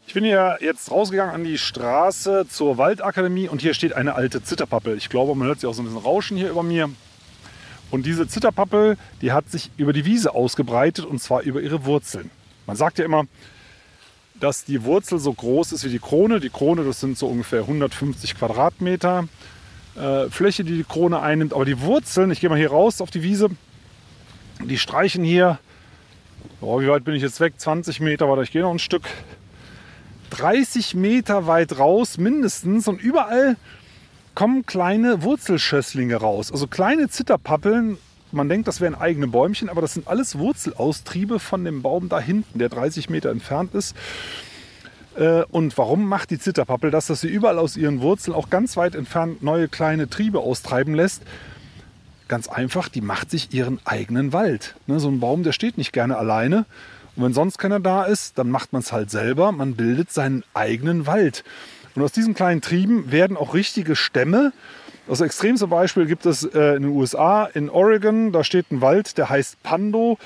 Ich 0.07 0.15
bin 0.15 0.25
ja 0.25 0.57
jetzt 0.61 0.91
rausgegangen 0.91 1.35
an 1.35 1.45
die 1.45 1.59
Straße 1.59 2.47
zur 2.49 2.79
Waldakademie 2.79 3.49
und 3.49 3.61
hier 3.61 3.75
steht 3.75 3.93
eine 3.93 4.15
alte 4.15 4.43
Zitterpappel. 4.43 4.97
Ich 4.97 5.11
glaube, 5.11 5.35
man 5.35 5.47
hört 5.49 5.61
sie 5.61 5.67
auch 5.67 5.75
so 5.75 5.83
ein 5.83 5.87
bisschen 5.87 6.01
rauschen 6.01 6.37
hier 6.37 6.49
über 6.49 6.63
mir. 6.63 6.89
Und 7.91 8.07
diese 8.07 8.27
Zitterpappel, 8.27 8.97
die 9.23 9.33
hat 9.33 9.51
sich 9.51 9.71
über 9.77 9.93
die 9.93 10.05
Wiese 10.05 10.35
ausgebreitet 10.35 11.05
und 11.05 11.21
zwar 11.21 11.43
über 11.43 11.61
ihre 11.61 11.85
Wurzeln. 11.85 12.31
Man 12.67 12.77
sagt 12.77 12.99
ja 12.99 13.05
immer, 13.05 13.27
dass 14.41 14.65
die 14.65 14.85
Wurzel 14.85 15.19
so 15.19 15.33
groß 15.33 15.73
ist 15.73 15.85
wie 15.85 15.91
die 15.91 15.99
Krone. 15.99 16.41
Die 16.41 16.51
Krone, 16.51 16.85
das 16.85 17.01
sind 17.01 17.17
so 17.17 17.27
ungefähr 17.27 17.61
150 17.61 18.37
Quadratmeter 18.37 19.29
äh, 19.97 20.29
Fläche, 20.29 20.65
die 20.65 20.77
die 20.77 20.85
Krone 20.85 21.21
einnimmt. 21.21 21.55
Aber 21.55 21.65
die 21.65 21.81
Wurzeln, 21.81 22.31
ich 22.31 22.41
gehe 22.41 22.51
mal 22.51 22.59
hier 22.59 22.71
raus 22.71 23.01
auf 23.01 23.11
die 23.11 23.23
Wiese, 23.23 23.51
die 24.65 24.79
streichen 24.79 25.25
hier, 25.25 25.59
oh, 26.61 26.81
wie 26.81 26.89
weit 26.89 27.05
bin 27.05 27.15
ich 27.15 27.23
jetzt 27.23 27.41
weg? 27.41 27.55
20 27.57 28.01
Meter, 28.01 28.29
warte, 28.29 28.43
ich 28.43 28.51
gehe 28.51 28.63
noch 28.63 28.73
ein 28.73 28.79
Stück. 28.79 29.05
30 30.31 30.95
Meter 30.95 31.47
weit 31.47 31.79
raus 31.79 32.19
mindestens 32.19 32.89
und 32.89 33.01
überall 33.01 33.57
kommen 34.37 34.67
kleine 34.67 35.23
Wurzelschösslinge 35.23 36.17
raus. 36.17 36.53
Also 36.53 36.69
kleine 36.69 37.09
Zitterpappeln. 37.09 37.99
Man 38.31 38.49
denkt, 38.49 38.69
das 38.69 38.81
wären 38.81 38.95
eigene 38.95 39.27
Bäumchen, 39.27 39.69
aber 39.69 39.81
das 39.81 39.95
sind 39.95 40.07
alles 40.07 40.39
Wurzelaustriebe 40.39 41.41
von 41.41 41.65
dem 41.65 41.83
Baum 41.83 42.09
da 42.09 42.21
hinten, 42.21 42.59
der 42.59 42.69
30 42.69 43.09
Meter 43.09 43.31
entfernt 43.31 43.75
ist. 43.75 43.97
Äh, 45.17 45.45
und 45.45 45.77
warum 45.79 46.07
macht 46.07 46.31
die 46.31 46.39
Zitterpappel 46.39 46.91
das, 46.91 47.07
dass 47.07 47.23
sie 47.23 47.29
überall 47.29 47.59
aus 47.59 47.77
ihren 47.77 48.03
Wurzeln 48.03 48.35
auch 48.35 48.51
ganz 48.51 48.77
weit 48.77 48.95
entfernt 48.95 49.43
neue 49.43 49.69
kleine 49.69 50.09
Triebe 50.11 50.41
austreiben 50.41 50.95
lässt? 50.95 51.23
Ganz 52.29 52.49
einfach, 52.49 52.89
die 52.89 53.01
macht 53.01 53.31
sich 53.31 53.55
ihren 53.55 53.81
eigenen 53.87 54.33
Wald. 54.33 54.75
Ne, 54.87 55.01
so 55.01 55.09
ein 55.09 55.21
Baum, 55.21 55.45
der 55.45 55.53
steht 55.53 55.79
nicht 55.79 55.93
gerne 55.93 56.19
alleine. 56.19 56.67
Und 57.15 57.25
wenn 57.25 57.33
sonst 57.33 57.57
keiner 57.57 57.81
da 57.81 58.05
ist, 58.05 58.37
dann 58.37 58.51
macht 58.51 58.75
man 58.75 58.83
es 58.83 58.93
halt 58.93 59.11
selber. 59.11 59.51
Man 59.53 59.77
bildet 59.77 60.13
seinen 60.13 60.45
eigenen 60.53 61.07
Wald. 61.07 61.43
Und 61.97 62.03
aus 62.03 62.13
diesen 62.13 62.35
kleinen 62.35 62.61
Trieben 62.61 63.11
werden 63.11 63.39
auch 63.39 63.55
richtige 63.55 63.97
Stämme. 63.97 64.53
Das 65.09 65.23
extremste 65.23 65.67
Beispiel 65.67 66.05
gibt 66.05 66.27
es 66.27 66.45
äh, 66.45 66.77
in 66.77 66.83
den 66.83 66.93
USA, 66.93 67.47
in 67.47 67.71
Oregon. 67.71 68.33
Da 68.33 68.45
steht 68.45 68.71
ein 68.71 68.83
Wald, 68.83 69.17
der 69.17 69.31
heißt 69.31 69.63
Pando. 69.63 70.19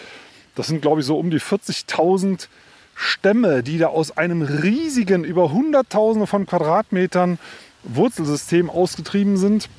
Das 0.57 0.67
sind, 0.67 0.83
glaube 0.83 1.01
ich, 1.01 1.07
so 1.07 1.17
um 1.17 1.31
die 1.31 1.41
40.000 1.41 2.49
Stämme, 2.97 3.63
die 3.63 3.79
da 3.79 3.87
aus 3.87 4.17
einem 4.17 4.43
riesigen, 4.43 5.23
über 5.23 5.53
Hunderttausende 5.53 6.27
von 6.27 6.45
Quadratmetern 6.45 7.39
Wurzelsystem 7.85 8.69
ausgetrieben 8.69 9.37
sind 9.37 9.71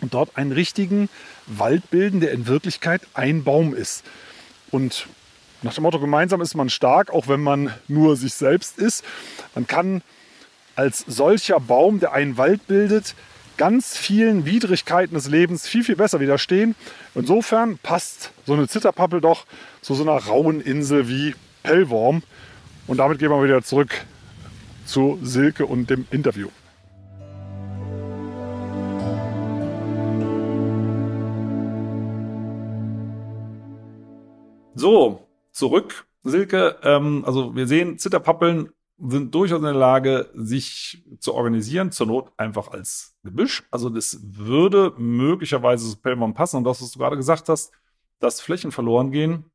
und 0.00 0.12
dort 0.12 0.36
einen 0.36 0.52
richtigen 0.52 1.08
Wald 1.46 1.90
bilden, 1.90 2.20
der 2.20 2.32
in 2.32 2.46
Wirklichkeit 2.46 3.00
ein 3.14 3.42
Baum 3.42 3.74
ist. 3.74 4.04
Und 4.70 5.06
nach 5.62 5.74
dem 5.74 5.82
Motto, 5.82 5.98
gemeinsam 5.98 6.42
ist 6.42 6.54
man 6.54 6.68
stark, 6.68 7.10
auch 7.10 7.26
wenn 7.26 7.40
man 7.40 7.72
nur 7.88 8.16
sich 8.16 8.34
selbst 8.34 8.78
ist. 8.78 9.02
Man 9.54 9.66
kann 9.66 10.02
als 10.76 11.04
solcher 11.06 11.58
Baum, 11.58 12.00
der 12.00 12.12
einen 12.12 12.36
Wald 12.36 12.66
bildet, 12.66 13.14
ganz 13.56 13.96
vielen 13.96 14.44
Widrigkeiten 14.44 15.14
des 15.14 15.28
Lebens 15.28 15.66
viel, 15.66 15.82
viel 15.82 15.96
besser 15.96 16.20
widerstehen. 16.20 16.74
Insofern 17.14 17.78
passt 17.78 18.32
so 18.44 18.52
eine 18.52 18.68
Zitterpappel 18.68 19.20
doch 19.20 19.46
zu 19.80 19.94
so 19.94 20.02
einer 20.02 20.22
rauen 20.22 20.60
Insel 20.60 21.08
wie 21.08 21.34
Pellworm. 21.62 22.22
Und 22.86 22.98
damit 22.98 23.18
gehen 23.18 23.30
wir 23.30 23.42
wieder 23.42 23.62
zurück 23.62 24.04
zu 24.84 25.18
Silke 25.22 25.66
und 25.66 25.90
dem 25.90 26.06
Interview. 26.10 26.48
So, 34.74 35.26
zurück, 35.52 36.04
Silke. 36.22 36.76
Ähm, 36.82 37.24
also 37.26 37.56
wir 37.56 37.66
sehen, 37.66 37.98
Zitterpappeln 37.98 38.68
sind 38.98 39.34
durchaus 39.34 39.58
in 39.58 39.64
der 39.64 39.74
Lage, 39.74 40.30
sich 40.34 41.04
zu 41.18 41.34
organisieren, 41.34 41.92
zur 41.92 42.06
Not 42.06 42.32
einfach 42.36 42.68
als 42.68 43.16
Gebüsch. 43.22 43.64
Also 43.70 43.90
das 43.90 44.18
würde 44.22 44.94
möglicherweise 44.96 45.88
zu 45.88 45.96
Pellmann 45.98 46.34
passen. 46.34 46.58
Und 46.58 46.64
das, 46.64 46.80
was 46.80 46.92
du 46.92 46.98
gerade 46.98 47.16
gesagt 47.16 47.48
hast, 47.48 47.72
dass 48.18 48.40
Flächen 48.40 48.72
verloren 48.72 49.10
gehen. 49.10 49.50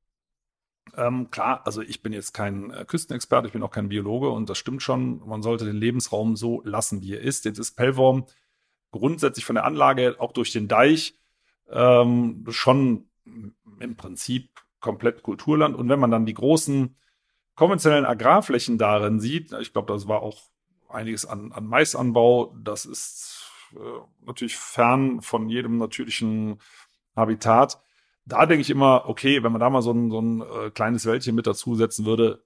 Ähm, 0.96 1.32
klar, 1.32 1.62
also 1.66 1.82
ich 1.82 2.04
bin 2.04 2.14
jetzt 2.14 2.34
kein 2.34 2.72
äh, 2.72 2.86
Küstenexperte, 2.86 3.48
ich 3.48 3.54
bin 3.54 3.64
auch 3.64 3.72
kein 3.72 3.90
Biologe 3.90 4.30
und 4.30 4.50
das 4.50 4.58
stimmt 4.58 4.84
schon. 4.84 5.26
Man 5.28 5.42
sollte 5.42 5.66
den 5.66 5.78
Lebensraum 5.78 6.36
so 6.36 6.62
lassen, 6.64 7.02
wie 7.02 7.14
er 7.14 7.22
ist. 7.22 7.46
Jetzt 7.46 7.60
ist 7.60 7.76
Pellworm 7.76 8.26
grundsätzlich 8.92 9.46
von 9.46 9.56
der 9.56 9.66
Anlage, 9.66 10.18
auch 10.20 10.34
durch 10.34 10.52
den 10.52 10.68
Deich, 10.68 11.18
ähm, 11.70 12.46
schon 12.50 13.10
im 13.80 13.96
Prinzip 13.96 14.50
komplett 14.82 15.24
Kulturland. 15.24 15.76
Und 15.76 15.90
wenn 15.90 16.00
man 16.00 16.12
dann 16.12 16.26
die 16.26 16.34
großen 16.34 16.96
konventionellen 17.62 18.08
Agrarflächen 18.08 18.80
darin 18.80 19.20
sieht, 19.20 19.54
ich 19.54 19.72
glaube, 19.72 19.94
das 19.94 20.08
war 20.08 20.24
auch 20.24 20.50
einiges 20.90 21.28
an, 21.28 21.52
an 21.52 21.68
Maisanbau, 21.68 22.56
das 22.60 22.86
ist 22.86 23.52
äh, 23.76 24.26
natürlich 24.26 24.58
fern 24.58 25.22
von 25.22 25.48
jedem 25.48 25.78
natürlichen 25.78 26.60
Habitat. 27.16 27.80
Da 28.26 28.48
denke 28.48 28.62
ich 28.62 28.72
immer, 28.72 29.04
okay, 29.08 29.44
wenn 29.44 29.52
man 29.52 29.62
da 29.62 29.70
mal 29.70 29.84
so 29.84 29.92
ein, 29.92 30.10
so 30.10 30.20
ein 30.20 30.42
äh, 30.42 30.72
kleines 30.72 31.06
Wäldchen 31.06 31.36
mit 31.36 31.46
dazusetzen 31.46 32.08
würde, 32.08 32.44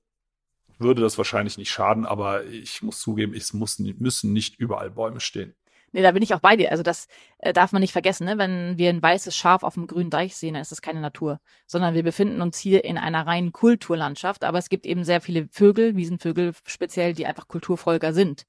würde 0.80 1.02
das 1.02 1.18
wahrscheinlich 1.18 1.58
nicht 1.58 1.72
schaden, 1.72 2.06
aber 2.06 2.44
ich 2.44 2.84
muss 2.84 3.00
zugeben, 3.00 3.34
es 3.34 3.54
muss, 3.54 3.80
müssen 3.80 4.34
nicht 4.34 4.60
überall 4.60 4.92
Bäume 4.92 5.22
stehen. 5.22 5.56
Nee, 5.96 6.02
da 6.02 6.12
bin 6.12 6.22
ich 6.22 6.34
auch 6.34 6.42
bei 6.42 6.58
dir. 6.58 6.72
Also 6.72 6.84
das 6.84 7.08
äh, 7.38 7.54
darf 7.54 7.72
man 7.72 7.80
nicht 7.80 7.94
vergessen. 7.94 8.26
Ne? 8.26 8.38
Wenn 8.38 8.78
wir 8.78 8.90
ein 8.90 9.02
weißes 9.02 9.34
Schaf 9.34 9.64
auf 9.64 9.76
dem 9.76 9.88
grünen 9.88 10.10
Deich 10.10 10.36
sehen, 10.36 10.56
dann 10.56 10.62
ist 10.62 10.74
das 10.74 10.82
keine 10.82 11.00
Natur, 11.00 11.40
sondern 11.68 11.94
wir 11.94 12.04
befinden 12.04 12.42
uns 12.42 12.60
hier 12.60 12.84
in 12.84 12.98
einer 12.98 13.26
reinen 13.26 13.54
Kulturlandschaft. 13.54 14.44
Aber 14.44 14.58
es 14.58 14.68
gibt 14.68 14.86
eben 14.86 15.06
sehr 15.06 15.22
viele 15.22 15.48
Vögel, 15.52 15.96
Wiesenvögel 15.96 16.52
speziell, 16.66 17.14
die 17.14 17.26
einfach 17.26 17.48
Kulturfolger 17.48 18.12
sind. 18.12 18.44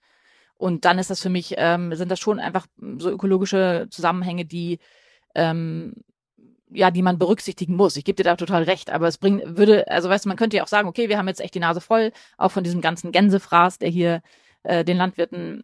Und 0.57 0.85
dann 0.85 0.99
ist 0.99 1.09
das 1.09 1.23
für 1.23 1.29
mich, 1.29 1.55
ähm, 1.57 1.95
sind 1.95 2.11
das 2.11 2.19
schon 2.19 2.41
einfach 2.41 2.67
so 2.99 3.11
ökologische 3.11 3.87
Zusammenhänge, 3.91 4.45
die 4.45 4.81
ähm, 5.37 5.95
ja, 6.71 6.91
die 6.91 7.03
man 7.03 7.17
berücksichtigen 7.17 7.77
muss. 7.77 7.97
Ich 7.97 8.05
gebe 8.05 8.17
dir 8.17 8.25
da 8.25 8.35
total 8.35 8.65
recht, 8.65 8.91
aber 8.91 9.07
es 9.07 9.19
bringt, 9.19 9.57
würde, 9.57 9.89
also 9.89 10.09
weißt 10.09 10.25
du, 10.25 10.31
man 10.31 10.37
könnte 10.37 10.57
ja 10.57 10.65
auch 10.65 10.69
sagen, 10.69 10.89
okay, 10.89 11.09
wir 11.09 11.17
haben 11.17 11.29
jetzt 11.29 11.41
echt 11.41 11.55
die 11.55 11.61
Nase 11.61 11.81
voll, 11.81 12.11
auch 12.39 12.51
von 12.51 12.65
diesem 12.65 12.81
ganzen 12.81 13.13
Gänsefraß, 13.13 13.79
der 13.79 13.89
hier 13.89 14.21
äh, 14.65 14.85
den 14.85 14.97
Landwirten 14.97 15.63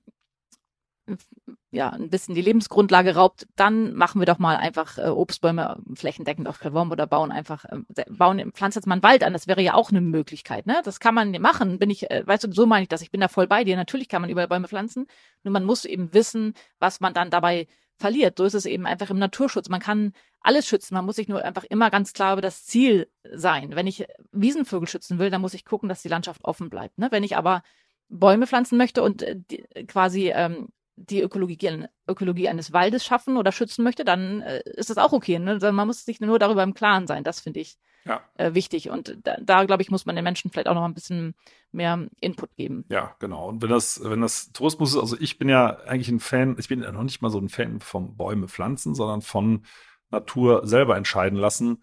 ja, 1.70 1.90
ein 1.90 2.10
bisschen 2.10 2.34
die 2.34 2.42
Lebensgrundlage 2.42 3.14
raubt, 3.14 3.46
dann 3.56 3.94
machen 3.94 4.20
wir 4.20 4.26
doch 4.26 4.38
mal 4.38 4.56
einfach 4.56 4.98
äh, 4.98 5.08
Obstbäume 5.08 5.82
flächendeckend 5.94 6.46
auf 6.46 6.60
Prävorm 6.60 6.90
oder 6.90 7.06
bauen 7.06 7.32
einfach, 7.32 7.64
äh, 7.64 8.04
bauen, 8.10 8.52
pflanzt 8.52 8.76
jetzt 8.76 8.86
mal 8.86 8.94
einen 8.94 9.02
Wald 9.02 9.24
an. 9.24 9.32
Das 9.32 9.46
wäre 9.46 9.62
ja 9.62 9.74
auch 9.74 9.90
eine 9.90 10.00
Möglichkeit, 10.00 10.66
ne? 10.66 10.80
Das 10.84 11.00
kann 11.00 11.14
man 11.14 11.32
machen. 11.40 11.78
Bin 11.78 11.90
ich, 11.90 12.10
äh, 12.10 12.26
weißt 12.26 12.44
du, 12.44 12.52
so 12.52 12.66
meine 12.66 12.82
ich 12.82 12.88
das. 12.88 13.02
Ich 13.02 13.10
bin 13.10 13.20
da 13.20 13.28
voll 13.28 13.46
bei 13.46 13.64
dir. 13.64 13.76
Natürlich 13.76 14.08
kann 14.08 14.22
man 14.22 14.30
überall 14.30 14.48
Bäume 14.48 14.68
pflanzen. 14.68 15.06
Nur 15.42 15.52
man 15.52 15.64
muss 15.64 15.84
eben 15.84 16.12
wissen, 16.14 16.54
was 16.78 17.00
man 17.00 17.14
dann 17.14 17.30
dabei 17.30 17.66
verliert. 17.96 18.38
So 18.38 18.44
ist 18.44 18.54
es 18.54 18.66
eben 18.66 18.86
einfach 18.86 19.10
im 19.10 19.18
Naturschutz. 19.18 19.68
Man 19.68 19.80
kann 19.80 20.12
alles 20.40 20.66
schützen. 20.66 20.94
Man 20.94 21.06
muss 21.06 21.16
sich 21.16 21.28
nur 21.28 21.42
einfach 21.42 21.64
immer 21.64 21.90
ganz 21.90 22.12
klar 22.12 22.34
über 22.34 22.42
das 22.42 22.64
Ziel 22.64 23.08
sein. 23.32 23.74
Wenn 23.74 23.86
ich 23.86 24.06
Wiesenvögel 24.32 24.88
schützen 24.88 25.18
will, 25.18 25.30
dann 25.30 25.40
muss 25.40 25.54
ich 25.54 25.64
gucken, 25.64 25.88
dass 25.88 26.02
die 26.02 26.08
Landschaft 26.08 26.44
offen 26.44 26.68
bleibt. 26.68 26.98
Ne? 26.98 27.08
Wenn 27.10 27.24
ich 27.24 27.36
aber 27.36 27.62
Bäume 28.08 28.46
pflanzen 28.46 28.76
möchte 28.76 29.02
und 29.02 29.22
äh, 29.22 29.36
die, 29.36 29.64
quasi 29.86 30.30
ähm, 30.30 30.68
die 30.96 31.22
Ökologie, 31.22 31.86
Ökologie 32.06 32.48
eines 32.48 32.72
Waldes 32.72 33.04
schaffen 33.04 33.36
oder 33.36 33.52
schützen 33.52 33.82
möchte, 33.82 34.04
dann 34.04 34.42
äh, 34.42 34.62
ist 34.64 34.90
das 34.90 34.98
auch 34.98 35.12
okay. 35.12 35.38
Ne? 35.38 35.58
Man 35.72 35.86
muss 35.86 36.04
sich 36.04 36.20
nur 36.20 36.38
darüber 36.38 36.62
im 36.62 36.74
Klaren 36.74 37.06
sein. 37.06 37.24
Das 37.24 37.40
finde 37.40 37.60
ich 37.60 37.78
ja. 38.04 38.20
äh, 38.34 38.54
wichtig. 38.54 38.90
Und 38.90 39.18
da, 39.22 39.36
da 39.40 39.64
glaube 39.64 39.82
ich, 39.82 39.90
muss 39.90 40.06
man 40.06 40.16
den 40.16 40.24
Menschen 40.24 40.50
vielleicht 40.50 40.68
auch 40.68 40.74
noch 40.74 40.84
ein 40.84 40.94
bisschen 40.94 41.34
mehr 41.70 42.06
Input 42.20 42.54
geben. 42.56 42.84
Ja, 42.88 43.16
genau. 43.18 43.48
Und 43.48 43.62
wenn 43.62 43.70
das, 43.70 44.00
wenn 44.04 44.20
das 44.20 44.52
Tourismus 44.52 44.94
ist, 44.94 45.00
also 45.00 45.16
ich 45.18 45.38
bin 45.38 45.48
ja 45.48 45.78
eigentlich 45.86 46.08
ein 46.08 46.20
Fan, 46.20 46.56
ich 46.58 46.68
bin 46.68 46.82
ja 46.82 46.92
noch 46.92 47.04
nicht 47.04 47.22
mal 47.22 47.30
so 47.30 47.38
ein 47.38 47.48
Fan 47.48 47.80
vom 47.80 48.16
Bäume 48.16 48.48
pflanzen, 48.48 48.94
sondern 48.94 49.22
von 49.22 49.64
Natur 50.10 50.66
selber 50.66 50.96
entscheiden 50.96 51.38
lassen, 51.38 51.82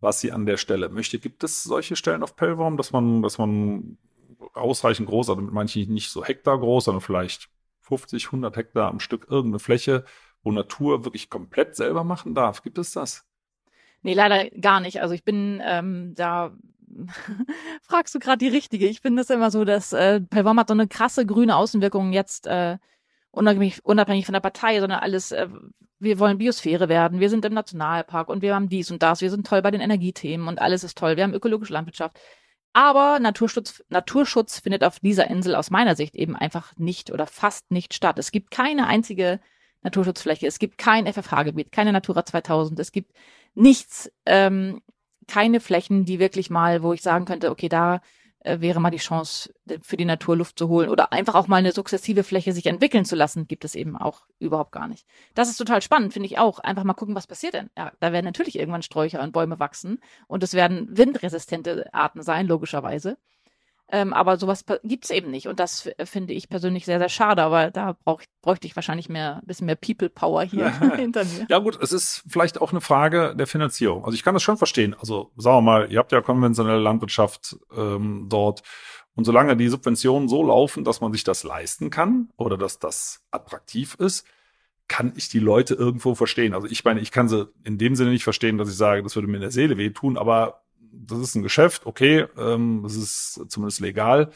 was 0.00 0.20
sie 0.20 0.32
an 0.32 0.46
der 0.46 0.56
Stelle 0.58 0.88
möchte. 0.88 1.18
Gibt 1.18 1.44
es 1.44 1.62
solche 1.62 1.96
Stellen 1.96 2.22
auf 2.22 2.36
Pellworm, 2.36 2.76
dass 2.76 2.92
man, 2.92 3.22
dass 3.22 3.38
man 3.38 3.98
ausreichend 4.52 5.08
groß, 5.08 5.30
also 5.30 5.40
mit 5.40 5.54
manchen 5.54 5.92
nicht 5.92 6.10
so 6.10 6.24
Hektar 6.24 6.58
groß, 6.58 6.84
sondern 6.84 7.00
vielleicht 7.00 7.48
50, 7.82 8.26
100 8.26 8.56
Hektar 8.56 8.88
am 8.88 9.00
Stück 9.00 9.26
irgendeine 9.28 9.58
Fläche, 9.58 10.04
wo 10.42 10.52
Natur 10.52 11.04
wirklich 11.04 11.30
komplett 11.30 11.76
selber 11.76 12.04
machen 12.04 12.34
darf. 12.34 12.62
Gibt 12.62 12.78
es 12.78 12.92
das? 12.92 13.26
Nee, 14.02 14.14
leider 14.14 14.50
gar 14.50 14.80
nicht. 14.80 15.00
Also 15.00 15.14
ich 15.14 15.24
bin 15.24 15.62
ähm, 15.64 16.14
da 16.14 16.52
fragst 17.82 18.14
du 18.14 18.18
gerade 18.18 18.38
die 18.38 18.48
richtige. 18.48 18.86
Ich 18.86 19.00
finde 19.00 19.22
es 19.22 19.30
immer 19.30 19.50
so, 19.50 19.64
dass 19.64 19.92
äh, 19.92 20.20
Pelvorm 20.20 20.58
hat 20.58 20.68
so 20.68 20.74
eine 20.74 20.88
krasse 20.88 21.26
grüne 21.26 21.56
Außenwirkung 21.56 22.12
jetzt 22.12 22.46
äh, 22.46 22.78
unabhängig, 23.30 23.84
unabhängig 23.84 24.26
von 24.26 24.34
der 24.34 24.40
Partei, 24.40 24.80
sondern 24.80 25.00
alles, 25.00 25.32
äh, 25.32 25.48
wir 25.98 26.18
wollen 26.18 26.38
Biosphäre 26.38 26.88
werden, 26.88 27.20
wir 27.20 27.30
sind 27.30 27.44
im 27.44 27.54
Nationalpark 27.54 28.28
und 28.28 28.42
wir 28.42 28.54
haben 28.54 28.68
dies 28.68 28.90
und 28.90 29.02
das, 29.02 29.20
wir 29.20 29.30
sind 29.30 29.46
toll 29.46 29.62
bei 29.62 29.70
den 29.70 29.80
Energiethemen 29.80 30.48
und 30.48 30.60
alles 30.60 30.84
ist 30.84 30.98
toll, 30.98 31.16
wir 31.16 31.24
haben 31.24 31.34
ökologische 31.34 31.72
Landwirtschaft. 31.72 32.18
Aber 32.72 33.18
Naturschutz, 33.20 33.84
Naturschutz 33.88 34.60
findet 34.60 34.82
auf 34.82 35.00
dieser 35.00 35.28
Insel 35.28 35.54
aus 35.54 35.70
meiner 35.70 35.94
Sicht 35.94 36.14
eben 36.14 36.36
einfach 36.36 36.72
nicht 36.76 37.10
oder 37.12 37.26
fast 37.26 37.70
nicht 37.70 37.92
statt. 37.92 38.18
Es 38.18 38.32
gibt 38.32 38.50
keine 38.50 38.86
einzige 38.86 39.40
Naturschutzfläche, 39.82 40.46
es 40.46 40.58
gibt 40.58 40.78
kein 40.78 41.06
FFH-Gebiet, 41.06 41.72
keine 41.72 41.92
Natura 41.92 42.24
2000, 42.24 42.78
es 42.78 42.92
gibt 42.92 43.12
nichts, 43.54 44.10
ähm, 44.26 44.80
keine 45.26 45.60
Flächen, 45.60 46.04
die 46.04 46.18
wirklich 46.18 46.50
mal, 46.50 46.82
wo 46.82 46.92
ich 46.92 47.02
sagen 47.02 47.24
könnte, 47.24 47.50
okay, 47.50 47.68
da 47.68 48.00
wäre 48.44 48.80
mal 48.80 48.90
die 48.90 48.98
Chance 48.98 49.52
äh, 49.68 49.78
für 49.82 49.96
die 49.96 50.04
Natur 50.04 50.36
Luft 50.36 50.58
zu 50.58 50.68
holen 50.68 50.88
oder 50.88 51.12
einfach 51.12 51.34
auch 51.34 51.48
mal 51.48 51.56
eine 51.56 51.72
sukzessive 51.72 52.24
Fläche 52.24 52.52
sich 52.52 52.66
entwickeln 52.66 53.04
zu 53.04 53.16
lassen, 53.16 53.46
gibt 53.46 53.64
es 53.64 53.74
eben 53.74 53.96
auch 53.96 54.22
überhaupt 54.38 54.72
gar 54.72 54.88
nicht. 54.88 55.06
Das 55.34 55.48
ist 55.48 55.56
total 55.56 55.82
spannend, 55.82 56.12
finde 56.12 56.26
ich 56.26 56.38
auch. 56.38 56.58
Einfach 56.58 56.84
mal 56.84 56.94
gucken, 56.94 57.14
was 57.14 57.26
passiert 57.26 57.54
denn. 57.54 57.70
Ja, 57.76 57.92
da 58.00 58.12
werden 58.12 58.26
natürlich 58.26 58.58
irgendwann 58.58 58.82
Sträucher 58.82 59.22
und 59.22 59.32
Bäume 59.32 59.58
wachsen 59.58 60.00
und 60.26 60.42
es 60.42 60.54
werden 60.54 60.88
windresistente 60.90 61.92
Arten 61.92 62.22
sein, 62.22 62.46
logischerweise. 62.46 63.16
Ähm, 63.94 64.14
aber 64.14 64.38
sowas 64.38 64.64
gibt's 64.84 65.10
eben 65.10 65.30
nicht. 65.30 65.48
Und 65.48 65.60
das 65.60 65.90
finde 66.04 66.32
ich 66.32 66.48
persönlich 66.48 66.86
sehr, 66.86 66.98
sehr 66.98 67.10
schade. 67.10 67.42
Aber 67.42 67.70
da 67.70 67.94
brauch, 68.04 68.22
bräuchte 68.40 68.66
ich 68.66 68.74
wahrscheinlich 68.74 69.10
mehr, 69.10 69.36
ein 69.36 69.46
bisschen 69.46 69.66
mehr 69.66 69.76
People 69.76 70.08
Power 70.08 70.42
hier 70.44 70.72
hinter 70.96 71.24
mir. 71.24 71.46
Ja 71.50 71.58
gut, 71.58 71.78
es 71.80 71.92
ist 71.92 72.24
vielleicht 72.26 72.60
auch 72.60 72.70
eine 72.70 72.80
Frage 72.80 73.36
der 73.36 73.46
Finanzierung. 73.46 74.06
Also 74.06 74.14
ich 74.14 74.24
kann 74.24 74.32
das 74.32 74.42
schon 74.42 74.56
verstehen. 74.56 74.96
Also 74.98 75.30
sagen 75.36 75.58
wir 75.58 75.60
mal, 75.62 75.92
ihr 75.92 75.98
habt 75.98 76.10
ja 76.10 76.22
konventionelle 76.22 76.80
Landwirtschaft 76.80 77.56
ähm, 77.76 78.26
dort. 78.30 78.62
Und 79.14 79.24
solange 79.24 79.58
die 79.58 79.68
Subventionen 79.68 80.26
so 80.26 80.42
laufen, 80.42 80.84
dass 80.84 81.02
man 81.02 81.12
sich 81.12 81.22
das 81.22 81.44
leisten 81.44 81.90
kann 81.90 82.30
oder 82.38 82.56
dass 82.56 82.78
das 82.78 83.22
attraktiv 83.30 83.94
ist, 83.98 84.26
kann 84.88 85.12
ich 85.16 85.28
die 85.28 85.38
Leute 85.38 85.74
irgendwo 85.74 86.14
verstehen. 86.14 86.54
Also 86.54 86.66
ich 86.66 86.82
meine, 86.84 87.00
ich 87.00 87.10
kann 87.10 87.28
sie 87.28 87.50
in 87.62 87.76
dem 87.76 87.94
Sinne 87.94 88.10
nicht 88.10 88.24
verstehen, 88.24 88.56
dass 88.56 88.70
ich 88.70 88.76
sage, 88.76 89.02
das 89.02 89.16
würde 89.16 89.28
mir 89.28 89.36
in 89.36 89.42
der 89.42 89.50
Seele 89.50 89.76
wehtun, 89.76 90.16
aber 90.16 90.61
das 90.92 91.18
ist 91.18 91.34
ein 91.34 91.42
Geschäft, 91.42 91.86
okay, 91.86 92.26
ähm, 92.36 92.80
das 92.82 92.96
ist 92.96 93.44
zumindest 93.48 93.80
legal. 93.80 94.30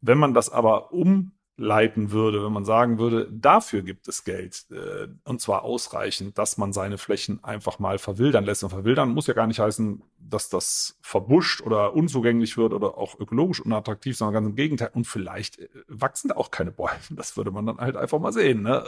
Wenn 0.00 0.18
man 0.18 0.32
das 0.32 0.50
aber 0.50 0.92
umleiten 0.92 2.10
würde, 2.10 2.44
wenn 2.44 2.52
man 2.52 2.64
sagen 2.64 2.98
würde, 2.98 3.28
dafür 3.30 3.82
gibt 3.82 4.08
es 4.08 4.24
Geld, 4.24 4.64
äh, 4.70 5.08
und 5.24 5.40
zwar 5.40 5.64
ausreichend, 5.64 6.38
dass 6.38 6.56
man 6.56 6.72
seine 6.72 6.98
Flächen 6.98 7.42
einfach 7.44 7.78
mal 7.78 7.98
verwildern 7.98 8.44
lässt. 8.44 8.64
Und 8.64 8.70
verwildern 8.70 9.10
muss 9.10 9.26
ja 9.26 9.34
gar 9.34 9.46
nicht 9.46 9.60
heißen, 9.60 10.02
dass 10.18 10.48
das 10.48 10.98
verbuscht 11.02 11.60
oder 11.60 11.94
unzugänglich 11.94 12.56
wird 12.56 12.72
oder 12.72 12.96
auch 12.96 13.18
ökologisch 13.18 13.60
unattraktiv, 13.60 14.16
sondern 14.16 14.34
ganz 14.34 14.46
im 14.48 14.56
Gegenteil. 14.56 14.90
Und 14.94 15.06
vielleicht 15.06 15.58
äh, 15.58 15.68
wachsen 15.88 16.28
da 16.28 16.36
auch 16.36 16.50
keine 16.50 16.70
Bäume. 16.70 16.92
Das 17.10 17.36
würde 17.36 17.50
man 17.50 17.66
dann 17.66 17.78
halt 17.78 17.96
einfach 17.96 18.20
mal 18.20 18.32
sehen. 18.32 18.62
Ne? 18.62 18.84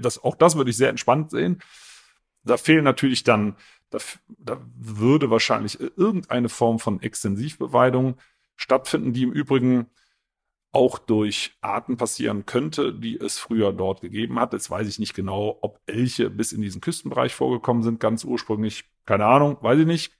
Das, 0.00 0.22
auch 0.22 0.34
das 0.34 0.56
würde 0.56 0.70
ich 0.70 0.76
sehr 0.76 0.90
entspannt 0.90 1.30
sehen. 1.30 1.62
Da 2.44 2.56
fehlen 2.56 2.84
natürlich 2.84 3.22
dann 3.22 3.56
da, 3.92 3.98
da 4.28 4.60
würde 4.76 5.30
wahrscheinlich 5.30 5.78
irgendeine 5.80 6.48
Form 6.48 6.78
von 6.78 7.00
Extensivbeweidung 7.00 8.16
stattfinden, 8.56 9.12
die 9.12 9.22
im 9.22 9.32
Übrigen 9.32 9.86
auch 10.72 10.98
durch 10.98 11.56
Arten 11.60 11.98
passieren 11.98 12.46
könnte, 12.46 12.94
die 12.94 13.18
es 13.20 13.38
früher 13.38 13.72
dort 13.72 14.00
gegeben 14.00 14.40
hat. 14.40 14.54
Jetzt 14.54 14.70
weiß 14.70 14.88
ich 14.88 14.98
nicht 14.98 15.14
genau, 15.14 15.58
ob 15.60 15.80
Elche 15.86 16.30
bis 16.30 16.52
in 16.52 16.62
diesen 16.62 16.80
Küstenbereich 16.80 17.34
vorgekommen 17.34 17.82
sind, 17.82 18.00
ganz 18.00 18.24
ursprünglich. 18.24 18.84
Keine 19.04 19.26
Ahnung, 19.26 19.58
weiß 19.60 19.80
ich 19.80 19.86
nicht. 19.86 20.12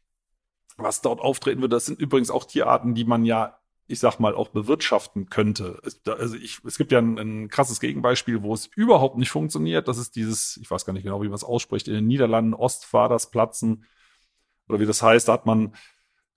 Was 0.76 1.00
dort 1.00 1.20
auftreten 1.20 1.62
wird, 1.62 1.72
das 1.72 1.86
sind 1.86 2.00
übrigens 2.00 2.30
auch 2.30 2.44
Tierarten, 2.44 2.94
die 2.94 3.04
man 3.04 3.24
ja 3.24 3.58
ich 3.92 4.00
sag 4.00 4.18
mal, 4.18 4.34
auch 4.34 4.48
bewirtschaften 4.48 5.28
könnte. 5.28 5.80
Es, 5.84 6.00
also 6.06 6.34
ich, 6.36 6.60
es 6.66 6.78
gibt 6.78 6.92
ja 6.92 6.98
ein, 6.98 7.18
ein, 7.18 7.48
krasses 7.48 7.78
Gegenbeispiel, 7.78 8.42
wo 8.42 8.54
es 8.54 8.66
überhaupt 8.74 9.18
nicht 9.18 9.30
funktioniert. 9.30 9.86
Das 9.86 9.98
ist 9.98 10.16
dieses, 10.16 10.58
ich 10.60 10.70
weiß 10.70 10.84
gar 10.84 10.92
nicht 10.92 11.04
genau, 11.04 11.22
wie 11.22 11.28
man 11.28 11.34
es 11.34 11.44
ausspricht, 11.44 11.88
in 11.88 11.94
den 11.94 12.06
Niederlanden 12.06 12.54
Ostvadersplatzen 12.54 13.84
oder 14.68 14.80
wie 14.80 14.86
das 14.86 15.02
heißt, 15.02 15.28
da 15.28 15.34
hat 15.34 15.46
man 15.46 15.74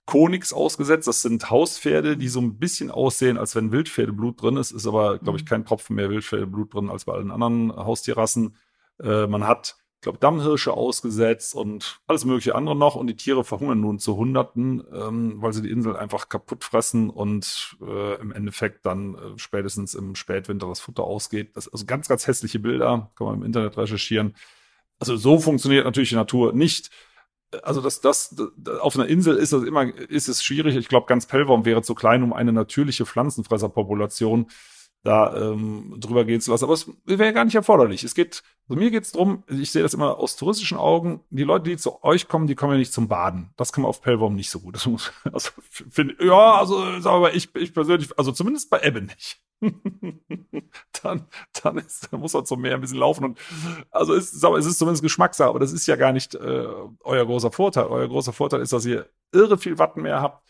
Konix 0.04 0.52
ausgesetzt. 0.52 1.08
Das 1.08 1.22
sind 1.22 1.50
Hauspferde, 1.50 2.16
die 2.16 2.28
so 2.28 2.40
ein 2.40 2.58
bisschen 2.58 2.90
aussehen, 2.90 3.38
als 3.38 3.56
wenn 3.56 3.72
Wildpferdeblut 3.72 4.40
drin 4.40 4.56
ist. 4.56 4.70
Ist 4.70 4.86
aber, 4.86 5.18
glaube 5.18 5.38
ich, 5.38 5.44
mhm. 5.44 5.48
kein 5.48 5.64
Tropfen 5.64 5.96
mehr 5.96 6.10
Wildpferdeblut 6.10 6.74
drin 6.74 6.90
als 6.90 7.06
bei 7.06 7.14
allen 7.14 7.30
anderen 7.30 7.74
Haustierrassen. 7.74 8.56
Äh, 9.00 9.26
man 9.26 9.46
hat 9.46 9.76
glaube, 10.00 10.18
Dammhirsche 10.18 10.72
ausgesetzt 10.72 11.54
und 11.54 12.00
alles 12.06 12.24
mögliche 12.24 12.54
andere 12.54 12.76
noch. 12.76 12.94
Und 12.96 13.06
die 13.06 13.16
Tiere 13.16 13.44
verhungern 13.44 13.80
nun 13.80 13.98
zu 13.98 14.16
Hunderten, 14.16 14.84
ähm, 14.92 15.42
weil 15.42 15.52
sie 15.52 15.62
die 15.62 15.70
Insel 15.70 15.96
einfach 15.96 16.28
kaputt 16.28 16.64
fressen 16.64 17.10
und 17.10 17.76
äh, 17.80 18.20
im 18.20 18.32
Endeffekt 18.32 18.86
dann 18.86 19.14
äh, 19.14 19.18
spätestens 19.38 19.94
im 19.94 20.14
Spätwinter 20.14 20.68
das 20.68 20.80
Futter 20.80 21.04
ausgeht. 21.04 21.56
Das, 21.56 21.68
also 21.68 21.86
ganz, 21.86 22.08
ganz 22.08 22.26
hässliche 22.26 22.58
Bilder, 22.58 23.10
kann 23.16 23.26
man 23.26 23.36
im 23.36 23.42
Internet 23.42 23.76
recherchieren. 23.76 24.36
Also 24.98 25.16
so 25.16 25.38
funktioniert 25.38 25.84
natürlich 25.84 26.10
die 26.10 26.14
Natur 26.14 26.52
nicht. 26.52 26.90
Also 27.62 27.80
das, 27.80 28.00
das, 28.00 28.34
das 28.56 28.80
auf 28.80 28.96
einer 28.96 29.08
Insel 29.08 29.36
ist 29.36 29.52
das 29.52 29.62
immer, 29.62 29.94
ist 29.94 30.28
es 30.28 30.42
schwierig. 30.42 30.76
Ich 30.76 30.88
glaube, 30.88 31.06
ganz 31.06 31.26
Pellworm 31.26 31.64
wäre 31.64 31.82
zu 31.82 31.94
klein, 31.94 32.22
um 32.22 32.32
eine 32.32 32.52
natürliche 32.52 33.06
Pflanzenfresserpopulation 33.06 34.50
da 35.06 35.34
ähm, 35.34 35.94
drüber 35.98 36.24
gehen 36.24 36.40
zu 36.40 36.50
lassen. 36.50 36.64
Aber 36.64 36.74
es 36.74 36.90
wäre 37.04 37.32
gar 37.32 37.44
nicht 37.44 37.54
erforderlich. 37.54 38.04
Es 38.04 38.14
geht, 38.14 38.42
also 38.68 38.78
mir 38.78 38.90
geht 38.90 39.04
es 39.04 39.12
darum, 39.12 39.44
ich 39.48 39.70
sehe 39.70 39.82
das 39.82 39.94
immer 39.94 40.18
aus 40.18 40.36
touristischen 40.36 40.76
Augen, 40.76 41.20
die 41.30 41.44
Leute, 41.44 41.70
die 41.70 41.76
zu 41.76 42.02
euch 42.04 42.28
kommen, 42.28 42.46
die 42.46 42.54
kommen 42.54 42.72
ja 42.72 42.78
nicht 42.78 42.92
zum 42.92 43.08
Baden. 43.08 43.50
Das 43.56 43.72
kann 43.72 43.82
man 43.82 43.88
auf 43.88 44.02
Pellworm 44.02 44.34
nicht 44.34 44.50
so 44.50 44.60
gut. 44.60 44.74
Das 44.74 44.86
muss, 44.86 45.12
also, 45.32 45.50
find, 45.70 46.16
ja, 46.20 46.58
also, 46.58 46.82
aber 47.04 47.34
ich, 47.34 47.54
ich 47.54 47.72
persönlich, 47.72 48.10
also 48.18 48.32
zumindest 48.32 48.68
bei 48.68 48.82
Ebbe 48.82 49.02
nicht. 49.02 49.40
dann, 51.02 51.26
dann, 51.62 51.78
ist, 51.78 52.08
dann 52.10 52.20
muss 52.20 52.34
man 52.34 52.44
zum 52.44 52.60
Meer 52.60 52.74
ein 52.74 52.82
bisschen 52.82 52.98
laufen 52.98 53.24
und 53.24 53.38
also 53.90 54.12
ist, 54.12 54.44
aber 54.44 54.58
es 54.58 54.66
ist 54.66 54.78
zumindest 54.78 55.02
Geschmackssache, 55.02 55.48
aber 55.48 55.60
das 55.60 55.72
ist 55.72 55.86
ja 55.86 55.96
gar 55.96 56.12
nicht 56.12 56.34
äh, 56.34 56.66
euer 57.00 57.24
großer 57.24 57.50
Vorteil. 57.50 57.86
Euer 57.86 58.06
großer 58.06 58.34
Vorteil 58.34 58.60
ist, 58.60 58.74
dass 58.74 58.84
ihr 58.84 59.08
irre 59.32 59.56
viel 59.56 59.78
Wattenmeer 59.78 60.20
habt 60.20 60.46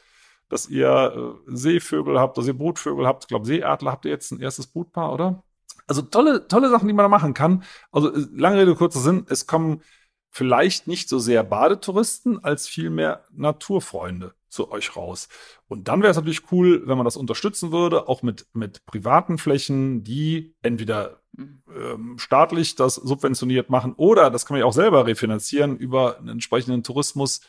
dass 0.48 0.68
ihr 0.68 1.36
äh, 1.48 1.56
Seevögel 1.56 2.18
habt, 2.18 2.38
dass 2.38 2.46
ihr 2.46 2.56
Brutvögel 2.56 3.06
habt. 3.06 3.24
Ich 3.24 3.28
glaube, 3.28 3.46
Seeadler 3.46 3.92
habt 3.92 4.04
ihr 4.04 4.10
jetzt 4.10 4.30
ein 4.32 4.40
erstes 4.40 4.66
Brutpaar, 4.66 5.12
oder? 5.12 5.42
Also 5.86 6.02
tolle, 6.02 6.48
tolle 6.48 6.70
Sachen, 6.70 6.88
die 6.88 6.94
man 6.94 7.04
da 7.04 7.08
machen 7.08 7.34
kann. 7.34 7.62
Also 7.92 8.12
äh, 8.14 8.26
lange 8.34 8.60
Rede, 8.60 8.74
kurzer 8.74 9.00
Sinn, 9.00 9.26
es 9.28 9.46
kommen 9.46 9.82
vielleicht 10.30 10.86
nicht 10.86 11.08
so 11.08 11.18
sehr 11.18 11.42
Badetouristen 11.42 12.42
als 12.44 12.68
vielmehr 12.68 13.24
Naturfreunde 13.32 14.34
zu 14.48 14.70
euch 14.70 14.96
raus. 14.96 15.28
Und 15.68 15.88
dann 15.88 16.02
wäre 16.02 16.10
es 16.10 16.16
natürlich 16.16 16.50
cool, 16.52 16.82
wenn 16.86 16.96
man 16.96 17.04
das 17.04 17.16
unterstützen 17.16 17.72
würde, 17.72 18.08
auch 18.08 18.22
mit, 18.22 18.46
mit 18.52 18.84
privaten 18.86 19.38
Flächen, 19.38 20.04
die 20.04 20.54
entweder 20.62 21.20
ähm, 21.38 22.16
staatlich 22.18 22.74
das 22.74 22.94
subventioniert 22.94 23.70
machen 23.70 23.94
oder 23.96 24.30
das 24.30 24.46
kann 24.46 24.54
man 24.54 24.60
ja 24.60 24.66
auch 24.66 24.72
selber 24.72 25.06
refinanzieren 25.06 25.76
über 25.76 26.18
einen 26.18 26.28
entsprechenden 26.28 26.82
Tourismus, 26.82 27.40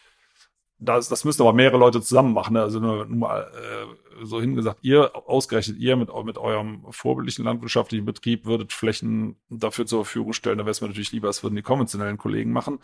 das, 0.80 1.10
das 1.10 1.26
müssen 1.26 1.42
aber 1.42 1.54
mehrere 1.54 1.78
Leute 1.78 2.02
zusammen 2.02 2.34
machen. 2.34 2.54
Ne? 2.54 2.62
Also 2.62 2.80
nur, 2.80 3.06
nur 3.06 3.18
mal 3.18 3.52
äh, 3.54 4.26
so 4.26 4.40
hingesagt, 4.40 4.80
ihr, 4.84 5.12
ausgerechnet 5.28 5.78
ihr 5.78 5.96
mit, 5.96 6.10
mit 6.26 6.38
eurem 6.38 6.86
vorbildlichen 6.92 7.46
landwirtschaftlichen 7.46 8.06
Betrieb 8.06 8.46
würdet 8.46 8.74
Flächen 8.74 9.38
dafür 9.50 9.86
zur 9.86 10.06
Verfügung 10.06 10.34
stellen. 10.34 10.58
Da 10.58 10.66
wäre 10.66 10.72
es 10.72 10.82
mir 10.82 10.88
natürlich 10.88 11.12
lieber, 11.12 11.30
es 11.30 11.44
würden 11.44 11.56
die 11.56 11.62
konventionellen 11.64 12.18
Kollegen 12.18 12.52
machen. 12.52 12.80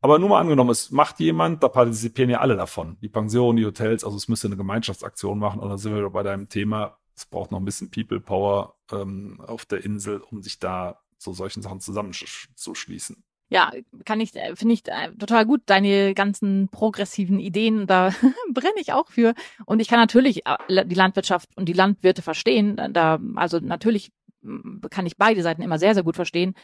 Aber 0.00 0.18
nur 0.18 0.28
mal 0.28 0.40
angenommen, 0.40 0.70
es 0.70 0.90
macht 0.90 1.20
jemand, 1.20 1.62
da 1.62 1.68
partizipieren 1.68 2.30
ja 2.30 2.40
alle 2.40 2.56
davon. 2.56 2.96
Die 3.00 3.08
Pensionen, 3.08 3.56
die 3.56 3.66
Hotels, 3.66 4.04
also 4.04 4.16
es 4.16 4.28
müsste 4.28 4.48
eine 4.48 4.56
Gemeinschaftsaktion 4.56 5.38
machen. 5.38 5.60
Und 5.60 5.68
dann 5.68 5.78
sind 5.78 5.94
wir 5.94 6.08
bei 6.10 6.22
deinem 6.22 6.48
Thema, 6.48 6.98
es 7.14 7.26
braucht 7.26 7.50
noch 7.50 7.58
ein 7.58 7.64
bisschen 7.64 7.90
People 7.90 8.20
Power 8.20 8.76
ähm, 8.92 9.40
auf 9.46 9.64
der 9.64 9.84
Insel, 9.84 10.20
um 10.20 10.42
sich 10.42 10.58
da 10.58 11.00
so 11.18 11.32
solchen 11.32 11.62
Sachen 11.62 11.80
zusammenzuschließen. 11.80 13.24
Ja, 13.48 13.70
kann 14.04 14.20
ich, 14.20 14.34
äh, 14.34 14.56
finde 14.56 14.74
ich 14.74 14.88
äh, 14.88 15.12
total 15.18 15.46
gut, 15.46 15.62
deine 15.66 16.14
ganzen 16.14 16.68
progressiven 16.68 17.38
Ideen, 17.38 17.86
da 17.86 18.10
brenne 18.52 18.80
ich 18.80 18.92
auch 18.92 19.08
für. 19.08 19.34
Und 19.66 19.80
ich 19.80 19.88
kann 19.88 20.00
natürlich 20.00 20.46
äh, 20.46 20.84
die 20.84 20.94
Landwirtschaft 20.96 21.50
und 21.56 21.68
die 21.68 21.72
Landwirte 21.72 22.22
verstehen. 22.22 22.76
Da, 22.92 23.20
also 23.36 23.60
natürlich 23.60 24.10
kann 24.90 25.06
ich 25.06 25.16
beide 25.16 25.42
Seiten 25.42 25.62
immer 25.62 25.78
sehr, 25.78 25.94
sehr 25.94 26.02
gut 26.02 26.16
verstehen. 26.16 26.54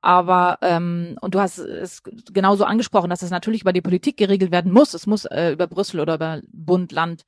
Aber 0.00 0.58
ähm, 0.62 1.16
und 1.20 1.34
du 1.34 1.40
hast 1.40 1.58
es 1.58 2.02
genauso 2.32 2.64
angesprochen, 2.64 3.10
dass 3.10 3.22
es 3.22 3.30
natürlich 3.30 3.62
über 3.62 3.72
die 3.72 3.80
Politik 3.80 4.16
geregelt 4.16 4.52
werden 4.52 4.72
muss. 4.72 4.94
Es 4.94 5.06
muss 5.08 5.24
äh, 5.24 5.52
über 5.52 5.66
Brüssel 5.66 5.98
oder 5.98 6.14
über 6.14 6.40
Bund, 6.52 6.92
Land 6.92 7.24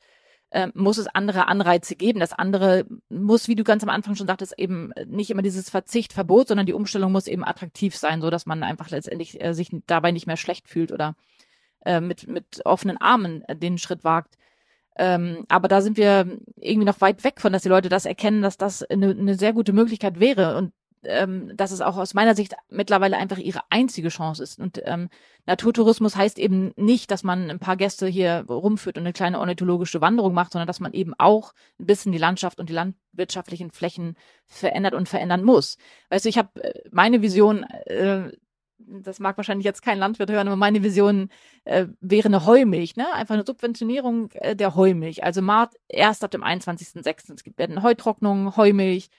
äh, 0.51 0.69
muss 0.75 0.99
es 0.99 1.07
andere 1.07 1.49
Anreize 1.49 1.97
geben. 1.97 2.21
Das 2.21 2.33
andere 2.33 2.85
muss, 3.09 3.49
wie 3.49 3.55
du 3.55 3.65
ganz 3.65 3.83
am 3.83 3.89
Anfang 3.89 4.15
schon 4.15 4.27
sagtest, 4.27 4.59
eben 4.59 4.93
nicht 5.07 5.31
immer 5.31 5.43
dieses 5.43 5.71
Verzicht, 5.71 6.13
Verbot, 6.13 6.49
sondern 6.49 6.67
die 6.67 6.73
Umstellung 6.73 7.13
muss 7.13 7.27
eben 7.27 7.45
attraktiv 7.45 7.97
sein, 7.97 8.21
so 8.21 8.31
dass 8.31 8.47
man 8.47 8.63
einfach 8.63 8.91
letztendlich 8.91 9.43
äh, 9.43 9.55
sich 9.55 9.71
dabei 9.87 10.13
nicht 10.13 10.27
mehr 10.27 10.37
schlecht 10.37 10.69
fühlt 10.69 10.93
oder 10.93 11.15
äh, 11.85 12.01
mit, 12.01 12.27
mit 12.27 12.65
offenen 12.65 12.97
Armen 12.97 13.43
äh, 13.43 13.57
den 13.57 13.79
Schritt 13.79 14.05
wagt. 14.05 14.37
Ähm, 14.97 15.47
aber 15.49 15.69
da 15.69 15.81
sind 15.81 15.97
wir 15.97 16.39
irgendwie 16.57 16.87
noch 16.87 17.01
weit 17.01 17.25
weg 17.25 17.41
von, 17.41 17.53
dass 17.53 17.63
die 17.63 17.69
Leute 17.69 17.89
das 17.89 18.05
erkennen, 18.05 18.43
dass 18.43 18.59
das 18.59 18.83
eine, 18.83 19.11
eine 19.11 19.37
sehr 19.37 19.53
gute 19.53 19.73
Möglichkeit 19.73 20.21
wäre. 20.21 20.57
Und 20.57 20.73
ähm, 21.05 21.57
dass 21.57 21.71
es 21.71 21.81
auch 21.81 21.97
aus 21.97 22.15
meiner 22.15 22.35
Sicht 22.35 22.55
mittlerweile 22.69 23.17
einfach 23.17 23.39
ihre 23.39 23.63
einzige 23.71 24.09
Chance 24.09 24.43
ist. 24.43 24.59
Und 24.59 24.81
ähm, 24.85 25.09
Naturtourismus 25.47 26.17
heißt 26.17 26.39
eben 26.39 26.73
nicht, 26.77 27.11
dass 27.11 27.23
man 27.23 27.51
ein 27.51 27.59
paar 27.59 27.77
Gäste 27.77 28.07
hier 28.07 28.45
rumführt 28.49 28.97
und 28.97 29.05
eine 29.05 29.13
kleine 29.13 29.39
ornithologische 29.39 30.01
Wanderung 30.01 30.35
macht, 30.35 30.53
sondern 30.53 30.67
dass 30.67 30.81
man 30.81 30.93
eben 30.93 31.15
auch 31.19 31.53
ein 31.79 31.87
bisschen 31.87 32.13
die 32.13 32.19
Landschaft 32.19 32.59
und 32.59 32.69
die 32.69 32.75
landwirtschaftlichen 32.75 33.71
Flächen 33.71 34.17
verändert 34.47 34.95
und 34.95 35.09
verändern 35.09 35.45
muss. 35.45 35.79
Weißt 36.11 36.25
du, 36.25 36.29
ich 36.29 36.39
habe 36.39 36.63
äh, 36.63 36.83
meine 36.91 37.23
Vision, 37.23 37.65
äh, 37.87 38.31
das 38.79 39.21
mag 39.21 39.37
wahrscheinlich 39.37 39.65
jetzt 39.65 39.83
kein 39.83 39.99
Landwirt 39.99 40.31
hören, 40.31 40.49
aber 40.49 40.57
meine 40.57 40.83
Vision 40.83 41.29
äh, 41.65 41.87
wäre 42.01 42.27
eine 42.29 42.47
Heumilch, 42.47 42.97
ne? 42.97 43.13
Einfach 43.13 43.35
eine 43.35 43.45
Subventionierung 43.47 44.31
äh, 44.33 44.57
der 44.57 44.75
Heumilch. 44.75 45.23
Also 45.23 45.43
Mart 45.43 45.75
erst 45.89 46.25
ab 46.25 46.31
dem 46.31 46.43
21.06. 46.43 47.35
Es 47.35 47.45
gibt 47.45 47.59
werden 47.59 47.83
Heutrocknungen, 47.83 48.57
Heumilch, 48.57 49.11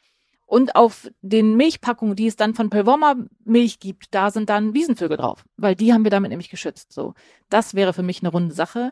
und 0.52 0.76
auf 0.76 1.10
den 1.22 1.56
Milchpackungen, 1.56 2.18
die 2.18 2.28
es 2.28 2.36
dann 2.36 2.54
von 2.54 2.70
Pelvorma 2.70 3.16
Milch 3.45 3.80
gibt, 3.80 4.14
da 4.14 4.32
sind 4.32 4.49
dann 4.49 4.74
Wiesenvögel 4.74 5.16
drauf, 5.16 5.45
weil 5.56 5.76
die 5.76 5.93
haben 5.93 6.04
wir 6.04 6.12
damit 6.12 6.30
nämlich 6.30 6.49
geschützt. 6.49 6.91
So, 6.91 7.14
das 7.47 7.74
wäre 7.74 7.93
für 7.93 8.04
mich 8.04 8.22
eine 8.22 8.32
runde 8.32 8.54
Sache. 8.54 8.91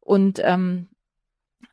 Und 0.00 0.40
ähm, 0.42 0.88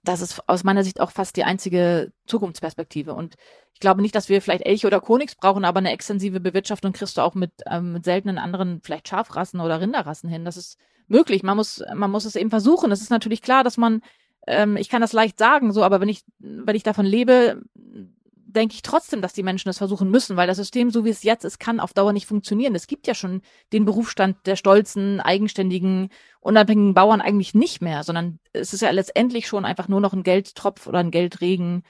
das 0.04 0.22
ist 0.22 0.48
aus 0.48 0.64
meiner 0.64 0.84
Sicht 0.84 1.00
auch 1.00 1.10
fast 1.10 1.36
die 1.36 1.46
einzige 1.46 2.14
Zukunftsperspektive. 2.28 3.16
Und 3.16 3.34
ich 3.74 3.80
glaube 3.80 4.04
nicht, 4.04 4.14
dass 4.14 4.30
wir 4.30 4.40
vielleicht 4.40 4.68
Elche 4.68 4.86
oder 4.86 5.02
Konix 5.02 5.34
brauchen, 5.34 5.66
aber 5.66 5.80
eine 5.80 5.94
extensive 5.94 6.40
Bewirtschaftung 6.40 6.94
kriegst 6.94 7.18
du 7.18 7.22
auch 7.22 7.34
mit, 7.34 7.54
ähm, 7.66 7.94
mit 7.94 8.06
seltenen 8.06 8.38
anderen, 8.38 8.82
vielleicht 8.84 9.08
Schafrassen 9.08 9.62
oder 9.62 9.82
Rinderrassen 9.82 10.30
hin. 10.30 10.46
Das 10.46 10.58
ist 10.58 10.78
möglich. 11.08 11.42
Man 11.42 11.58
muss, 11.58 11.84
man 11.96 12.12
muss 12.12 12.26
es 12.26 12.36
eben 12.36 12.52
versuchen. 12.52 12.92
Es 12.92 13.02
ist 13.02 13.10
natürlich 13.10 13.42
klar, 13.42 13.64
dass 13.64 13.78
man, 13.78 14.02
ähm, 14.46 14.78
ich 14.78 14.90
kann 14.90 15.02
das 15.02 15.12
leicht 15.12 15.40
sagen, 15.40 15.74
so, 15.74 15.84
aber 15.84 16.02
wenn 16.02 16.10
ich, 16.10 16.22
wenn 16.38 16.76
ich 16.76 16.84
davon 16.84 17.08
lebe, 17.08 17.64
denke 18.54 18.76
ich 18.76 18.82
trotzdem, 18.82 19.22
dass 19.22 19.34
die 19.34 19.44
Menschen 19.44 19.70
das 19.70 19.78
versuchen 19.78 20.10
müssen, 20.10 20.38
weil 20.38 20.48
das 20.48 20.58
System, 20.58 20.92
so 20.92 21.06
wie 21.06 21.10
es 21.10 21.24
jetzt 21.24 21.44
ist, 21.44 21.60
kann 21.60 21.80
auf 21.80 21.94
Dauer 21.94 22.14
nicht 22.14 22.28
funktionieren. 22.28 22.76
Es 22.76 22.88
gibt 22.88 23.08
ja 23.08 23.14
schon 23.14 23.42
den 23.72 23.86
Berufsstand 23.86 24.38
der 24.46 24.56
stolzen, 24.56 25.20
eigenständigen, 25.20 26.10
unabhängigen 26.40 26.94
Bauern 26.94 27.22
eigentlich 27.22 27.54
nicht 27.54 27.82
mehr, 27.82 28.04
sondern 28.04 28.40
es 28.54 28.74
ist 28.74 28.82
ja 28.82 28.92
letztendlich 28.92 29.48
schon 29.48 29.66
einfach 29.66 29.88
nur 29.88 30.02
noch 30.02 30.14
ein 30.14 30.24
Geldtropf 30.24 30.88
oder 30.88 31.00
ein 31.00 31.12
Geldregen 31.12 31.84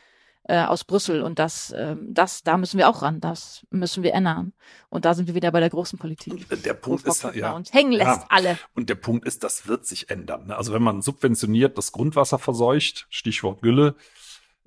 äh, 0.45 0.63
aus 0.63 0.83
Brüssel 0.83 1.21
und 1.21 1.39
das, 1.39 1.71
äh, 1.71 1.95
das, 2.01 2.43
da 2.43 2.57
müssen 2.57 2.77
wir 2.77 2.89
auch 2.89 3.01
ran, 3.01 3.21
das 3.21 3.65
müssen 3.69 4.03
wir 4.03 4.13
ändern. 4.13 4.53
Und 4.89 5.05
da 5.05 5.13
sind 5.13 5.27
wir 5.27 5.35
wieder 5.35 5.51
bei 5.51 5.61
der 5.61 5.69
großen 5.69 5.97
Politik. 5.97 6.45
Und 6.51 6.65
der 6.65 6.73
Punkt 6.73 7.07
ist, 7.07 7.23
ja, 7.33 7.53
uns 7.53 7.71
hängen 7.73 7.93
lässt 7.93 8.21
ja. 8.21 8.25
alle. 8.29 8.57
Und 8.75 8.89
der 8.89 8.95
Punkt 8.95 9.25
ist, 9.25 9.43
das 9.43 9.67
wird 9.67 9.85
sich 9.85 10.09
ändern. 10.09 10.47
Ne? 10.47 10.57
Also 10.57 10.73
wenn 10.73 10.83
man 10.83 11.01
subventioniert 11.01 11.77
das 11.77 11.93
Grundwasser 11.93 12.39
verseucht, 12.39 13.07
Stichwort 13.09 13.61
Gülle, 13.61 13.95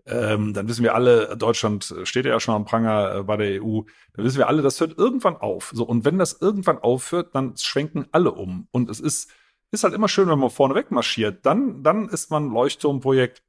ähm, 0.07 0.55
dann 0.55 0.69
wissen 0.69 0.85
wir 0.85 0.95
alle, 0.95 1.37
Deutschland 1.37 1.95
steht 2.05 2.27
ja 2.27 2.39
schon 2.39 2.55
am 2.55 2.65
Pranger 2.65 3.17
äh, 3.17 3.23
bei 3.25 3.37
der 3.37 3.63
EU, 3.63 3.81
dann 4.15 4.25
wissen 4.25 4.39
wir 4.39 4.47
alle, 4.49 4.63
das 4.63 4.81
hört 4.81 4.97
irgendwann 4.97 5.37
auf. 5.37 5.73
So, 5.75 5.85
und 5.85 6.05
wenn 6.05 6.19
das 6.19 6.41
irgendwann 6.41 6.79
aufhört, 6.79 7.35
dann 7.35 7.57
schwenken 7.57 8.07
alle 8.13 8.33
um. 8.33 8.69
Und 8.71 8.89
es 8.89 9.01
ist, 9.01 9.33
ist 9.73 9.83
halt 9.83 9.95
immer 9.95 10.09
schön, 10.09 10.29
wenn 10.29 10.39
man 10.39 10.51
vorne 10.51 10.77
weg 10.77 10.93
marschiert. 10.93 11.45
Dann, 11.45 11.83
dann 11.83 12.09
ist 12.09 12.31
man 12.31 12.51
Leuchtturmprojekt. 12.51 13.43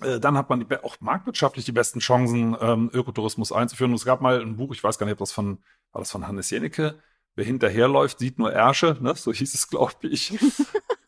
Äh, 0.00 0.18
dann 0.18 0.38
hat 0.38 0.48
man 0.48 0.66
auch 0.82 0.96
marktwirtschaftlich 1.00 1.66
die 1.66 1.72
besten 1.72 2.00
Chancen, 2.00 2.56
ähm, 2.58 2.90
Ökotourismus 2.94 3.52
einzuführen. 3.52 3.90
Und 3.90 3.96
es 3.96 4.06
gab 4.06 4.22
mal 4.22 4.40
ein 4.40 4.56
Buch, 4.56 4.72
ich 4.72 4.82
weiß 4.82 4.98
gar 4.98 5.04
nicht, 5.04 5.14
ob 5.14 5.18
das 5.18 5.32
von, 5.32 5.58
war 5.92 6.00
das 6.00 6.10
von 6.10 6.26
Hannes 6.26 6.48
Jennecke? 6.48 6.98
Wer 7.34 7.44
hinterherläuft, 7.44 8.18
sieht 8.18 8.38
nur 8.38 8.50
Ärsche, 8.50 8.96
ne? 9.00 9.14
so 9.14 9.30
hieß 9.30 9.52
es, 9.52 9.68
glaube 9.68 10.08
ich. 10.08 10.38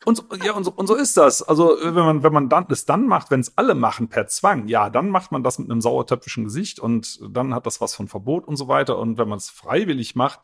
Und 0.09 0.17
so, 0.17 0.25
ja, 0.43 0.55
und 0.55 0.65
so, 0.65 0.73
und 0.75 0.87
so 0.87 0.95
ist 0.95 1.19
das. 1.19 1.43
Also, 1.43 1.77
wenn 1.83 1.93
man, 1.93 2.23
wenn 2.23 2.33
man 2.33 2.49
dann, 2.49 2.67
das 2.67 2.87
dann 2.87 3.07
macht, 3.07 3.31
wenn 3.31 3.41
es 3.41 3.59
alle 3.59 3.75
machen 3.75 4.09
per 4.09 4.27
Zwang, 4.27 4.67
ja, 4.67 4.89
dann 4.89 5.11
macht 5.11 5.33
man 5.33 5.43
das 5.43 5.59
mit 5.59 5.71
einem 5.71 5.83
sauertöpfischen 5.83 6.45
Gesicht 6.45 6.81
und 6.81 7.21
dann 7.31 7.53
hat 7.53 7.67
das 7.67 7.83
was 7.83 7.95
von 7.95 8.09
Verbot 8.09 8.49
und 8.49 8.57
so 8.57 8.69
weiter. 8.69 8.99
Und 8.99 9.19
wenn 9.19 9.29
man 9.29 9.37
es 9.37 9.51
freiwillig 9.51 10.17
macht, 10.17 10.41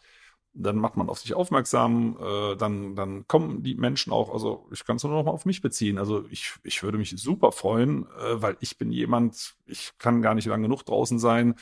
dann 0.52 0.76
macht 0.76 0.98
man 0.98 1.08
auf 1.08 1.18
sich 1.18 1.32
aufmerksam, 1.32 2.18
äh, 2.20 2.56
dann, 2.56 2.94
dann 2.94 3.26
kommen 3.26 3.62
die 3.62 3.74
Menschen 3.74 4.12
auch, 4.12 4.34
also 4.34 4.68
ich 4.70 4.84
kann 4.84 4.96
es 4.96 5.04
nur 5.04 5.14
noch 5.14 5.24
mal 5.24 5.30
auf 5.30 5.46
mich 5.46 5.62
beziehen. 5.62 5.96
Also 5.96 6.26
ich, 6.28 6.52
ich 6.62 6.82
würde 6.82 6.98
mich 6.98 7.14
super 7.16 7.50
freuen, 7.50 8.04
äh, 8.20 8.42
weil 8.42 8.58
ich 8.60 8.76
bin 8.76 8.92
jemand, 8.92 9.54
ich 9.64 9.92
kann 9.96 10.20
gar 10.20 10.34
nicht 10.34 10.44
lang 10.44 10.60
genug 10.60 10.82
draußen 10.84 11.18
sein, 11.18 11.54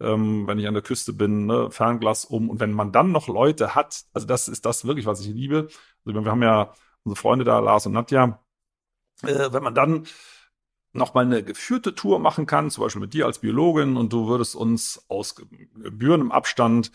ähm, 0.00 0.46
wenn 0.46 0.58
ich 0.58 0.68
an 0.68 0.74
der 0.74 0.82
Küste 0.82 1.14
bin, 1.14 1.46
ne, 1.46 1.70
Fernglas 1.70 2.26
um. 2.26 2.50
Und 2.50 2.60
wenn 2.60 2.72
man 2.72 2.92
dann 2.92 3.10
noch 3.10 3.26
Leute 3.26 3.74
hat, 3.74 4.02
also 4.12 4.26
das 4.26 4.48
ist 4.48 4.66
das 4.66 4.84
wirklich, 4.84 5.06
was 5.06 5.22
ich 5.22 5.28
liebe. 5.28 5.68
Also 6.04 6.22
wir 6.22 6.30
haben 6.30 6.42
ja 6.42 6.74
unsere 7.08 7.20
Freunde 7.20 7.44
da, 7.44 7.58
Lars 7.58 7.86
und 7.86 7.92
Nadja, 7.92 8.38
äh, 9.22 9.52
wenn 9.52 9.62
man 9.62 9.74
dann 9.74 10.06
noch 10.92 11.14
mal 11.14 11.24
eine 11.24 11.42
geführte 11.42 11.94
Tour 11.94 12.18
machen 12.18 12.46
kann, 12.46 12.70
zum 12.70 12.84
Beispiel 12.84 13.00
mit 13.00 13.14
dir 13.14 13.26
als 13.26 13.40
Biologin 13.40 13.96
und 13.96 14.12
du 14.12 14.26
würdest 14.26 14.56
uns 14.56 15.04
aus 15.08 15.34
gebührendem 15.34 16.32
Abstand 16.32 16.92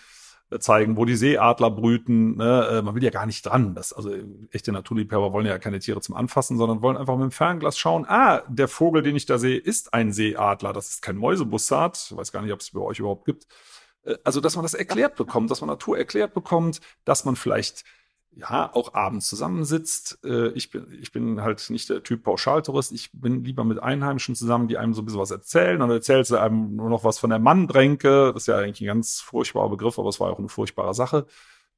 äh, 0.50 0.60
zeigen, 0.60 0.98
wo 0.98 1.06
die 1.06 1.16
Seeadler 1.16 1.70
brüten. 1.70 2.38
Ne? 2.38 2.68
Äh, 2.72 2.82
man 2.82 2.96
will 2.96 3.04
ja 3.04 3.10
gar 3.10 3.26
nicht 3.26 3.46
dran. 3.46 3.76
Das, 3.76 3.94
also 3.94 4.12
echte 4.52 4.72
Naturliebhaber 4.72 5.32
wollen 5.34 5.46
ja 5.46 5.60
keine 5.60 5.80
Tiere 5.80 6.02
zum 6.02 6.16
Anfassen, 6.16 6.58
sondern 6.58 6.82
wollen 6.82 6.98
einfach 6.98 7.16
mit 7.16 7.24
dem 7.24 7.32
Fernglas 7.32 7.78
schauen, 7.78 8.06
ah, 8.08 8.42
der 8.48 8.68
Vogel, 8.68 9.04
den 9.04 9.16
ich 9.16 9.26
da 9.26 9.38
sehe, 9.38 9.58
ist 9.58 9.94
ein 9.94 10.12
Seeadler. 10.12 10.74
Das 10.74 10.90
ist 10.90 11.02
kein 11.02 11.18
Mäusebussard. 11.18 12.08
Ich 12.12 12.18
weiß 12.18 12.32
gar 12.32 12.42
nicht, 12.42 12.54
ob 12.54 12.62
es 12.62 12.72
bei 12.72 12.82
euch 12.82 13.00
überhaupt 13.00 13.26
gibt. 13.26 13.48
Äh, 14.04 14.16
also, 14.24 14.42
dass 14.42 14.56
man 14.56 14.64
das 14.64 14.74
erklärt 14.74 15.16
bekommt, 15.16 15.52
dass 15.52 15.62
man 15.62 15.70
Natur 15.70 15.98
erklärt 15.98 16.34
bekommt, 16.34 16.82
dass 17.06 17.26
man 17.26 17.36
vielleicht 17.36 17.84
ja, 18.36 18.74
auch 18.74 18.94
abends 18.94 19.30
zusammensitzt. 19.30 20.20
Äh, 20.24 20.50
ich, 20.50 20.70
bin, 20.72 20.88
ich 21.00 21.12
bin 21.12 21.42
halt 21.42 21.70
nicht 21.70 21.90
der 21.90 22.04
Typ 22.04 22.24
Pauschaltourist. 22.24 22.92
Ich 22.92 23.12
bin 23.14 23.44
lieber 23.44 23.64
mit 23.64 23.82
Einheimischen 23.82 24.36
zusammen, 24.36 24.68
die 24.68 24.78
einem 24.78 24.94
so 24.94 25.02
ein 25.02 25.06
bisschen 25.06 25.22
was 25.22 25.32
erzählen. 25.32 25.82
Und 25.82 25.90
dann 25.90 25.98
erzählt 25.98 26.26
sie 26.26 26.40
einem 26.40 26.76
nur 26.76 26.90
noch 26.90 27.04
was 27.04 27.20
von 27.20 27.30
der 27.30 27.40
Manndränke. 27.40 28.32
Das 28.34 28.44
ist 28.44 28.48
ja 28.48 28.58
eigentlich 28.58 28.82
ein 28.82 28.88
ganz 28.88 29.22
furchtbarer 29.22 29.70
Begriff, 29.70 30.00
aber 30.00 30.10
es 30.10 30.20
war 30.20 30.32
auch 30.32 30.40
eine 30.40 30.50
furchtbare 30.50 30.94
Sache, 30.94 31.26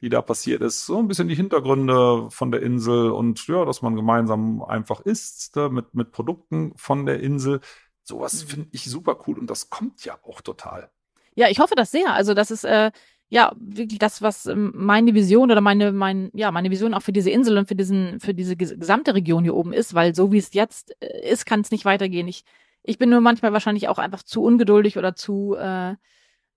die 0.01 0.09
da 0.09 0.21
passiert 0.21 0.61
ist. 0.61 0.85
So 0.85 0.97
ein 0.99 1.07
bisschen 1.07 1.27
die 1.27 1.35
Hintergründe 1.35 2.29
von 2.29 2.51
der 2.51 2.61
Insel 2.61 3.11
und 3.11 3.45
ja, 3.47 3.65
dass 3.65 3.81
man 3.81 3.95
gemeinsam 3.95 4.63
einfach 4.63 5.01
isst 5.01 5.55
ne, 5.55 5.69
mit, 5.69 5.93
mit 5.93 6.11
Produkten 6.11 6.73
von 6.77 7.05
der 7.05 7.19
Insel. 7.19 7.59
Sowas 8.03 8.43
mhm. 8.43 8.47
finde 8.47 8.67
ich 8.71 8.85
super 8.85 9.17
cool 9.27 9.39
und 9.39 9.49
das 9.49 9.69
kommt 9.69 10.05
ja 10.05 10.17
auch 10.23 10.41
total. 10.41 10.89
Ja, 11.35 11.49
ich 11.49 11.59
hoffe 11.59 11.75
das 11.75 11.91
sehr. 11.91 12.13
Also 12.13 12.33
das 12.33 12.49
ist 12.49 12.63
äh, 12.63 12.91
ja, 13.29 13.53
wirklich 13.59 13.99
das, 13.99 14.21
was 14.21 14.45
ähm, 14.45 14.71
meine 14.75 15.13
Vision 15.13 15.51
oder 15.51 15.61
meine, 15.61 15.91
mein, 15.91 16.29
ja, 16.33 16.51
meine 16.51 16.69
Vision 16.69 16.93
auch 16.93 17.01
für 17.01 17.11
diese 17.11 17.31
Insel 17.31 17.57
und 17.57 17.67
für 17.67 17.75
diesen, 17.75 18.19
für 18.19 18.33
diese 18.33 18.55
gesamte 18.55 19.15
Region 19.15 19.43
hier 19.43 19.55
oben 19.55 19.73
ist, 19.73 19.93
weil 19.93 20.13
so 20.13 20.31
wie 20.31 20.37
es 20.37 20.53
jetzt 20.53 20.95
äh, 21.01 21.29
ist, 21.29 21.45
kann 21.45 21.61
es 21.61 21.71
nicht 21.71 21.85
weitergehen. 21.85 22.27
Ich, 22.27 22.43
ich 22.83 22.97
bin 22.97 23.09
nur 23.09 23.21
manchmal 23.21 23.51
wahrscheinlich 23.51 23.87
auch 23.87 23.97
einfach 23.97 24.23
zu 24.23 24.43
ungeduldig 24.43 24.97
oder 24.97 25.15
zu, 25.15 25.55
äh, 25.55 25.95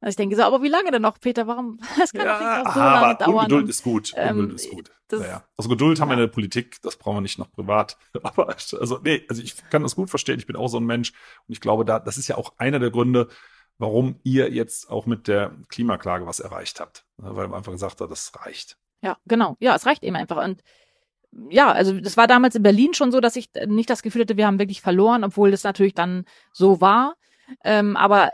also 0.01 0.11
ich 0.11 0.17
denke 0.17 0.37
so, 0.37 0.43
aber 0.43 0.63
wie 0.63 0.69
lange 0.69 0.91
denn 0.91 1.03
noch, 1.03 1.19
Peter? 1.19 1.47
Warum? 1.47 1.81
Das 1.99 2.13
kann 2.13 2.27
ja, 2.27 2.59
nicht 2.59 2.67
noch 2.67 2.75
so 2.75 2.81
lange 2.81 3.17
dauern. 3.17 3.35
Ungeduld 3.35 3.69
ist 3.69 3.83
gut. 3.83 4.13
Ähm, 4.15 4.39
Ungeduld 4.39 4.61
ist 4.61 4.71
gut. 4.71 4.91
Das, 5.09 5.21
naja. 5.21 5.45
Also 5.57 5.71
Geduld 5.71 6.01
haben 6.01 6.11
wir 6.11 6.15
in 6.15 6.21
der 6.21 6.27
Politik, 6.27 6.77
das 6.83 6.97
brauchen 6.97 7.17
wir 7.17 7.21
nicht 7.23 7.39
noch 7.39 7.51
privat. 7.51 7.97
Aber 8.23 8.49
also 8.49 9.01
nee, 9.03 9.25
also 9.29 9.43
ich 9.43 9.57
kann 9.71 9.83
das 9.83 9.97
gut 9.97 10.11
verstehen. 10.11 10.39
Ich 10.39 10.47
bin 10.47 10.55
auch 10.55 10.69
so 10.69 10.79
ein 10.79 10.85
Mensch 10.85 11.13
und 11.47 11.53
ich 11.53 11.61
glaube, 11.61 11.87
da 11.87 11.99
das 11.99 12.19
ist 12.19 12.29
ja 12.29 12.37
auch 12.37 12.53
einer 12.59 12.79
der 12.79 12.91
Gründe, 12.91 13.29
warum 13.79 14.21
ihr 14.25 14.51
jetzt 14.51 14.91
auch 14.91 15.07
mit 15.07 15.29
der 15.29 15.53
Klimaklage 15.69 16.27
was 16.27 16.41
erreicht 16.41 16.81
habt. 16.81 17.05
Weil 17.17 17.49
man 17.49 17.59
einfach 17.59 17.73
gesagt 17.73 18.01
hat, 18.01 18.11
das 18.11 18.33
reicht. 18.35 18.77
Ja, 19.03 19.17
genau. 19.27 19.57
Ja, 19.61 19.75
es 19.77 19.87
reicht 19.87 20.03
eben 20.03 20.17
einfach. 20.17 20.45
Und 20.45 20.63
ja, 21.51 21.71
also 21.71 22.01
das 22.01 22.17
war 22.17 22.27
damals 22.27 22.55
in 22.55 22.63
Berlin 22.63 22.95
schon 22.95 23.13
so, 23.13 23.21
dass 23.21 23.37
ich 23.37 23.51
nicht 23.67 23.91
das 23.91 24.03
Gefühl 24.03 24.23
hatte, 24.23 24.37
wir 24.37 24.47
haben 24.47 24.59
wirklich 24.59 24.81
verloren, 24.81 25.25
obwohl 25.25 25.51
das 25.51 25.63
natürlich 25.63 25.95
dann 25.95 26.25
so 26.53 26.81
war. 26.81 27.15
Ähm, 27.65 27.97
aber 27.97 28.33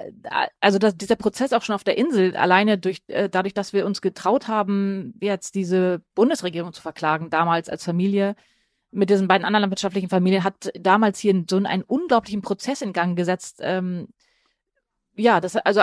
also 0.60 0.78
das, 0.78 0.96
dieser 0.96 1.16
Prozess 1.16 1.52
auch 1.52 1.62
schon 1.62 1.74
auf 1.74 1.84
der 1.84 1.98
Insel, 1.98 2.36
alleine 2.36 2.78
durch 2.78 3.02
äh, 3.06 3.28
dadurch, 3.28 3.54
dass 3.54 3.72
wir 3.72 3.86
uns 3.86 4.00
getraut 4.00 4.48
haben, 4.48 5.14
jetzt 5.20 5.54
diese 5.54 6.02
Bundesregierung 6.14 6.72
zu 6.72 6.82
verklagen, 6.82 7.30
damals 7.30 7.68
als 7.68 7.84
Familie 7.84 8.34
mit 8.90 9.10
diesen 9.10 9.28
beiden 9.28 9.44
anderen 9.44 9.62
landwirtschaftlichen 9.62 10.08
Familien, 10.08 10.44
hat 10.44 10.70
damals 10.78 11.18
hier 11.18 11.44
so 11.48 11.56
einen 11.56 11.82
unglaublichen 11.82 12.42
Prozess 12.42 12.80
in 12.80 12.92
Gang 12.92 13.16
gesetzt, 13.16 13.58
ähm, 13.60 14.08
ja, 15.16 15.40
das 15.40 15.56
also 15.56 15.82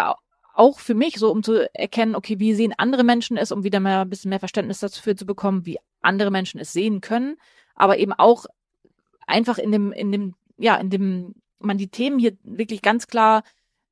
auch 0.53 0.79
für 0.79 0.93
mich 0.93 1.17
so, 1.17 1.31
um 1.31 1.43
zu 1.43 1.69
erkennen, 1.73 2.15
okay, 2.15 2.39
wie 2.39 2.53
sehen 2.53 2.73
andere 2.77 3.03
Menschen 3.03 3.37
es, 3.37 3.51
um 3.51 3.63
wieder 3.63 3.79
mehr 3.79 4.01
ein 4.01 4.09
bisschen 4.09 4.29
mehr 4.29 4.39
Verständnis 4.39 4.79
dafür 4.79 5.15
zu 5.15 5.25
bekommen, 5.25 5.65
wie 5.65 5.79
andere 6.01 6.31
Menschen 6.31 6.59
es 6.59 6.73
sehen 6.73 7.01
können, 7.01 7.37
aber 7.75 7.97
eben 7.97 8.13
auch 8.13 8.45
einfach 9.27 9.57
in 9.57 9.71
dem, 9.71 9.91
in 9.91 10.11
dem, 10.11 10.35
ja, 10.57 10.75
in 10.75 10.89
dem 10.89 11.35
man 11.59 11.77
die 11.77 11.87
Themen 11.87 12.19
hier 12.19 12.37
wirklich 12.43 12.81
ganz 12.81 13.07
klar 13.07 13.43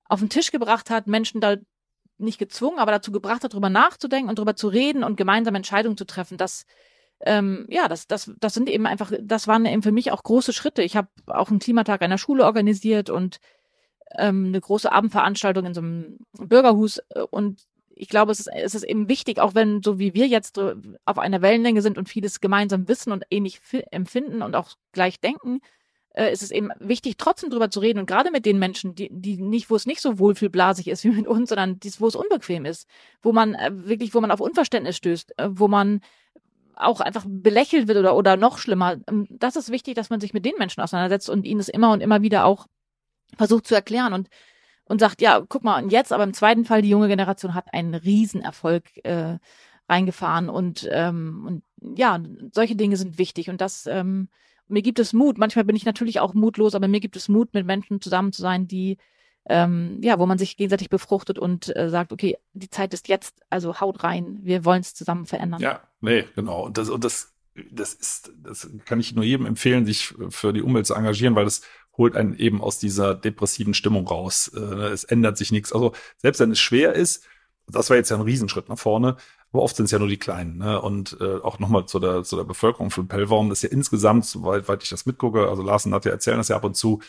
auf 0.05 0.19
den 0.19 0.29
Tisch 0.29 0.51
gebracht 0.51 0.89
hat, 0.89 1.07
Menschen 1.07 1.39
da 1.39 1.55
nicht 2.17 2.39
gezwungen, 2.39 2.79
aber 2.79 2.91
dazu 2.91 3.11
gebracht 3.11 3.43
hat, 3.43 3.53
darüber 3.53 3.69
nachzudenken 3.69 4.29
und 4.29 4.37
darüber 4.37 4.55
zu 4.55 4.67
reden 4.67 5.03
und 5.03 5.15
gemeinsam 5.15 5.55
Entscheidungen 5.55 5.97
zu 5.97 6.05
treffen. 6.05 6.37
Das, 6.37 6.65
ähm, 7.21 7.65
ja, 7.69 7.87
das, 7.87 8.07
das, 8.07 8.31
das 8.39 8.53
sind 8.53 8.69
eben 8.69 8.85
einfach, 8.85 9.11
das 9.21 9.47
waren 9.47 9.65
eben 9.65 9.83
für 9.83 9.91
mich 9.91 10.11
auch 10.11 10.23
große 10.23 10.51
Schritte. 10.51 10.83
Ich 10.83 10.97
habe 10.97 11.07
auch 11.27 11.49
einen 11.49 11.59
Klimatag 11.59 12.01
einer 12.01 12.17
Schule 12.17 12.43
organisiert 12.43 13.09
und 13.09 13.39
ähm, 14.17 14.47
eine 14.47 14.61
große 14.61 14.91
Abendveranstaltung 14.91 15.65
in 15.65 15.73
so 15.73 15.81
einem 15.81 16.17
Bürgerhus 16.33 16.99
äh, 17.09 17.21
und 17.29 17.61
ich 17.99 18.07
glaube, 18.07 18.31
es 18.31 18.39
ist, 18.39 18.47
es 18.47 18.75
ist 18.75 18.83
eben 18.83 19.09
wichtig, 19.09 19.39
auch 19.39 19.55
wenn 19.55 19.83
so 19.83 19.99
wie 19.99 20.13
wir 20.13 20.25
jetzt 20.25 20.57
auf 20.57 21.17
einer 21.17 21.41
Wellenlänge 21.41 21.81
sind 21.81 21.97
und 21.97 22.07
vieles 22.07 22.39
gemeinsam 22.39 22.87
wissen 22.87 23.11
und 23.11 23.25
ähnlich 23.29 23.59
empfinden 23.91 24.41
und 24.41 24.55
auch 24.55 24.69
gleich 24.93 25.19
denken, 25.19 25.59
äh, 26.13 26.31
ist 26.31 26.41
es 26.41 26.51
eben 26.51 26.69
wichtig, 26.79 27.17
trotzdem 27.17 27.49
drüber 27.49 27.69
zu 27.69 27.81
reden 27.81 27.99
und 27.99 28.05
gerade 28.05 28.31
mit 28.31 28.45
den 28.45 28.57
Menschen, 28.57 28.95
die, 28.95 29.09
die 29.11 29.37
nicht, 29.37 29.69
wo 29.69 29.75
es 29.75 29.85
nicht 29.85 30.01
so 30.01 30.17
wohlfühlblasig 30.17 30.87
ist 30.87 31.03
wie 31.05 31.09
mit 31.09 31.27
uns, 31.27 31.49
sondern 31.49 31.79
dies, 31.79 31.99
wo 31.99 32.07
es 32.07 32.15
unbequem 32.15 32.65
ist, 32.65 32.87
wo 33.21 33.33
man 33.33 33.53
äh, 33.55 33.71
wirklich, 33.73 34.13
wo 34.13 34.21
man 34.21 34.31
auf 34.31 34.39
Unverständnis 34.39 34.95
stößt, 34.95 35.37
äh, 35.37 35.49
wo 35.51 35.67
man 35.67 36.01
auch 36.75 37.01
einfach 37.01 37.25
belächelt 37.27 37.89
wird 37.89 37.97
oder, 37.97 38.15
oder 38.15 38.37
noch 38.37 38.57
schlimmer. 38.57 38.97
Ähm, 39.09 39.27
das 39.29 39.55
ist 39.57 39.71
wichtig, 39.71 39.95
dass 39.95 40.09
man 40.09 40.21
sich 40.21 40.33
mit 40.33 40.45
den 40.45 40.55
Menschen 40.57 40.81
auseinandersetzt 40.81 41.29
und 41.29 41.45
ihnen 41.45 41.59
es 41.59 41.69
immer 41.69 41.91
und 41.91 42.01
immer 42.01 42.21
wieder 42.21 42.45
auch 42.45 42.67
versucht 43.37 43.67
zu 43.67 43.75
erklären 43.75 44.13
und 44.13 44.29
und 44.89 44.99
sagt, 44.99 45.21
ja, 45.21 45.45
guck 45.47 45.63
mal, 45.63 45.81
und 45.81 45.91
jetzt, 45.91 46.11
aber 46.11 46.23
im 46.23 46.33
zweiten 46.33 46.65
Fall, 46.65 46.81
die 46.81 46.89
junge 46.89 47.07
Generation 47.07 47.53
hat 47.53 47.71
einen 47.73 47.93
Riesenerfolg 47.93 48.83
äh, 49.05 49.37
reingefahren 49.87 50.49
und, 50.49 50.89
ähm, 50.91 51.45
und 51.79 51.97
ja, 51.97 52.19
solche 52.51 52.75
Dinge 52.75 52.97
sind 52.97 53.19
wichtig 53.19 53.49
und 53.49 53.61
das, 53.61 53.85
ähm, 53.85 54.29
mir 54.67 54.81
gibt 54.81 54.99
es 54.99 55.13
Mut. 55.13 55.37
Manchmal 55.37 55.65
bin 55.65 55.75
ich 55.75 55.85
natürlich 55.85 56.19
auch 56.19 56.33
mutlos, 56.33 56.75
aber 56.75 56.87
mir 56.87 56.99
gibt 56.99 57.15
es 57.15 57.29
Mut, 57.29 57.53
mit 57.53 57.65
Menschen 57.65 58.01
zusammen 58.01 58.33
zu 58.33 58.41
sein, 58.41 58.67
die, 58.67 58.97
ähm, 59.47 59.99
ja, 60.01 60.17
wo 60.17 60.25
man 60.25 60.39
sich 60.39 60.57
gegenseitig 60.57 60.89
befruchtet 60.89 61.37
und 61.37 61.75
äh, 61.75 61.89
sagt, 61.89 62.11
okay, 62.11 62.37
die 62.53 62.69
Zeit 62.69 62.93
ist 62.93 63.07
jetzt, 63.07 63.41
also 63.51 63.79
haut 63.79 64.03
rein, 64.03 64.39
wir 64.41 64.65
wollen 64.65 64.81
es 64.81 64.95
zusammen 64.95 65.27
verändern. 65.27 65.61
Ja, 65.61 65.81
nee, 66.01 66.25
genau. 66.35 66.65
Und 66.65 66.79
das, 66.79 66.89
und 66.89 67.03
das 67.03 67.35
das 67.71 67.93
ist, 67.93 68.31
das 68.41 68.69
kann 68.85 68.99
ich 68.99 69.15
nur 69.15 69.23
jedem 69.23 69.45
empfehlen, 69.45 69.85
sich 69.85 70.13
für 70.29 70.53
die 70.53 70.61
Umwelt 70.61 70.85
zu 70.85 70.93
engagieren, 70.93 71.35
weil 71.35 71.45
das 71.45 71.61
holt 71.99 72.15
einen 72.15 72.35
eben 72.35 72.61
aus 72.61 72.79
dieser 72.79 73.13
depressiven 73.13 73.75
Stimmung 73.75 74.07
raus. 74.07 74.51
Äh, 74.55 74.59
es 74.59 75.03
ändert 75.03 75.37
sich 75.37 75.51
nichts. 75.51 75.71
Also 75.71 75.93
selbst 76.17 76.39
wenn 76.39 76.49
es 76.49 76.59
schwer 76.59 76.93
ist, 76.93 77.23
das 77.67 77.91
war 77.91 77.97
jetzt 77.97 78.09
ja 78.09 78.17
ein 78.17 78.23
Riesenschritt 78.23 78.69
nach 78.69 78.79
vorne, 78.79 79.17
aber 79.51 79.61
oft 79.61 79.75
sind 79.75 79.85
es 79.85 79.91
ja 79.91 79.99
nur 79.99 80.07
die 80.07 80.17
Kleinen. 80.17 80.57
Ne? 80.57 80.81
Und 80.81 81.17
äh, 81.21 81.35
auch 81.41 81.59
nochmal 81.59 81.85
zu 81.85 81.99
der, 81.99 82.23
zu 82.23 82.35
der 82.35 82.45
Bevölkerung 82.45 82.89
von 82.89 83.07
Pellworm, 83.07 83.49
das 83.49 83.59
ist 83.59 83.71
ja 83.71 83.77
insgesamt, 83.77 84.25
soweit 84.25 84.67
weit 84.67 84.81
ich 84.81 84.89
das 84.89 85.05
mitgucke, 85.05 85.47
also 85.47 85.61
Larsen 85.61 85.93
hat 85.93 86.05
ja 86.05 86.11
erzählen 86.11 86.37
das 86.37 86.47
ja 86.47 86.55
ab 86.55 86.63
und 86.63 86.75
zu, 86.75 87.01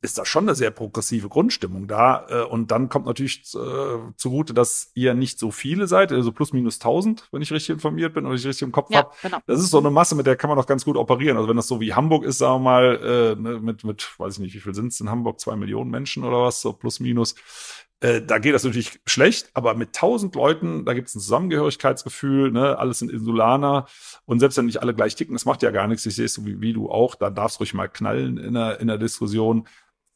ist 0.00 0.18
da 0.18 0.24
schon 0.24 0.44
eine 0.44 0.54
sehr 0.54 0.70
progressive 0.70 1.28
Grundstimmung 1.28 1.88
da. 1.88 2.26
Äh, 2.28 2.44
und 2.44 2.70
dann 2.70 2.88
kommt 2.88 3.06
natürlich 3.06 3.42
äh, 3.54 4.12
zugute, 4.16 4.52
dass 4.52 4.90
ihr 4.94 5.14
nicht 5.14 5.38
so 5.38 5.50
viele 5.50 5.86
seid, 5.86 6.12
also 6.12 6.30
plus 6.32 6.52
minus 6.52 6.76
1000, 6.76 7.28
wenn 7.32 7.42
ich 7.42 7.50
richtig 7.50 7.70
informiert 7.70 8.14
bin 8.14 8.26
oder 8.26 8.34
ich 8.34 8.46
richtig 8.46 8.62
im 8.62 8.72
Kopf 8.72 8.90
ja, 8.90 8.98
habe. 8.98 9.10
Genau. 9.22 9.38
Das 9.46 9.60
ist 9.60 9.70
so 9.70 9.78
eine 9.78 9.90
Masse, 9.90 10.14
mit 10.14 10.26
der 10.26 10.36
kann 10.36 10.48
man 10.48 10.58
doch 10.58 10.66
ganz 10.66 10.84
gut 10.84 10.96
operieren. 10.96 11.36
Also 11.36 11.48
wenn 11.48 11.56
das 11.56 11.68
so 11.68 11.80
wie 11.80 11.94
Hamburg 11.94 12.24
ist, 12.24 12.38
sagen 12.38 12.62
wir 12.62 12.70
mal, 12.70 13.36
äh, 13.36 13.40
ne, 13.40 13.60
mit, 13.60 13.84
mit, 13.84 14.18
weiß 14.18 14.34
ich 14.34 14.40
nicht, 14.40 14.54
wie 14.54 14.60
viel 14.60 14.74
sind 14.74 14.88
es 14.88 15.00
in 15.00 15.10
Hamburg, 15.10 15.40
zwei 15.40 15.56
Millionen 15.56 15.90
Menschen 15.90 16.24
oder 16.24 16.42
was, 16.42 16.60
so 16.60 16.72
plus 16.72 17.00
minus. 17.00 17.34
Äh, 18.04 18.20
da 18.20 18.38
geht 18.38 18.54
das 18.54 18.64
natürlich 18.64 19.00
schlecht, 19.06 19.50
aber 19.54 19.74
mit 19.74 19.94
tausend 19.94 20.34
Leuten, 20.34 20.84
da 20.84 20.92
gibt 20.92 21.08
es 21.08 21.14
ein 21.14 21.20
Zusammengehörigkeitsgefühl, 21.20 22.50
ne? 22.50 22.78
alles 22.78 22.98
sind 22.98 23.10
Insulaner 23.10 23.86
und 24.26 24.40
selbst 24.40 24.58
wenn 24.58 24.66
nicht 24.66 24.82
alle 24.82 24.94
gleich 24.94 25.14
ticken, 25.14 25.34
das 25.34 25.46
macht 25.46 25.62
ja 25.62 25.70
gar 25.70 25.86
nichts. 25.86 26.04
Ich 26.04 26.16
sehe 26.16 26.26
es 26.26 26.34
so 26.34 26.44
wie, 26.44 26.60
wie 26.60 26.74
du 26.74 26.90
auch, 26.90 27.14
da 27.14 27.30
darfst 27.30 27.60
ruhig 27.60 27.72
mal 27.72 27.88
knallen 27.88 28.36
in 28.36 28.52
der, 28.52 28.78
in 28.80 28.88
der 28.88 28.98
Diskussion 28.98 29.66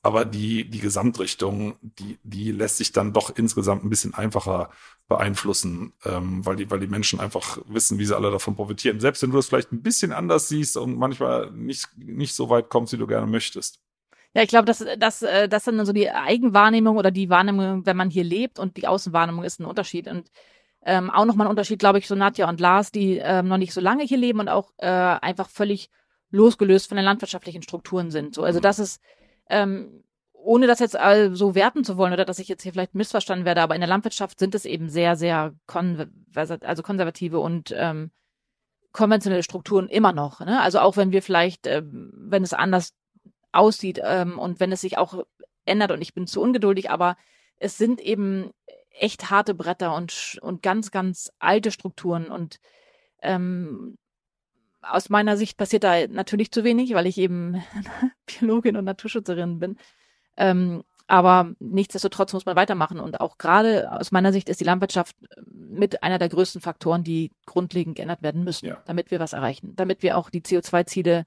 aber 0.09 0.25
die, 0.25 0.65
die 0.71 0.81
Gesamtrichtung, 0.81 1.77
die, 1.83 2.19
die 2.23 2.51
lässt 2.51 2.79
sich 2.79 2.93
dann 2.93 3.13
doch 3.13 3.37
insgesamt 3.37 3.85
ein 3.85 3.91
bisschen 3.91 4.15
einfacher 4.15 4.71
beeinflussen, 5.07 5.93
ähm, 6.07 6.47
weil, 6.47 6.57
die, 6.57 6.71
weil 6.71 6.81
die 6.81 6.87
Menschen 6.87 7.21
einfach 7.21 7.59
wissen, 7.67 7.99
wie 7.99 8.07
sie 8.07 8.17
alle 8.17 8.31
davon 8.31 8.57
profitieren. 8.57 9.01
Selbst 9.01 9.23
wenn 9.23 9.31
du 9.31 9.37
das 9.37 9.49
vielleicht 9.49 9.71
ein 9.71 9.83
bisschen 9.83 10.13
anders 10.13 10.49
siehst 10.49 10.79
und 10.79 10.97
manchmal 10.97 11.51
nicht, 11.51 11.89
nicht 11.99 12.35
so 12.35 12.49
weit 12.49 12.71
kommst, 12.71 12.95
wie 12.95 12.97
du 12.97 13.07
gerne 13.07 13.27
möchtest. 13.27 13.81
Ja, 14.33 14.43
ich 14.43 14.49
glaube, 14.49 14.65
dass 14.65 14.83
das, 14.99 15.21
äh, 15.21 15.47
das 15.47 15.65
dann 15.65 15.85
so 15.85 15.93
die 15.93 16.11
Eigenwahrnehmung 16.11 16.97
oder 16.97 17.11
die 17.11 17.29
Wahrnehmung, 17.29 17.85
wenn 17.85 17.97
man 17.97 18.09
hier 18.09 18.25
lebt 18.25 18.59
und 18.59 18.79
die 18.79 18.87
Außenwahrnehmung 18.87 19.45
ist 19.45 19.61
ein 19.61 19.67
Unterschied. 19.67 20.09
Und 20.09 20.31
ähm, 20.87 21.11
auch 21.11 21.27
nochmal 21.27 21.49
ein 21.49 21.51
Unterschied, 21.51 21.81
glaube 21.81 21.99
ich, 21.99 22.09
so 22.09 22.15
Nadja 22.15 22.49
und 22.49 22.61
Lars, 22.61 22.93
die 22.93 23.19
ähm, 23.19 23.49
noch 23.49 23.59
nicht 23.59 23.75
so 23.75 23.83
lange 23.83 24.05
hier 24.05 24.17
leben 24.17 24.41
und 24.41 24.49
auch 24.49 24.73
äh, 24.79 24.87
einfach 24.87 25.51
völlig 25.51 25.91
losgelöst 26.31 26.89
von 26.89 26.97
den 26.97 27.05
landwirtschaftlichen 27.05 27.63
Strukturen 27.63 28.11
sind. 28.11 28.35
So, 28.35 28.43
also 28.43 28.59
mhm. 28.59 28.63
das 28.63 28.79
ist 28.79 29.03
ähm, 29.49 30.05
ohne 30.33 30.67
das 30.67 30.79
jetzt 30.79 30.97
so 31.33 31.55
werten 31.55 31.85
zu 31.85 31.97
wollen 31.97 32.13
oder 32.13 32.25
dass 32.25 32.39
ich 32.39 32.49
jetzt 32.49 32.63
hier 32.63 32.73
vielleicht 32.73 32.95
missverstanden 32.95 33.45
werde, 33.45 33.61
aber 33.61 33.75
in 33.75 33.81
der 33.81 33.89
Landwirtschaft 33.89 34.39
sind 34.39 34.55
es 34.55 34.65
eben 34.65 34.89
sehr, 34.89 35.17
sehr 35.17 35.55
konver 35.67 36.07
also 36.35 36.83
konservative 36.83 37.41
und 37.41 37.75
ähm, 37.77 38.11
konventionelle 38.93 39.43
Strukturen 39.43 39.89
immer 39.89 40.13
noch. 40.13 40.41
Ne? 40.41 40.61
Also 40.61 40.79
auch 40.81 40.97
wenn 40.97 41.13
wir 41.13 41.23
vielleicht, 41.23 41.67
ähm, 41.67 42.13
wenn 42.15 42.43
es 42.43 42.55
anders 42.55 42.95
aussieht 43.53 44.01
ähm, 44.03 44.39
und 44.39 44.61
wenn 44.61 44.73
es 44.73 44.81
sich 44.81 44.99
auch 44.99 45.25
ändert 45.65 45.91
und 45.91 46.01
ich 46.01 46.15
bin 46.15 46.27
zu 46.27 46.41
ungeduldig, 46.41 46.91
aber 46.91 47.17
es 47.57 47.77
sind 47.77 48.01
eben 48.01 48.51
echt 48.91 49.31
harte 49.31 49.55
Bretter 49.55 49.95
und, 49.95 50.39
und 50.41 50.63
ganz, 50.63 50.91
ganz 50.91 51.31
alte 51.39 51.71
Strukturen 51.71 52.29
und 52.29 52.61
ähm, 53.23 53.99
aus 54.83 55.11
meiner 55.11 55.37
Sicht 55.37 55.57
passiert 55.57 55.85
da 55.85 56.07
natürlich 56.07 56.51
zu 56.53 56.65
wenig, 56.65 56.95
weil 56.95 57.07
ich 57.07 57.19
eben 57.19 57.63
Biologin 58.27 58.77
und 58.77 58.85
Naturschützerin 58.85 59.59
bin. 59.59 59.77
Ähm, 60.37 60.85
aber 61.09 61.55
nichtsdestotrotz 61.59 62.35
muss 62.35 62.45
man 62.45 62.55
weitermachen. 62.55 63.01
Und 63.01 63.21
auch 63.21 63.39
gerade 63.39 63.91
aus 63.91 64.13
meiner 64.13 64.33
Sicht 64.33 64.49
ist 64.51 64.61
die 64.61 64.65
Landwirtschaft 64.65 65.17
mit 65.47 66.03
einer 66.03 66.19
der 66.19 66.29
größten 66.29 66.61
Faktoren, 66.61 67.03
die 67.03 67.33
grundlegend 67.47 67.97
geändert 67.97 68.23
werden 68.23 68.45
müssen, 68.45 68.67
ja. 68.67 68.83
damit 68.85 69.11
wir 69.11 69.19
was 69.19 69.33
erreichen, 69.33 69.75
damit 69.75 70.03
wir 70.03 70.19
auch 70.19 70.29
die 70.29 70.43
CO2-Ziele 70.43 71.25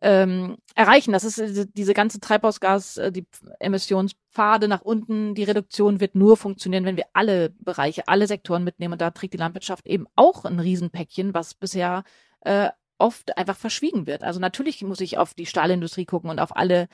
ähm, 0.00 0.58
erreichen. 0.76 1.12
Das 1.12 1.24
ist 1.24 1.68
diese 1.74 1.92
ganze 1.92 2.20
Treibhausgas, 2.20 2.98
äh, 2.98 3.12
die 3.12 3.26
Emissionspfade 3.58 4.68
nach 4.68 4.82
unten. 4.82 5.34
Die 5.34 5.44
Reduktion 5.44 6.00
wird 6.00 6.14
nur 6.14 6.36
funktionieren, 6.36 6.84
wenn 6.84 6.96
wir 6.96 7.06
alle 7.12 7.50
Bereiche, 7.50 8.06
alle 8.06 8.28
Sektoren 8.28 8.62
mitnehmen. 8.62 8.92
Und 8.92 9.00
da 9.00 9.10
trägt 9.10 9.34
die 9.34 9.38
Landwirtschaft 9.38 9.88
eben 9.88 10.06
auch 10.14 10.44
ein 10.44 10.60
Riesenpäckchen, 10.60 11.34
was 11.34 11.54
bisher 11.54 12.04
äh, 12.40 12.70
oft 13.00 13.36
einfach 13.36 13.56
verschwiegen 13.56 14.06
wird. 14.06 14.22
Also 14.22 14.40
natürlich 14.40 14.82
muss 14.82 15.00
ich 15.00 15.18
auf 15.18 15.34
die 15.34 15.46
Stahlindustrie 15.46 16.04
gucken 16.04 16.30
und 16.30 16.38
auf 16.38 16.54
alle 16.54 16.88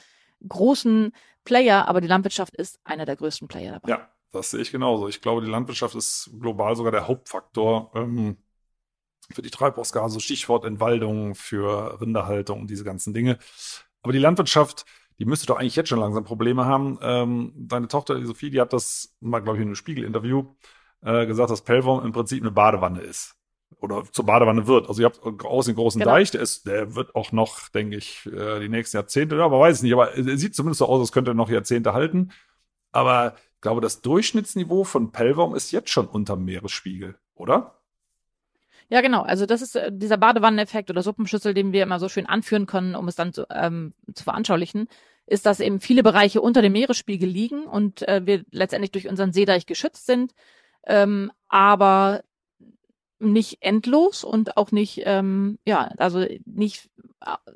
großen 0.46 1.12
Player, 1.44 1.88
aber 1.88 2.00
die 2.00 2.06
Landwirtschaft 2.06 2.54
ist 2.56 2.78
einer 2.84 3.04
der 3.04 3.16
größten 3.16 3.48
Player 3.48 3.72
dabei. 3.72 3.88
Ja, 3.88 4.08
das 4.32 4.50
sehe 4.50 4.60
ich 4.60 4.70
genauso. 4.70 5.08
Ich 5.08 5.20
glaube, 5.20 5.42
die 5.42 5.50
Landwirtschaft 5.50 5.94
ist 5.94 6.30
global 6.38 6.76
sogar 6.76 6.92
der 6.92 7.08
Hauptfaktor 7.08 7.90
ähm, 7.94 8.36
für 9.32 9.42
die 9.42 9.50
Treibhausgase, 9.50 10.20
Stichwort 10.20 10.64
Entwaldung, 10.64 11.34
für 11.34 12.00
Rinderhaltung, 12.00 12.66
diese 12.66 12.84
ganzen 12.84 13.12
Dinge. 13.12 13.38
Aber 14.02 14.12
die 14.12 14.18
Landwirtschaft, 14.18 14.84
die 15.18 15.24
müsste 15.24 15.46
doch 15.46 15.58
eigentlich 15.58 15.76
jetzt 15.76 15.88
schon 15.88 15.98
langsam 15.98 16.24
Probleme 16.24 16.66
haben. 16.66 16.98
Ähm, 17.02 17.52
deine 17.56 17.88
Tochter, 17.88 18.16
die 18.16 18.26
Sophie, 18.26 18.50
die 18.50 18.60
hat 18.60 18.72
das 18.72 19.16
mal, 19.20 19.40
glaube 19.40 19.58
ich, 19.58 19.62
in 19.62 19.68
einem 19.68 19.74
Spiegel-Interview 19.74 20.54
äh, 21.00 21.26
gesagt, 21.26 21.50
dass 21.50 21.62
Pellworm 21.62 22.04
im 22.04 22.12
Prinzip 22.12 22.42
eine 22.42 22.52
Badewanne 22.52 23.00
ist 23.00 23.35
oder 23.80 24.04
zur 24.10 24.26
Badewanne 24.26 24.66
wird. 24.66 24.88
Also 24.88 25.02
ihr 25.02 25.06
habt 25.06 25.20
außen 25.22 25.72
den 25.72 25.76
großen 25.76 26.00
genau. 26.00 26.12
Deich, 26.12 26.30
der 26.30 26.40
ist, 26.40 26.66
der 26.66 26.94
wird 26.94 27.14
auch 27.14 27.32
noch, 27.32 27.68
denke 27.68 27.96
ich, 27.96 28.26
äh, 28.26 28.60
die 28.60 28.68
nächsten 28.68 28.96
Jahrzehnte, 28.96 29.42
aber 29.42 29.60
weiß 29.60 29.76
es 29.76 29.82
nicht, 29.82 29.92
aber 29.92 30.14
er 30.14 30.38
sieht 30.38 30.54
zumindest 30.54 30.78
so 30.78 30.86
aus, 30.86 31.00
als 31.00 31.12
könnte 31.12 31.32
er 31.32 31.34
noch 31.34 31.50
Jahrzehnte 31.50 31.92
halten. 31.92 32.32
Aber 32.92 33.34
ich 33.54 33.60
glaube, 33.60 33.80
das 33.80 34.00
Durchschnittsniveau 34.00 34.84
von 34.84 35.12
Pellworm 35.12 35.54
ist 35.54 35.72
jetzt 35.72 35.90
schon 35.90 36.06
unter 36.06 36.36
Meeresspiegel, 36.36 37.16
oder? 37.34 37.74
Ja, 38.88 39.00
genau. 39.00 39.22
Also 39.22 39.46
das 39.46 39.62
ist 39.62 39.76
äh, 39.76 39.90
dieser 39.92 40.16
Badewanneneffekt 40.16 40.90
oder 40.90 41.02
Suppenschüssel, 41.02 41.54
den 41.54 41.72
wir 41.72 41.82
immer 41.82 41.98
so 41.98 42.08
schön 42.08 42.26
anführen 42.26 42.66
können, 42.66 42.94
um 42.94 43.08
es 43.08 43.16
dann 43.16 43.32
zu, 43.32 43.46
ähm, 43.50 43.92
zu 44.14 44.24
veranschaulichen, 44.24 44.88
ist, 45.26 45.44
dass 45.44 45.58
eben 45.60 45.80
viele 45.80 46.04
Bereiche 46.04 46.40
unter 46.40 46.62
dem 46.62 46.72
Meeresspiegel 46.72 47.28
liegen 47.28 47.64
und 47.64 48.06
äh, 48.06 48.24
wir 48.24 48.44
letztendlich 48.52 48.92
durch 48.92 49.08
unseren 49.08 49.32
Seedeich 49.32 49.66
geschützt 49.66 50.06
sind. 50.06 50.34
Ähm, 50.86 51.32
aber 51.48 52.22
nicht 53.18 53.58
endlos 53.60 54.24
und 54.24 54.56
auch 54.56 54.72
nicht, 54.72 55.02
ähm, 55.04 55.58
ja, 55.64 55.90
also 55.96 56.24
nicht, 56.44 56.90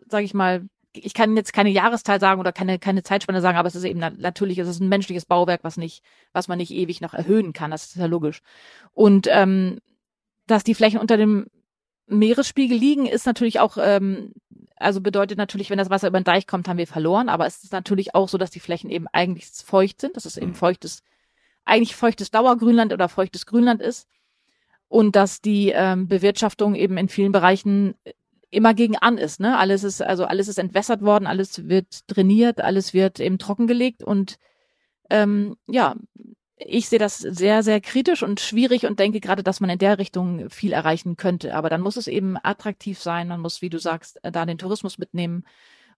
sage 0.08 0.24
ich 0.24 0.34
mal, 0.34 0.68
ich 0.92 1.14
kann 1.14 1.36
jetzt 1.36 1.52
keine 1.52 1.70
Jahreszahl 1.70 2.18
sagen 2.18 2.40
oder 2.40 2.52
keine, 2.52 2.78
keine 2.78 3.02
Zeitspanne 3.02 3.40
sagen, 3.40 3.58
aber 3.58 3.68
es 3.68 3.76
ist 3.76 3.84
eben 3.84 4.00
natürlich, 4.00 4.58
es 4.58 4.68
ist 4.68 4.80
ein 4.80 4.88
menschliches 4.88 5.24
Bauwerk, 5.24 5.62
was 5.62 5.76
nicht, 5.76 6.02
was 6.32 6.48
man 6.48 6.58
nicht 6.58 6.72
ewig 6.72 7.00
noch 7.00 7.14
erhöhen 7.14 7.52
kann. 7.52 7.70
Das 7.70 7.86
ist 7.86 7.96
ja 7.96 8.06
logisch. 8.06 8.42
Und 8.92 9.28
ähm, 9.30 9.78
dass 10.46 10.64
die 10.64 10.74
Flächen 10.74 10.98
unter 10.98 11.16
dem 11.16 11.46
Meeresspiegel 12.06 12.76
liegen, 12.76 13.06
ist 13.06 13.26
natürlich 13.26 13.60
auch, 13.60 13.76
ähm, 13.80 14.32
also 14.76 15.00
bedeutet 15.00 15.38
natürlich, 15.38 15.70
wenn 15.70 15.78
das 15.78 15.90
Wasser 15.90 16.08
über 16.08 16.18
den 16.18 16.24
Deich 16.24 16.46
kommt, 16.48 16.66
haben 16.66 16.78
wir 16.78 16.88
verloren. 16.88 17.28
Aber 17.28 17.46
es 17.46 17.62
ist 17.62 17.72
natürlich 17.72 18.14
auch 18.16 18.28
so, 18.28 18.36
dass 18.36 18.50
die 18.50 18.60
Flächen 18.60 18.90
eben 18.90 19.06
eigentlich 19.12 19.46
feucht 19.46 20.00
sind, 20.00 20.16
dass 20.16 20.24
es 20.24 20.36
eben 20.36 20.48
mhm. 20.48 20.54
feuchtes, 20.56 21.02
eigentlich 21.64 21.94
feuchtes 21.94 22.32
Dauergrünland 22.32 22.92
oder 22.92 23.08
feuchtes 23.08 23.46
Grünland 23.46 23.80
ist 23.80 24.08
und 24.90 25.14
dass 25.14 25.40
die 25.40 25.70
ähm, 25.72 26.08
Bewirtschaftung 26.08 26.74
eben 26.74 26.98
in 26.98 27.08
vielen 27.08 27.30
Bereichen 27.30 27.94
immer 28.50 28.74
gegen 28.74 28.96
an 28.96 29.18
ist. 29.18 29.38
Ne? 29.38 29.56
Alles 29.56 29.84
ist, 29.84 30.02
also 30.02 30.24
alles 30.24 30.48
ist 30.48 30.58
entwässert 30.58 31.00
worden, 31.00 31.28
alles 31.28 31.68
wird 31.68 32.08
trainiert, 32.08 32.60
alles 32.60 32.92
wird 32.92 33.20
eben 33.20 33.38
trockengelegt 33.38 34.02
und 34.02 34.36
ähm, 35.08 35.56
ja, 35.68 35.94
ich 36.56 36.88
sehe 36.88 36.98
das 36.98 37.18
sehr, 37.18 37.62
sehr 37.62 37.80
kritisch 37.80 38.24
und 38.24 38.40
schwierig 38.40 38.84
und 38.84 38.98
denke 38.98 39.20
gerade, 39.20 39.44
dass 39.44 39.60
man 39.60 39.70
in 39.70 39.78
der 39.78 39.98
Richtung 39.98 40.50
viel 40.50 40.72
erreichen 40.72 41.16
könnte. 41.16 41.54
Aber 41.54 41.70
dann 41.70 41.80
muss 41.80 41.96
es 41.96 42.08
eben 42.08 42.36
attraktiv 42.42 42.98
sein, 42.98 43.28
man 43.28 43.40
muss, 43.40 43.62
wie 43.62 43.70
du 43.70 43.78
sagst, 43.78 44.22
äh, 44.24 44.32
da 44.32 44.44
den 44.44 44.58
Tourismus 44.58 44.98
mitnehmen 44.98 45.44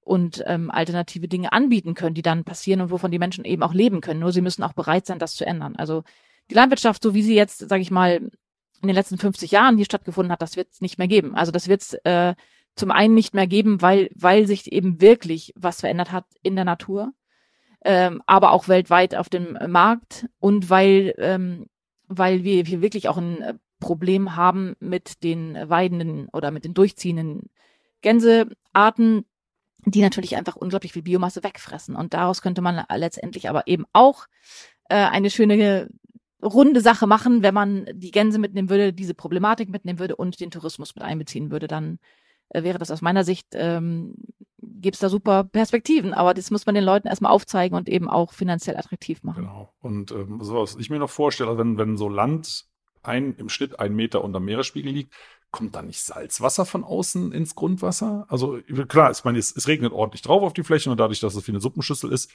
und 0.03 0.45
ähm, 0.47 0.71
alternative 0.71 1.29
Dinge 1.29 1.53
anbieten 1.53 1.95
können, 1.95 2.15
die 2.15 2.23
dann 2.23 2.45
passieren 2.45 2.83
und 2.83 2.91
wovon 2.91 3.11
die 3.11 3.19
Menschen 3.19 3.47
eben 3.47 3.63
auch 3.63 3.73
leben 3.73 4.03
können. 4.03 4.21
Nur 4.21 4.33
sie 4.33 4.43
müssen 4.43 4.63
auch 4.63 4.75
bereit 4.75 5.07
sein, 5.07 5.19
das 5.19 5.35
zu 5.35 5.47
ändern. 5.47 5.77
Also 5.77 6.05
die 6.51 6.55
Landwirtschaft, 6.55 7.03
so 7.03 7.15
wie 7.15 7.23
sie 7.23 7.35
jetzt, 7.35 7.67
sage 7.71 7.81
ich 7.81 7.91
mal, 7.91 8.31
in 8.83 8.89
den 8.89 8.97
letzten 8.97 9.17
50 9.17 9.53
Jahren 9.53 9.77
hier 9.77 9.85
stattgefunden 9.85 10.33
hat, 10.33 10.43
das 10.43 10.57
wird 10.57 10.73
es 10.73 10.81
nicht 10.81 10.99
mehr 10.99 11.09
geben. 11.09 11.35
Also 11.35 11.53
das 11.53 11.69
wird 11.69 11.83
es 11.83 11.95
äh, 12.05 12.35
zum 12.75 12.91
einen 12.91 13.15
nicht 13.15 13.35
mehr 13.35 13.47
geben, 13.47 13.81
weil, 13.81 14.11
weil 14.15 14.47
sich 14.47 14.73
eben 14.73 15.01
wirklich 15.01 15.53
was 15.57 15.81
verändert 15.81 16.13
hat 16.13 16.25
in 16.43 16.57
der 16.57 16.65
Natur, 16.65 17.13
ähm, 17.85 18.23
aber 18.27 18.53
auch 18.53 18.69
weltweit 18.69 19.15
auf 19.15 19.29
dem 19.29 19.57
Markt 19.69 20.27
und 20.41 20.69
weil, 20.69 21.15
ähm, 21.19 21.67
weil 22.09 22.45
wir 22.45 22.65
hier 22.65 22.83
wirklich 22.83 23.09
auch 23.09 23.19
ein 23.19 23.43
äh, 23.43 23.55
Problem 23.79 24.37
haben 24.37 24.75
mit 24.81 25.23
den 25.23 25.59
weidenden 25.69 26.29
oder 26.33 26.51
mit 26.51 26.65
den 26.65 26.75
durchziehenden 26.75 27.51
Gänsearten, 28.01 29.25
die 29.85 30.03
natürlich 30.03 30.37
einfach 30.37 30.57
unglaublich 30.57 30.93
viel 30.93 31.03
Biomasse 31.03 31.43
wegfressen. 31.43 31.97
Und 31.97 32.15
daraus 32.15 32.43
könnte 32.43 32.63
man 32.63 32.85
letztendlich 32.95 33.49
aber 33.49 33.67
eben 33.67 33.85
auch 33.93 34.27
äh, 34.89 34.95
eine 34.95 35.31
schöne 35.31 35.89
runde 36.43 36.81
Sache 36.81 37.07
machen, 37.07 37.43
wenn 37.43 37.55
man 37.55 37.87
die 37.93 38.11
Gänse 38.11 38.39
mitnehmen 38.39 38.69
würde, 38.69 38.93
diese 38.93 39.15
Problematik 39.15 39.69
mitnehmen 39.69 39.99
würde 39.99 40.17
und 40.17 40.41
den 40.41 40.51
Tourismus 40.51 40.95
mit 40.95 41.05
einbeziehen 41.05 41.51
würde, 41.51 41.69
dann 41.69 41.99
äh, 42.51 42.63
wäre 42.63 42.79
das 42.79 42.91
aus 42.91 43.03
meiner 43.03 43.25
Sicht, 43.25 43.49
ähm, 43.53 44.15
gibt 44.59 44.97
es 44.97 45.01
da 45.01 45.09
super 45.09 45.45
Perspektiven. 45.45 46.13
Aber 46.13 46.35
das 46.35 46.51
muss 46.51 46.67
man 46.67 46.75
den 46.75 46.85
Leuten 46.85 47.09
erstmal 47.09 47.33
aufzeigen 47.33 47.77
und 47.77 47.89
eben 47.89 48.09
auch 48.09 48.33
finanziell 48.33 48.77
attraktiv 48.77 49.23
machen. 49.23 49.45
Genau. 49.45 49.73
Und 49.81 50.11
ähm, 50.11 50.41
so 50.43 50.57
was 50.57 50.77
ich 50.77 50.91
mir 50.91 50.99
noch 50.99 51.11
vorstelle, 51.11 51.57
wenn, 51.59 51.79
wenn 51.79 51.97
so 51.97 52.09
Land 52.09 52.67
ein, 53.03 53.35
im 53.37 53.49
Schnitt 53.49 53.81
einen 53.81 53.97
Meter 53.97 54.23
unter 54.23 54.41
Meeresspiegel 54.41 54.93
liegt, 54.93 55.13
kommt 55.51 55.75
da 55.75 55.83
nicht 55.83 56.01
Salzwasser 56.01 56.65
von 56.65 56.83
außen 56.83 57.33
ins 57.33 57.55
Grundwasser? 57.55 58.27
Also 58.29 58.59
klar, 58.89 59.11
ich 59.11 59.25
meine, 59.25 59.39
es, 59.39 59.55
es 59.55 59.69
regnet 59.69 59.93
ordentlich 59.93 60.23
drauf 60.23 60.43
auf 60.43 60.55
die 60.55 60.63
Fläche 60.63 60.91
und 60.91 60.99
dadurch, 60.99 61.21
dass 61.21 61.35
es 61.35 61.47
wie 61.47 61.53
eine 61.53 61.61
Suppenschüssel 61.61 62.11
ist, 62.11 62.31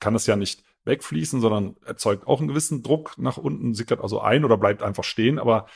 kann 0.00 0.14
es 0.14 0.26
ja 0.26 0.36
nicht 0.36 0.62
wegfließen, 0.88 1.40
sondern 1.40 1.76
erzeugt 1.86 2.26
auch 2.26 2.40
einen 2.40 2.48
gewissen 2.48 2.82
Druck 2.82 3.16
nach 3.16 3.36
unten, 3.36 3.74
sickert 3.74 4.00
also 4.00 4.20
ein 4.20 4.44
oder 4.44 4.56
bleibt 4.56 4.82
einfach 4.82 5.04
stehen. 5.04 5.38
Aber 5.38 5.66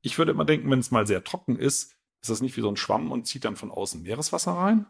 ich 0.00 0.16
würde 0.16 0.30
immer 0.30 0.46
denken, 0.46 0.70
wenn 0.70 0.78
es 0.78 0.90
mal 0.90 1.06
sehr 1.06 1.22
trocken 1.22 1.56
ist, 1.56 1.96
ist 2.22 2.30
das 2.30 2.40
nicht 2.40 2.56
wie 2.56 2.62
so 2.62 2.68
ein 2.68 2.76
Schwamm 2.76 3.12
und 3.12 3.26
zieht 3.26 3.44
dann 3.44 3.56
von 3.56 3.70
außen 3.70 4.02
Meereswasser 4.02 4.52
rein? 4.52 4.86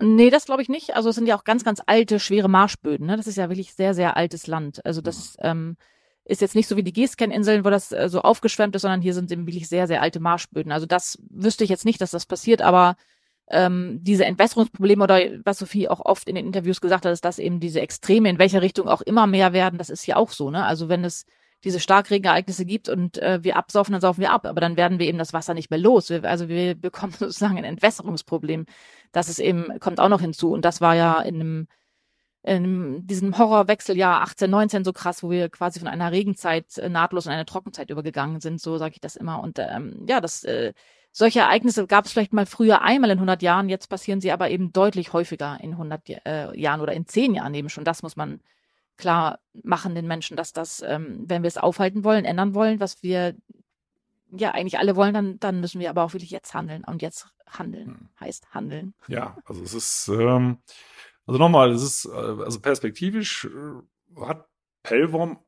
Nee, 0.00 0.30
das 0.30 0.46
glaube 0.46 0.62
ich 0.62 0.68
nicht. 0.68 0.96
Also 0.96 1.10
es 1.10 1.14
sind 1.14 1.26
ja 1.26 1.36
auch 1.36 1.44
ganz, 1.44 1.64
ganz 1.64 1.80
alte, 1.86 2.18
schwere 2.18 2.48
Marschböden. 2.48 3.06
Ne? 3.06 3.16
Das 3.16 3.26
ist 3.26 3.36
ja 3.36 3.48
wirklich 3.48 3.74
sehr, 3.74 3.94
sehr 3.94 4.16
altes 4.16 4.46
Land. 4.46 4.84
Also 4.84 5.00
das 5.00 5.36
ja. 5.38 5.52
ähm, 5.52 5.76
ist 6.24 6.40
jetzt 6.40 6.54
nicht 6.54 6.66
so 6.66 6.76
wie 6.76 6.82
die 6.82 6.92
Geescan-Inseln, 6.92 7.64
wo 7.64 7.70
das 7.70 7.92
äh, 7.92 8.08
so 8.08 8.22
aufgeschwemmt 8.22 8.74
ist, 8.74 8.82
sondern 8.82 9.02
hier 9.02 9.14
sind 9.14 9.30
eben 9.30 9.46
wirklich 9.46 9.68
sehr, 9.68 9.86
sehr 9.86 10.02
alte 10.02 10.20
Marschböden. 10.20 10.72
Also 10.72 10.86
das 10.86 11.18
wüsste 11.30 11.62
ich 11.62 11.70
jetzt 11.70 11.84
nicht, 11.84 12.00
dass 12.00 12.10
das 12.10 12.26
passiert, 12.26 12.62
aber 12.62 12.96
ähm, 13.48 13.98
diese 14.02 14.24
Entwässerungsprobleme 14.24 15.04
oder 15.04 15.20
was 15.44 15.58
Sophie 15.58 15.88
auch 15.88 16.00
oft 16.00 16.28
in 16.28 16.34
den 16.34 16.46
Interviews 16.46 16.80
gesagt 16.80 17.04
hat, 17.04 17.12
ist, 17.12 17.24
dass 17.24 17.38
eben 17.38 17.60
diese 17.60 17.80
Extreme 17.80 18.28
in 18.30 18.38
welcher 18.38 18.62
Richtung 18.62 18.88
auch 18.88 19.02
immer 19.02 19.26
mehr 19.26 19.52
werden. 19.52 19.78
Das 19.78 19.90
ist 19.90 20.02
hier 20.02 20.16
auch 20.16 20.30
so. 20.30 20.50
Ne? 20.50 20.64
Also 20.64 20.88
wenn 20.88 21.04
es 21.04 21.26
diese 21.62 21.80
Starkregenereignisse 21.80 22.64
gibt 22.64 22.88
und 22.88 23.18
äh, 23.18 23.42
wir 23.42 23.56
absaufen, 23.56 23.92
dann 23.92 24.00
saufen 24.00 24.20
wir 24.20 24.32
ab. 24.32 24.46
Aber 24.46 24.60
dann 24.60 24.76
werden 24.76 24.98
wir 24.98 25.06
eben 25.06 25.18
das 25.18 25.32
Wasser 25.32 25.54
nicht 25.54 25.70
mehr 25.70 25.78
los. 25.78 26.10
Wir, 26.10 26.24
also 26.24 26.48
wir 26.48 26.74
bekommen 26.80 27.12
sozusagen 27.12 27.58
ein 27.58 27.64
Entwässerungsproblem. 27.64 28.66
Das 29.12 29.28
ist 29.28 29.38
eben, 29.38 29.78
kommt 29.80 30.00
auch 30.00 30.08
noch 30.08 30.20
hinzu. 30.20 30.52
Und 30.52 30.64
das 30.64 30.80
war 30.80 30.94
ja 30.94 31.20
in 31.20 31.34
einem 31.36 31.68
in 32.46 33.06
diesem 33.06 33.38
Horrorwechseljahr 33.38 34.20
18, 34.20 34.50
19 34.50 34.84
so 34.84 34.92
krass, 34.92 35.22
wo 35.22 35.30
wir 35.30 35.48
quasi 35.48 35.78
von 35.78 35.88
einer 35.88 36.12
Regenzeit 36.12 36.76
äh, 36.76 36.90
nahtlos 36.90 37.24
in 37.24 37.32
eine 37.32 37.46
Trockenzeit 37.46 37.88
übergegangen 37.88 38.40
sind, 38.40 38.60
so 38.60 38.76
sage 38.76 38.92
ich 38.96 39.00
das 39.00 39.16
immer. 39.16 39.42
Und 39.42 39.58
ähm, 39.58 40.04
ja, 40.06 40.20
das 40.20 40.44
äh, 40.44 40.74
solche 41.16 41.40
Ereignisse 41.40 41.86
gab 41.86 42.06
es 42.06 42.12
vielleicht 42.12 42.32
mal 42.32 42.44
früher 42.44 42.82
einmal 42.82 43.10
in 43.10 43.18
100 43.18 43.40
Jahren, 43.40 43.68
jetzt 43.68 43.86
passieren 43.86 44.20
sie 44.20 44.32
aber 44.32 44.50
eben 44.50 44.72
deutlich 44.72 45.12
häufiger 45.12 45.58
in 45.62 45.72
100 45.72 46.10
äh, 46.26 46.60
Jahren 46.60 46.80
oder 46.80 46.92
in 46.92 47.06
10 47.06 47.34
Jahren 47.34 47.54
eben 47.54 47.68
schon. 47.68 47.84
Das 47.84 48.02
muss 48.02 48.16
man 48.16 48.40
klar 48.96 49.38
machen 49.62 49.94
den 49.94 50.08
Menschen, 50.08 50.36
dass 50.36 50.52
das, 50.52 50.82
ähm, 50.82 51.24
wenn 51.26 51.42
wir 51.42 51.48
es 51.48 51.56
aufhalten 51.56 52.02
wollen, 52.02 52.24
ändern 52.24 52.54
wollen, 52.54 52.80
was 52.80 53.02
wir 53.04 53.36
ja 54.36 54.50
eigentlich 54.50 54.78
alle 54.78 54.96
wollen, 54.96 55.14
dann, 55.14 55.38
dann 55.38 55.60
müssen 55.60 55.80
wir 55.80 55.88
aber 55.88 56.02
auch 56.02 56.14
wirklich 56.14 56.32
jetzt 56.32 56.52
handeln. 56.52 56.82
Und 56.84 57.00
jetzt 57.00 57.28
handeln 57.46 57.86
hm. 57.86 58.08
heißt 58.18 58.52
handeln. 58.52 58.94
Ja, 59.06 59.36
also 59.44 59.62
es 59.62 59.72
ist 59.72 60.08
ähm, 60.08 60.58
also 61.26 61.38
nochmal, 61.38 61.70
es 61.70 61.82
ist, 61.82 62.06
äh, 62.06 62.10
also 62.10 62.60
perspektivisch 62.60 63.44
äh, 63.46 64.20
hat 64.20 64.48
Pellworm 64.82 65.38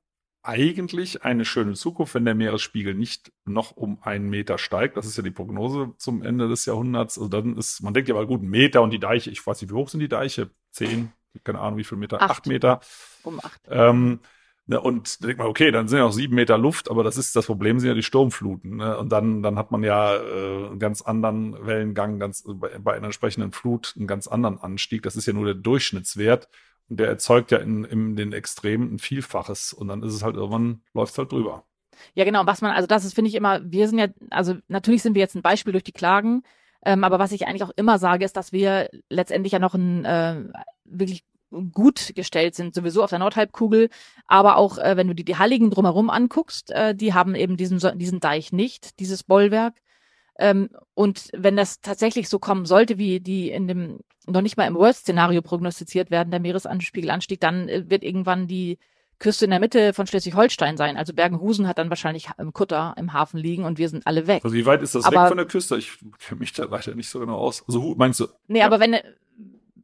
eigentlich 0.47 1.25
eine 1.25 1.45
schöne 1.45 1.75
Zukunft, 1.75 2.15
wenn 2.15 2.25
der 2.25 2.35
Meeresspiegel 2.35 2.95
nicht 2.95 3.33
noch 3.45 3.73
um 3.73 3.99
einen 4.03 4.29
Meter 4.29 4.59
steigt. 4.59 4.97
Das 4.97 5.07
ist 5.07 5.17
ja 5.17 5.23
die 5.23 5.31
Prognose 5.31 5.93
zum 5.99 6.23
Ende 6.23 6.49
des 6.49 6.67
Jahrhunderts. 6.67 7.19
Also 7.19 7.29
dann 7.29 7.57
ist, 7.57 7.83
man 7.83 7.95
denkt 7.95 8.09
ja 8.09 8.15
mal 8.15 8.27
gut, 8.27 8.43
ein 8.43 8.49
Meter 8.49 8.83
und 8.83 8.91
die 8.91 8.99
Deiche, 8.99 9.31
ich 9.31 9.47
weiß 9.47 9.61
nicht, 9.61 9.71
wie 9.71 9.77
hoch 9.77 9.89
sind 9.89 10.01
die 10.01 10.09
Deiche? 10.09 10.51
Zehn, 10.71 11.13
keine 11.45 11.61
Ahnung, 11.61 11.79
wie 11.79 11.85
viel 11.85 11.99
Meter? 11.99 12.21
Acht, 12.23 12.31
acht 12.31 12.47
Meter. 12.47 12.81
Um 13.23 13.41
acht. 13.41 13.61
Ähm, 13.69 14.21
Ne, 14.69 14.81
und 14.81 15.23
denkt 15.23 15.39
man, 15.39 15.47
okay, 15.47 15.71
dann 15.71 15.87
sind 15.87 15.99
ja 15.99 16.05
noch 16.05 16.13
sieben 16.13 16.35
Meter 16.35 16.59
Luft, 16.59 16.91
aber 16.91 17.05
das 17.05 17.17
ist 17.17 17.37
das 17.37 17.47
Problem, 17.47 17.79
sind 17.79 17.89
ja 17.89 17.95
die 17.95 18.03
Sturmfluten. 18.03 18.79
Ne? 18.79 18.99
Und 18.99 19.11
dann, 19.13 19.41
dann 19.41 19.57
hat 19.57 19.71
man 19.71 19.85
ja 19.85 20.17
äh, 20.17 20.67
einen 20.67 20.81
ganz 20.81 21.03
anderen 21.03 21.65
Wellengang, 21.65 22.19
ganz 22.19 22.43
bei, 22.45 22.77
bei 22.81 22.95
einer 22.95 23.07
entsprechenden 23.07 23.53
Flut 23.53 23.95
einen 23.97 24.09
ganz 24.09 24.27
anderen 24.27 24.59
Anstieg. 24.59 25.03
Das 25.03 25.15
ist 25.15 25.27
ja 25.27 25.33
nur 25.33 25.45
der 25.45 25.55
Durchschnittswert. 25.55 26.49
Der 26.89 27.09
erzeugt 27.09 27.51
ja 27.51 27.59
in, 27.59 27.85
in 27.85 28.17
den 28.17 28.33
Extremen 28.33 28.95
ein 28.95 28.99
Vielfaches. 28.99 29.73
Und 29.73 29.89
dann 29.89 30.03
ist 30.03 30.15
es 30.15 30.23
halt 30.23 30.37
irgendwann, 30.37 30.83
läuft 30.95 31.13
es 31.13 31.19
halt 31.19 31.33
drüber. 31.33 31.65
Ja, 32.15 32.25
genau. 32.25 32.47
Was 32.47 32.63
man, 32.63 32.73
also 32.73 32.87
das 32.87 33.05
ist, 33.05 33.15
finde 33.15 33.29
ich 33.29 33.35
immer, 33.35 33.61
wir 33.65 33.89
sind 33.89 33.99
ja, 33.99 34.09
also 34.31 34.55
natürlich 34.69 35.03
sind 35.03 35.15
wir 35.15 35.21
jetzt 35.21 35.35
ein 35.35 35.43
Beispiel 35.43 35.73
durch 35.73 35.85
die 35.85 35.93
Klagen. 35.93 36.43
Ähm, 36.85 37.05
aber 37.05 37.19
was 37.19 37.33
ich 37.33 37.47
eigentlich 37.47 37.65
auch 37.65 37.73
immer 37.77 37.99
sage, 37.99 38.25
ist, 38.25 38.37
dass 38.37 38.53
wir 38.53 38.89
letztendlich 39.09 39.53
ja 39.53 39.59
noch 39.59 39.75
ein 39.75 40.05
äh, 40.05 40.45
wirklich 40.85 41.25
gut 41.73 42.13
gestellt 42.15 42.55
sind, 42.55 42.75
sowieso 42.75 43.03
auf 43.03 43.11
der 43.11 43.19
Nordhalbkugel, 43.19 43.89
aber 44.27 44.57
auch 44.57 44.79
äh, 44.79 44.97
wenn 44.97 45.07
du 45.07 45.15
dir 45.15 45.25
die 45.25 45.39
Halligen 45.39 45.71
drumherum 45.71 46.11
anguckst, 46.11 46.71
äh, 46.71 46.95
die 46.95 47.15
haben 47.15 47.35
eben 47.35 47.57
diesen, 47.57 47.81
diesen 47.99 48.21
Deich 48.21 48.53
nicht, 48.53 48.99
dieses 49.01 49.23
Bollwerk. 49.23 49.75
Ähm, 50.39 50.69
und 50.95 51.29
wenn 51.33 51.57
das 51.57 51.81
tatsächlich 51.81 52.29
so 52.29 52.39
kommen 52.39 52.67
sollte, 52.67 52.99
wie 52.99 53.21
die 53.21 53.51
in 53.51 53.69
dem 53.69 54.01
noch 54.27 54.43
nicht 54.43 54.57
mal 54.57 54.67
im 54.67 54.75
Worst-Szenario 54.75 55.41
prognostiziert 55.41 56.11
werden, 56.11 56.31
der 56.31 56.41
Meeresspiegelanstieg, 56.41 57.41
dann 57.41 57.69
äh, 57.69 57.89
wird 57.89 58.03
irgendwann 58.03 58.49
die 58.49 58.79
Küste 59.19 59.47
in 59.47 59.51
der 59.51 59.61
Mitte 59.61 59.95
von 59.95 60.07
Schleswig-Holstein 60.07 60.77
sein. 60.77 60.97
Also 60.97 61.15
Bergenhusen 61.15 61.67
hat 61.67 61.79
dann 61.79 61.89
wahrscheinlich 61.89 62.29
im 62.39 62.53
Kutter 62.53 62.95
im 62.99 63.13
Hafen 63.13 63.39
liegen 63.39 63.65
und 63.65 63.79
wir 63.79 63.89
sind 63.89 64.07
alle 64.07 64.27
weg. 64.27 64.45
Also 64.45 64.55
wie 64.55 64.67
weit 64.67 64.83
ist 64.83 64.95
das 64.95 65.05
aber, 65.05 65.23
weg 65.23 65.29
von 65.29 65.37
der 65.39 65.47
Küste? 65.47 65.77
Ich 65.77 65.99
kenne 66.19 66.41
mich 66.41 66.53
da 66.53 66.71
weiter 66.71 66.95
nicht 66.95 67.09
so 67.09 67.21
genau 67.21 67.37
aus. 67.37 67.65
Also 67.67 67.95
meinst 67.97 68.21
du? 68.21 68.27
Nee, 68.49 68.59
ja. 68.59 68.67
aber 68.67 68.79
wenn 68.79 68.97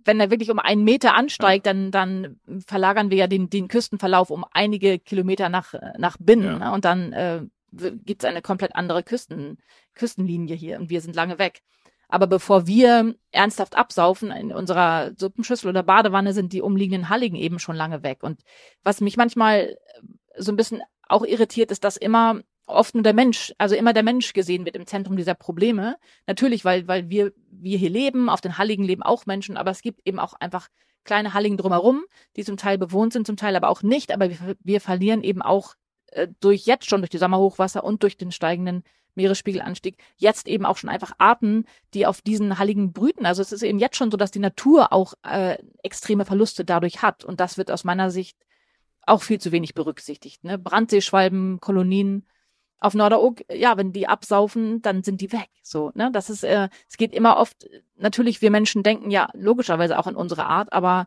wenn 0.04 0.20
er 0.20 0.30
wirklich 0.30 0.50
um 0.50 0.58
einen 0.58 0.84
Meter 0.84 1.14
ansteigt, 1.14 1.64
dann, 1.64 1.90
dann 1.92 2.40
verlagern 2.66 3.10
wir 3.10 3.18
ja 3.18 3.26
den, 3.28 3.50
den 3.50 3.68
Küstenverlauf 3.68 4.30
um 4.30 4.44
einige 4.52 4.98
Kilometer 4.98 5.48
nach, 5.48 5.74
nach 5.96 6.16
Binnen. 6.18 6.44
Ja. 6.44 6.58
Ne? 6.58 6.72
Und 6.72 6.84
dann 6.84 7.12
äh, 7.12 7.42
gibt 7.72 8.22
es 8.22 8.28
eine 8.28 8.42
komplett 8.42 8.74
andere 8.74 9.02
Küsten, 9.02 9.58
Küstenlinie 9.94 10.54
hier 10.54 10.78
und 10.78 10.90
wir 10.90 11.00
sind 11.00 11.16
lange 11.16 11.38
weg. 11.38 11.62
Aber 12.08 12.26
bevor 12.26 12.66
wir 12.66 13.14
ernsthaft 13.30 13.74
absaufen 13.74 14.30
in 14.30 14.52
unserer 14.52 15.12
Suppenschüssel 15.16 15.70
oder 15.70 15.82
Badewanne, 15.82 16.34
sind 16.34 16.52
die 16.52 16.60
umliegenden 16.60 17.08
Halligen 17.08 17.36
eben 17.36 17.58
schon 17.58 17.74
lange 17.74 18.02
weg. 18.02 18.22
Und 18.22 18.42
was 18.82 19.00
mich 19.00 19.16
manchmal 19.16 19.78
so 20.36 20.52
ein 20.52 20.56
bisschen 20.56 20.82
auch 21.08 21.24
irritiert, 21.24 21.70
ist, 21.70 21.84
dass 21.84 21.96
immer 21.96 22.42
oft 22.66 22.94
nur 22.94 23.02
der 23.02 23.14
Mensch, 23.14 23.54
also 23.56 23.74
immer 23.74 23.94
der 23.94 24.02
Mensch 24.02 24.34
gesehen 24.34 24.64
wird 24.66 24.76
im 24.76 24.86
Zentrum 24.86 25.16
dieser 25.16 25.34
Probleme. 25.34 25.96
Natürlich, 26.26 26.66
weil, 26.66 26.86
weil 26.86 27.08
wir, 27.08 27.32
wir 27.50 27.78
hier 27.78 27.90
leben, 27.90 28.28
auf 28.28 28.42
den 28.42 28.58
Halligen 28.58 28.84
leben 28.84 29.02
auch 29.02 29.24
Menschen, 29.24 29.56
aber 29.56 29.70
es 29.70 29.80
gibt 29.82 30.06
eben 30.06 30.18
auch 30.18 30.34
einfach 30.34 30.68
kleine 31.04 31.34
Halligen 31.34 31.56
drumherum, 31.56 32.04
die 32.36 32.44
zum 32.44 32.56
Teil 32.56 32.78
bewohnt 32.78 33.12
sind, 33.12 33.26
zum 33.26 33.36
Teil 33.36 33.56
aber 33.56 33.68
auch 33.68 33.82
nicht. 33.82 34.12
Aber 34.12 34.28
wir, 34.28 34.56
wir 34.60 34.80
verlieren 34.80 35.22
eben 35.22 35.42
auch 35.42 35.74
äh, 36.12 36.28
durch 36.40 36.66
jetzt 36.66 36.88
schon 36.88 37.00
durch 37.00 37.10
die 37.10 37.18
Sommerhochwasser 37.18 37.84
und 37.84 38.02
durch 38.02 38.16
den 38.16 38.32
steigenden 38.32 38.84
Meeresspiegelanstieg 39.14 39.96
jetzt 40.16 40.48
eben 40.48 40.64
auch 40.64 40.76
schon 40.76 40.88
einfach 40.88 41.12
Arten, 41.18 41.66
die 41.94 42.06
auf 42.06 42.22
diesen 42.22 42.58
Halligen 42.58 42.92
brüten. 42.92 43.26
Also 43.26 43.42
es 43.42 43.52
ist 43.52 43.62
eben 43.62 43.78
jetzt 43.78 43.96
schon 43.96 44.10
so, 44.10 44.16
dass 44.16 44.30
die 44.30 44.38
Natur 44.38 44.92
auch 44.92 45.14
äh, 45.22 45.58
extreme 45.82 46.24
Verluste 46.24 46.64
dadurch 46.64 47.02
hat. 47.02 47.24
Und 47.24 47.40
das 47.40 47.58
wird 47.58 47.70
aus 47.70 47.84
meiner 47.84 48.10
Sicht 48.10 48.38
auch 49.06 49.22
viel 49.22 49.40
zu 49.40 49.52
wenig 49.52 49.74
berücksichtigt. 49.74 50.44
Ne? 50.44 50.58
Brandseeschwalben, 50.58 51.60
Kolonien, 51.60 52.26
auf 52.82 52.94
Norderoog, 52.94 53.42
ja, 53.48 53.76
wenn 53.76 53.92
die 53.92 54.08
absaufen, 54.08 54.82
dann 54.82 55.04
sind 55.04 55.20
die 55.20 55.32
weg. 55.32 55.48
So, 55.62 55.92
ne? 55.94 56.10
Das 56.12 56.30
ist, 56.30 56.42
äh, 56.42 56.68
es 56.88 56.96
geht 56.96 57.14
immer 57.14 57.36
oft, 57.36 57.68
natürlich, 57.96 58.42
wir 58.42 58.50
Menschen 58.50 58.82
denken 58.82 59.10
ja 59.10 59.28
logischerweise 59.34 59.98
auch 59.98 60.08
in 60.08 60.16
unsere 60.16 60.46
Art, 60.46 60.72
aber 60.72 61.06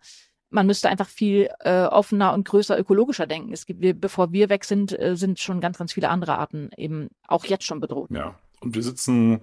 man 0.49 0.67
müsste 0.67 0.89
einfach 0.89 1.07
viel 1.07 1.49
äh, 1.59 1.83
offener 1.85 2.33
und 2.33 2.47
größer 2.47 2.77
ökologischer 2.79 3.27
denken. 3.27 3.51
Es 3.51 3.65
gibt, 3.65 3.81
wir, 3.81 3.93
bevor 3.93 4.31
wir 4.31 4.49
weg 4.49 4.63
sind, 4.63 4.97
äh, 4.97 5.15
sind 5.15 5.39
schon 5.39 5.59
ganz, 5.61 5.77
ganz 5.77 5.93
viele 5.93 6.09
andere 6.09 6.37
Arten 6.37 6.69
eben 6.77 7.09
auch 7.27 7.45
jetzt 7.45 7.65
schon 7.65 7.79
bedroht. 7.79 8.09
Ja, 8.11 8.35
und 8.61 8.75
wir 8.75 8.83
sitzen, 8.83 9.41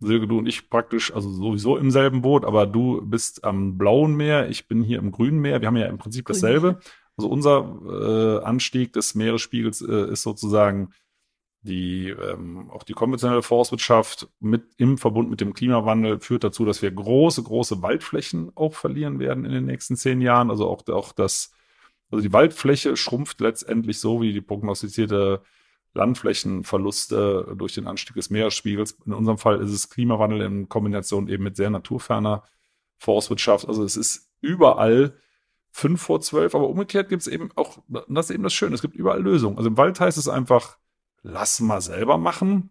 Silke, 0.00 0.26
du 0.26 0.38
und 0.38 0.46
ich 0.46 0.70
praktisch, 0.70 1.14
also 1.14 1.30
sowieso 1.30 1.76
im 1.76 1.90
selben 1.90 2.22
Boot, 2.22 2.44
aber 2.44 2.66
du 2.66 3.02
bist 3.02 3.44
am 3.44 3.78
blauen 3.78 4.16
Meer, 4.16 4.48
ich 4.48 4.66
bin 4.68 4.82
hier 4.82 4.98
im 4.98 5.12
grünen 5.12 5.40
Meer. 5.40 5.60
Wir 5.60 5.68
haben 5.68 5.76
ja 5.76 5.86
im 5.86 5.98
Prinzip 5.98 6.26
dasselbe. 6.26 6.80
Also 7.16 7.28
unser 7.28 8.40
äh, 8.40 8.44
Anstieg 8.44 8.94
des 8.94 9.14
Meeresspiegels 9.14 9.82
äh, 9.82 10.12
ist 10.12 10.22
sozusagen 10.22 10.92
die 11.62 12.08
ähm, 12.08 12.70
auch 12.70 12.84
die 12.84 12.94
konventionelle 12.94 13.42
Forstwirtschaft 13.42 14.28
mit 14.40 14.62
im 14.78 14.96
Verbund 14.98 15.30
mit 15.30 15.40
dem 15.40 15.52
Klimawandel 15.52 16.20
führt 16.20 16.44
dazu, 16.44 16.64
dass 16.64 16.80
wir 16.80 16.90
große 16.90 17.42
große 17.42 17.82
Waldflächen 17.82 18.52
auch 18.54 18.74
verlieren 18.74 19.18
werden 19.18 19.44
in 19.44 19.52
den 19.52 19.66
nächsten 19.66 19.96
zehn 19.96 20.20
Jahren. 20.20 20.50
Also 20.50 20.68
auch 20.68 20.88
auch 20.88 21.12
das 21.12 21.52
also 22.10 22.22
die 22.22 22.32
Waldfläche 22.32 22.96
schrumpft 22.96 23.40
letztendlich 23.40 24.00
so 24.00 24.20
wie 24.20 24.32
die 24.32 24.40
prognostizierte 24.40 25.42
Landflächenverluste 25.94 27.54
durch 27.56 27.74
den 27.74 27.86
Anstieg 27.86 28.16
des 28.16 28.30
Meeresspiegels. 28.30 28.98
In 29.06 29.12
unserem 29.12 29.38
Fall 29.38 29.60
ist 29.60 29.72
es 29.72 29.90
Klimawandel 29.90 30.40
in 30.42 30.68
Kombination 30.68 31.28
eben 31.28 31.44
mit 31.44 31.56
sehr 31.56 31.70
naturferner 31.70 32.44
Forstwirtschaft. 32.96 33.66
Also 33.66 33.84
es 33.84 33.96
ist 33.96 34.32
überall 34.40 35.14
fünf 35.72 36.02
vor 36.02 36.20
zwölf, 36.20 36.54
aber 36.54 36.68
umgekehrt 36.68 37.08
gibt 37.08 37.22
es 37.22 37.28
eben 37.28 37.50
auch, 37.54 37.78
das 37.88 38.30
ist 38.30 38.34
eben 38.34 38.42
das 38.42 38.54
Schöne, 38.54 38.74
es 38.74 38.82
gibt 38.82 38.96
überall 38.96 39.22
Lösungen. 39.22 39.56
Also 39.56 39.68
im 39.68 39.76
Wald 39.76 40.00
heißt 40.00 40.18
es 40.18 40.28
einfach, 40.28 40.78
lass 41.22 41.60
mal 41.60 41.80
selber 41.80 42.18
machen. 42.18 42.70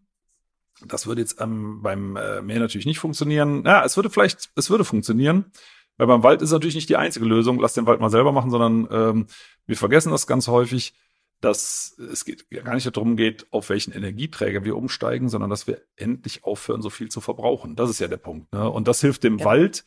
Das 0.86 1.08
würde 1.08 1.22
jetzt 1.22 1.42
ähm, 1.42 1.82
beim 1.82 2.16
äh, 2.16 2.42
Meer 2.42 2.60
natürlich 2.60 2.86
nicht 2.86 3.00
funktionieren. 3.00 3.64
Ja, 3.66 3.84
es 3.84 3.98
würde 3.98 4.10
vielleicht, 4.10 4.50
es 4.56 4.70
würde 4.70 4.86
funktionieren, 4.86 5.52
weil 5.98 6.08
beim 6.08 6.24
Wald 6.24 6.42
ist 6.42 6.52
natürlich 6.52 6.76
nicht 6.76 6.90
die 6.90 6.96
einzige 6.96 7.26
Lösung, 7.26 7.60
lass 7.60 7.74
den 7.74 7.86
Wald 7.86 8.00
mal 8.00 8.10
selber 8.10 8.32
machen, 8.32 8.52
sondern 8.52 8.88
ähm, 8.92 9.28
wir 9.66 9.76
vergessen 9.76 10.12
das 10.12 10.28
ganz 10.28 10.48
häufig, 10.48 10.94
dass 11.42 11.98
es 11.98 12.26
geht, 12.26 12.50
gar 12.50 12.74
nicht 12.74 12.86
darum 12.86 13.16
geht, 13.16 13.48
auf 13.52 13.70
welchen 13.70 13.92
Energieträger 13.94 14.64
wir 14.64 14.76
umsteigen, 14.76 15.30
sondern 15.30 15.50
dass 15.50 15.68
wir 15.68 15.82
endlich 15.96 16.44
aufhören, 16.44 16.82
so 16.82 16.90
viel 16.90 17.10
zu 17.10 17.22
verbrauchen. 17.22 17.76
Das 17.76 17.90
ist 17.90 18.00
ja 18.00 18.08
der 18.08 18.18
Punkt. 18.18 18.52
Ne? 18.54 18.70
Und 18.70 18.88
das 18.88 19.02
hilft 19.02 19.24
dem 19.24 19.38
ja. 19.38 19.46
Wald 19.46 19.86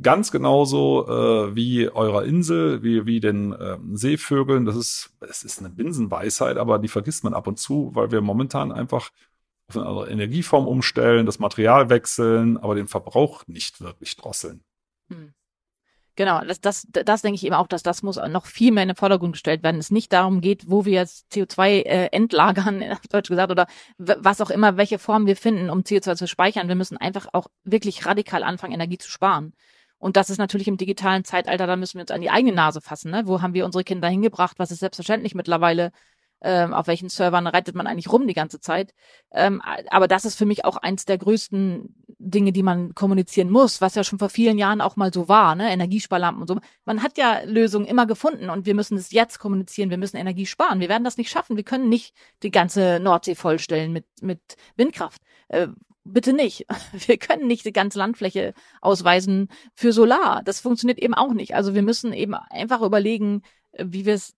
Ganz 0.00 0.30
genauso 0.30 1.06
äh, 1.06 1.54
wie 1.54 1.90
eurer 1.90 2.24
Insel, 2.24 2.82
wie, 2.82 3.04
wie 3.04 3.20
den 3.20 3.52
äh, 3.52 3.76
Seevögeln. 3.92 4.64
Das 4.64 4.76
ist, 4.76 5.10
es 5.20 5.42
ist 5.42 5.58
eine 5.58 5.68
Binsenweisheit, 5.68 6.56
aber 6.56 6.78
die 6.78 6.88
vergisst 6.88 7.22
man 7.22 7.34
ab 7.34 7.46
und 7.46 7.58
zu, 7.58 7.90
weil 7.94 8.10
wir 8.10 8.22
momentan 8.22 8.72
einfach 8.72 9.10
auf 9.68 9.76
eine 9.76 9.86
andere 9.86 10.10
Energieform 10.10 10.66
umstellen, 10.66 11.26
das 11.26 11.38
Material 11.38 11.90
wechseln, 11.90 12.56
aber 12.56 12.74
den 12.74 12.88
Verbrauch 12.88 13.46
nicht 13.46 13.80
wirklich 13.80 14.16
drosseln. 14.16 14.62
Hm. 15.08 15.34
Genau, 16.16 16.40
das, 16.44 16.60
das, 16.60 16.86
das 16.90 17.22
denke 17.22 17.34
ich 17.36 17.44
eben 17.44 17.56
auch, 17.56 17.66
dass 17.66 17.82
das 17.82 18.04
muss 18.04 18.16
noch 18.28 18.46
viel 18.46 18.70
mehr 18.70 18.84
in 18.84 18.90
den 18.90 18.96
Vordergrund 18.96 19.32
gestellt 19.32 19.64
werden. 19.64 19.80
Es 19.80 19.90
nicht 19.90 20.12
darum 20.12 20.40
geht, 20.40 20.70
wo 20.70 20.84
wir 20.84 20.92
jetzt 20.92 21.32
CO2 21.32 21.82
äh, 21.82 22.06
entlagern, 22.12 22.82
auf 22.92 23.00
Deutsch 23.08 23.28
gesagt, 23.28 23.50
oder 23.50 23.66
was 23.98 24.40
auch 24.40 24.50
immer, 24.50 24.76
welche 24.76 25.00
Form 25.00 25.26
wir 25.26 25.36
finden, 25.36 25.70
um 25.70 25.80
CO2 25.80 26.14
zu 26.14 26.28
speichern. 26.28 26.68
Wir 26.68 26.76
müssen 26.76 26.96
einfach 26.96 27.26
auch 27.32 27.48
wirklich 27.64 28.06
radikal 28.06 28.44
anfangen, 28.44 28.74
Energie 28.74 28.98
zu 28.98 29.10
sparen. 29.10 29.54
Und 29.98 30.16
das 30.16 30.30
ist 30.30 30.38
natürlich 30.38 30.68
im 30.68 30.76
digitalen 30.76 31.24
Zeitalter, 31.24 31.66
da 31.66 31.76
müssen 31.76 31.94
wir 31.94 32.02
uns 32.02 32.10
an 32.10 32.20
die 32.20 32.30
eigene 32.30 32.54
Nase 32.54 32.80
fassen. 32.80 33.10
Ne? 33.10 33.22
Wo 33.26 33.42
haben 33.42 33.54
wir 33.54 33.64
unsere 33.64 33.84
Kinder 33.84 34.08
hingebracht? 34.08 34.58
Was 34.58 34.70
ist 34.70 34.80
selbstverständlich 34.80 35.34
mittlerweile? 35.34 35.92
Ähm, 36.42 36.74
auf 36.74 36.86
welchen 36.88 37.08
Servern 37.08 37.46
reitet 37.46 37.74
man 37.74 37.86
eigentlich 37.86 38.12
rum 38.12 38.26
die 38.26 38.34
ganze 38.34 38.60
Zeit? 38.60 38.92
Ähm, 39.32 39.62
aber 39.88 40.06
das 40.06 40.26
ist 40.26 40.36
für 40.36 40.44
mich 40.44 40.66
auch 40.66 40.76
eins 40.76 41.06
der 41.06 41.16
größten 41.16 42.03
Dinge, 42.30 42.52
die 42.52 42.62
man 42.62 42.94
kommunizieren 42.94 43.50
muss, 43.50 43.80
was 43.80 43.94
ja 43.94 44.04
schon 44.04 44.18
vor 44.18 44.28
vielen 44.28 44.58
Jahren 44.58 44.80
auch 44.80 44.96
mal 44.96 45.12
so 45.12 45.28
war, 45.28 45.54
ne? 45.54 45.70
Energiesparlampen 45.70 46.42
und 46.42 46.48
so. 46.48 46.58
Man 46.84 47.02
hat 47.02 47.18
ja 47.18 47.42
Lösungen 47.44 47.86
immer 47.86 48.06
gefunden 48.06 48.50
und 48.50 48.66
wir 48.66 48.74
müssen 48.74 48.96
es 48.96 49.12
jetzt 49.12 49.38
kommunizieren. 49.38 49.90
Wir 49.90 49.98
müssen 49.98 50.16
Energie 50.16 50.46
sparen. 50.46 50.80
Wir 50.80 50.88
werden 50.88 51.04
das 51.04 51.18
nicht 51.18 51.30
schaffen. 51.30 51.56
Wir 51.56 51.64
können 51.64 51.88
nicht 51.88 52.14
die 52.42 52.50
ganze 52.50 52.98
Nordsee 53.00 53.34
vollstellen 53.34 53.92
mit, 53.92 54.06
mit 54.22 54.40
Windkraft. 54.76 55.22
Äh, 55.48 55.68
bitte 56.04 56.32
nicht. 56.32 56.66
Wir 57.06 57.16
können 57.16 57.46
nicht 57.46 57.64
die 57.64 57.72
ganze 57.72 57.98
Landfläche 57.98 58.54
ausweisen 58.80 59.48
für 59.74 59.92
Solar. 59.92 60.42
Das 60.44 60.60
funktioniert 60.60 60.98
eben 60.98 61.14
auch 61.14 61.32
nicht. 61.32 61.54
Also 61.54 61.74
wir 61.74 61.82
müssen 61.82 62.12
eben 62.12 62.34
einfach 62.34 62.82
überlegen, 62.82 63.42
wie 63.78 64.04
wir 64.04 64.14
es 64.14 64.34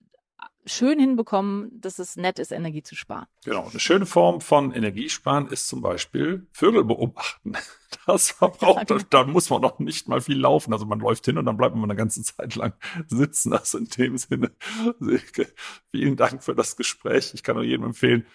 schön 0.67 0.99
hinbekommen, 0.99 1.71
dass 1.81 1.99
es 1.99 2.17
nett 2.17 2.39
ist, 2.39 2.53
Energie 2.53 2.83
zu 2.83 2.95
sparen. 2.95 3.27
Genau. 3.45 3.69
Eine 3.69 3.81
schöne 3.81 4.07
Form 4.07 4.41
von 4.41 4.73
Energiesparen 4.73 5.49
ist 5.49 5.69
zum 5.69 5.81
Beispiel 5.81 6.47
Vögel 6.53 6.85
beobachten. 6.85 7.53
Das 8.05 8.31
verbraucht, 8.33 8.91
ja, 8.91 8.97
genau. 8.97 9.01
da, 9.11 9.25
da, 9.25 9.31
muss 9.31 9.51
man 9.51 9.63
noch 9.63 9.79
nicht 9.79 10.07
mal 10.07 10.21
viel 10.21 10.39
laufen. 10.39 10.73
Also 10.73 10.87
man 10.87 11.01
läuft 11.01 11.25
hin 11.25 11.39
und 11.39 11.45
dann 11.45 11.57
bleibt 11.57 11.75
man 11.75 11.85
eine 11.85 11.97
ganze 11.97 12.23
Zeit 12.23 12.55
lang 12.55 12.75
sitzen. 13.09 13.53
Also 13.53 13.79
in 13.79 13.87
dem 13.87 14.17
Sinne, 14.19 14.53
Silke, 15.01 15.49
vielen 15.91 16.15
Dank 16.15 16.45
für 16.45 16.55
das 16.55 16.77
Gespräch. 16.77 17.33
Ich 17.35 17.43
kann 17.43 17.57
nur 17.57 17.65
jedem 17.65 17.87
empfehlen, 17.87 18.27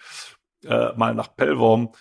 äh, 0.64 0.92
mal 0.96 1.14
nach 1.14 1.34
Pellworm 1.36 1.92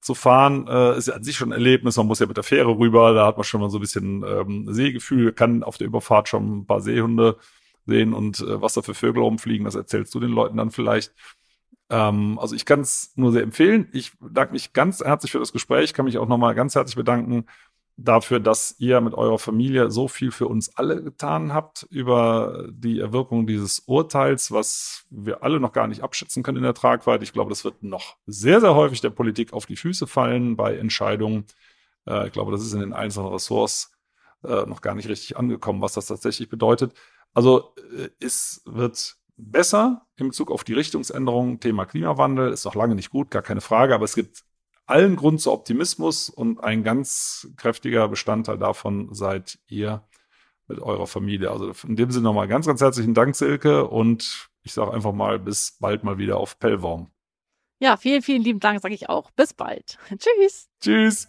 zu 0.00 0.14
fahren, 0.14 0.66
äh, 0.66 0.96
ist 0.96 1.08
ja 1.08 1.14
an 1.14 1.24
sich 1.24 1.36
schon 1.36 1.50
ein 1.50 1.58
Erlebnis. 1.58 1.96
Man 1.96 2.06
muss 2.06 2.20
ja 2.20 2.26
mit 2.26 2.36
der 2.36 2.44
Fähre 2.44 2.78
rüber, 2.78 3.12
da 3.12 3.26
hat 3.26 3.36
man 3.36 3.44
schon 3.44 3.60
mal 3.60 3.70
so 3.70 3.78
ein 3.78 3.82
bisschen 3.82 4.24
ähm, 4.26 4.66
Seegefühl, 4.72 5.32
kann 5.32 5.62
auf 5.62 5.78
der 5.78 5.86
Überfahrt 5.86 6.28
schon 6.28 6.60
ein 6.60 6.66
paar 6.66 6.80
Seehunde 6.80 7.36
sehen 7.86 8.14
und 8.14 8.40
äh, 8.40 8.60
was 8.60 8.74
da 8.74 8.82
für 8.82 8.94
Vögel 8.94 9.22
rumfliegen, 9.22 9.64
das 9.64 9.74
erzählst 9.74 10.14
du 10.14 10.20
den 10.20 10.30
Leuten 10.30 10.56
dann 10.56 10.70
vielleicht. 10.70 11.12
Ähm, 11.90 12.38
also 12.38 12.54
ich 12.54 12.64
kann 12.64 12.80
es 12.80 13.12
nur 13.16 13.32
sehr 13.32 13.42
empfehlen. 13.42 13.88
Ich 13.92 14.12
danke 14.20 14.52
mich 14.52 14.72
ganz 14.72 15.00
herzlich 15.00 15.32
für 15.32 15.38
das 15.38 15.52
Gespräch, 15.52 15.94
kann 15.94 16.04
mich 16.04 16.18
auch 16.18 16.28
nochmal 16.28 16.54
ganz 16.54 16.74
herzlich 16.74 16.96
bedanken 16.96 17.46
dafür, 18.04 18.40
dass 18.40 18.74
ihr 18.78 19.00
mit 19.00 19.14
eurer 19.14 19.38
Familie 19.38 19.90
so 19.90 20.08
viel 20.08 20.30
für 20.30 20.48
uns 20.48 20.76
alle 20.76 21.02
getan 21.02 21.52
habt 21.52 21.86
über 21.90 22.66
die 22.70 22.98
Erwirkung 22.98 23.46
dieses 23.46 23.80
Urteils, 23.80 24.52
was 24.52 25.04
wir 25.10 25.42
alle 25.42 25.60
noch 25.60 25.72
gar 25.72 25.86
nicht 25.86 26.02
abschätzen 26.02 26.42
können 26.42 26.58
in 26.58 26.62
der 26.62 26.74
Tragweite. 26.74 27.24
Ich 27.24 27.32
glaube, 27.32 27.50
das 27.50 27.64
wird 27.64 27.82
noch 27.82 28.16
sehr, 28.26 28.60
sehr 28.60 28.74
häufig 28.74 29.00
der 29.00 29.10
Politik 29.10 29.52
auf 29.52 29.66
die 29.66 29.76
Füße 29.76 30.06
fallen 30.06 30.56
bei 30.56 30.76
Entscheidungen. 30.76 31.44
Äh, 32.06 32.26
ich 32.26 32.32
glaube, 32.32 32.52
das 32.52 32.62
ist 32.62 32.72
in 32.72 32.80
den 32.80 32.92
einzelnen 32.92 33.28
Ressorts 33.28 33.92
äh, 34.44 34.64
noch 34.66 34.80
gar 34.80 34.94
nicht 34.94 35.08
richtig 35.08 35.36
angekommen, 35.36 35.82
was 35.82 35.92
das 35.92 36.06
tatsächlich 36.06 36.48
bedeutet. 36.48 36.94
Also 37.34 37.74
äh, 37.96 38.08
es 38.20 38.62
wird 38.64 39.16
besser 39.36 40.06
in 40.16 40.28
Bezug 40.28 40.50
auf 40.50 40.64
die 40.64 40.74
Richtungsänderung. 40.74 41.60
Thema 41.60 41.86
Klimawandel 41.86 42.52
ist 42.52 42.64
noch 42.64 42.74
lange 42.74 42.94
nicht 42.94 43.10
gut, 43.10 43.30
gar 43.30 43.42
keine 43.42 43.60
Frage, 43.60 43.94
aber 43.94 44.04
es 44.04 44.14
gibt 44.14 44.44
allen 44.86 45.16
Grund 45.16 45.40
zu 45.40 45.52
Optimismus 45.52 46.28
und 46.28 46.62
ein 46.62 46.82
ganz 46.82 47.48
kräftiger 47.56 48.08
Bestandteil 48.08 48.58
davon 48.58 49.14
seid 49.14 49.58
ihr 49.68 50.04
mit 50.66 50.80
eurer 50.80 51.06
Familie. 51.06 51.50
Also 51.50 51.72
in 51.86 51.96
dem 51.96 52.10
Sinne 52.10 52.24
nochmal 52.24 52.48
ganz, 52.48 52.66
ganz 52.66 52.80
herzlichen 52.80 53.14
Dank, 53.14 53.36
Silke, 53.36 53.86
und 53.86 54.50
ich 54.62 54.72
sage 54.72 54.92
einfach 54.92 55.12
mal 55.12 55.38
bis 55.38 55.76
bald 55.78 56.04
mal 56.04 56.18
wieder 56.18 56.38
auf 56.38 56.58
Pellworm. 56.58 57.10
Ja, 57.80 57.96
vielen, 57.96 58.22
vielen 58.22 58.42
lieben 58.42 58.60
Dank, 58.60 58.80
sage 58.80 58.94
ich 58.94 59.08
auch. 59.08 59.30
Bis 59.30 59.54
bald. 59.54 59.98
Tschüss. 60.18 60.68
Tschüss. 60.80 61.28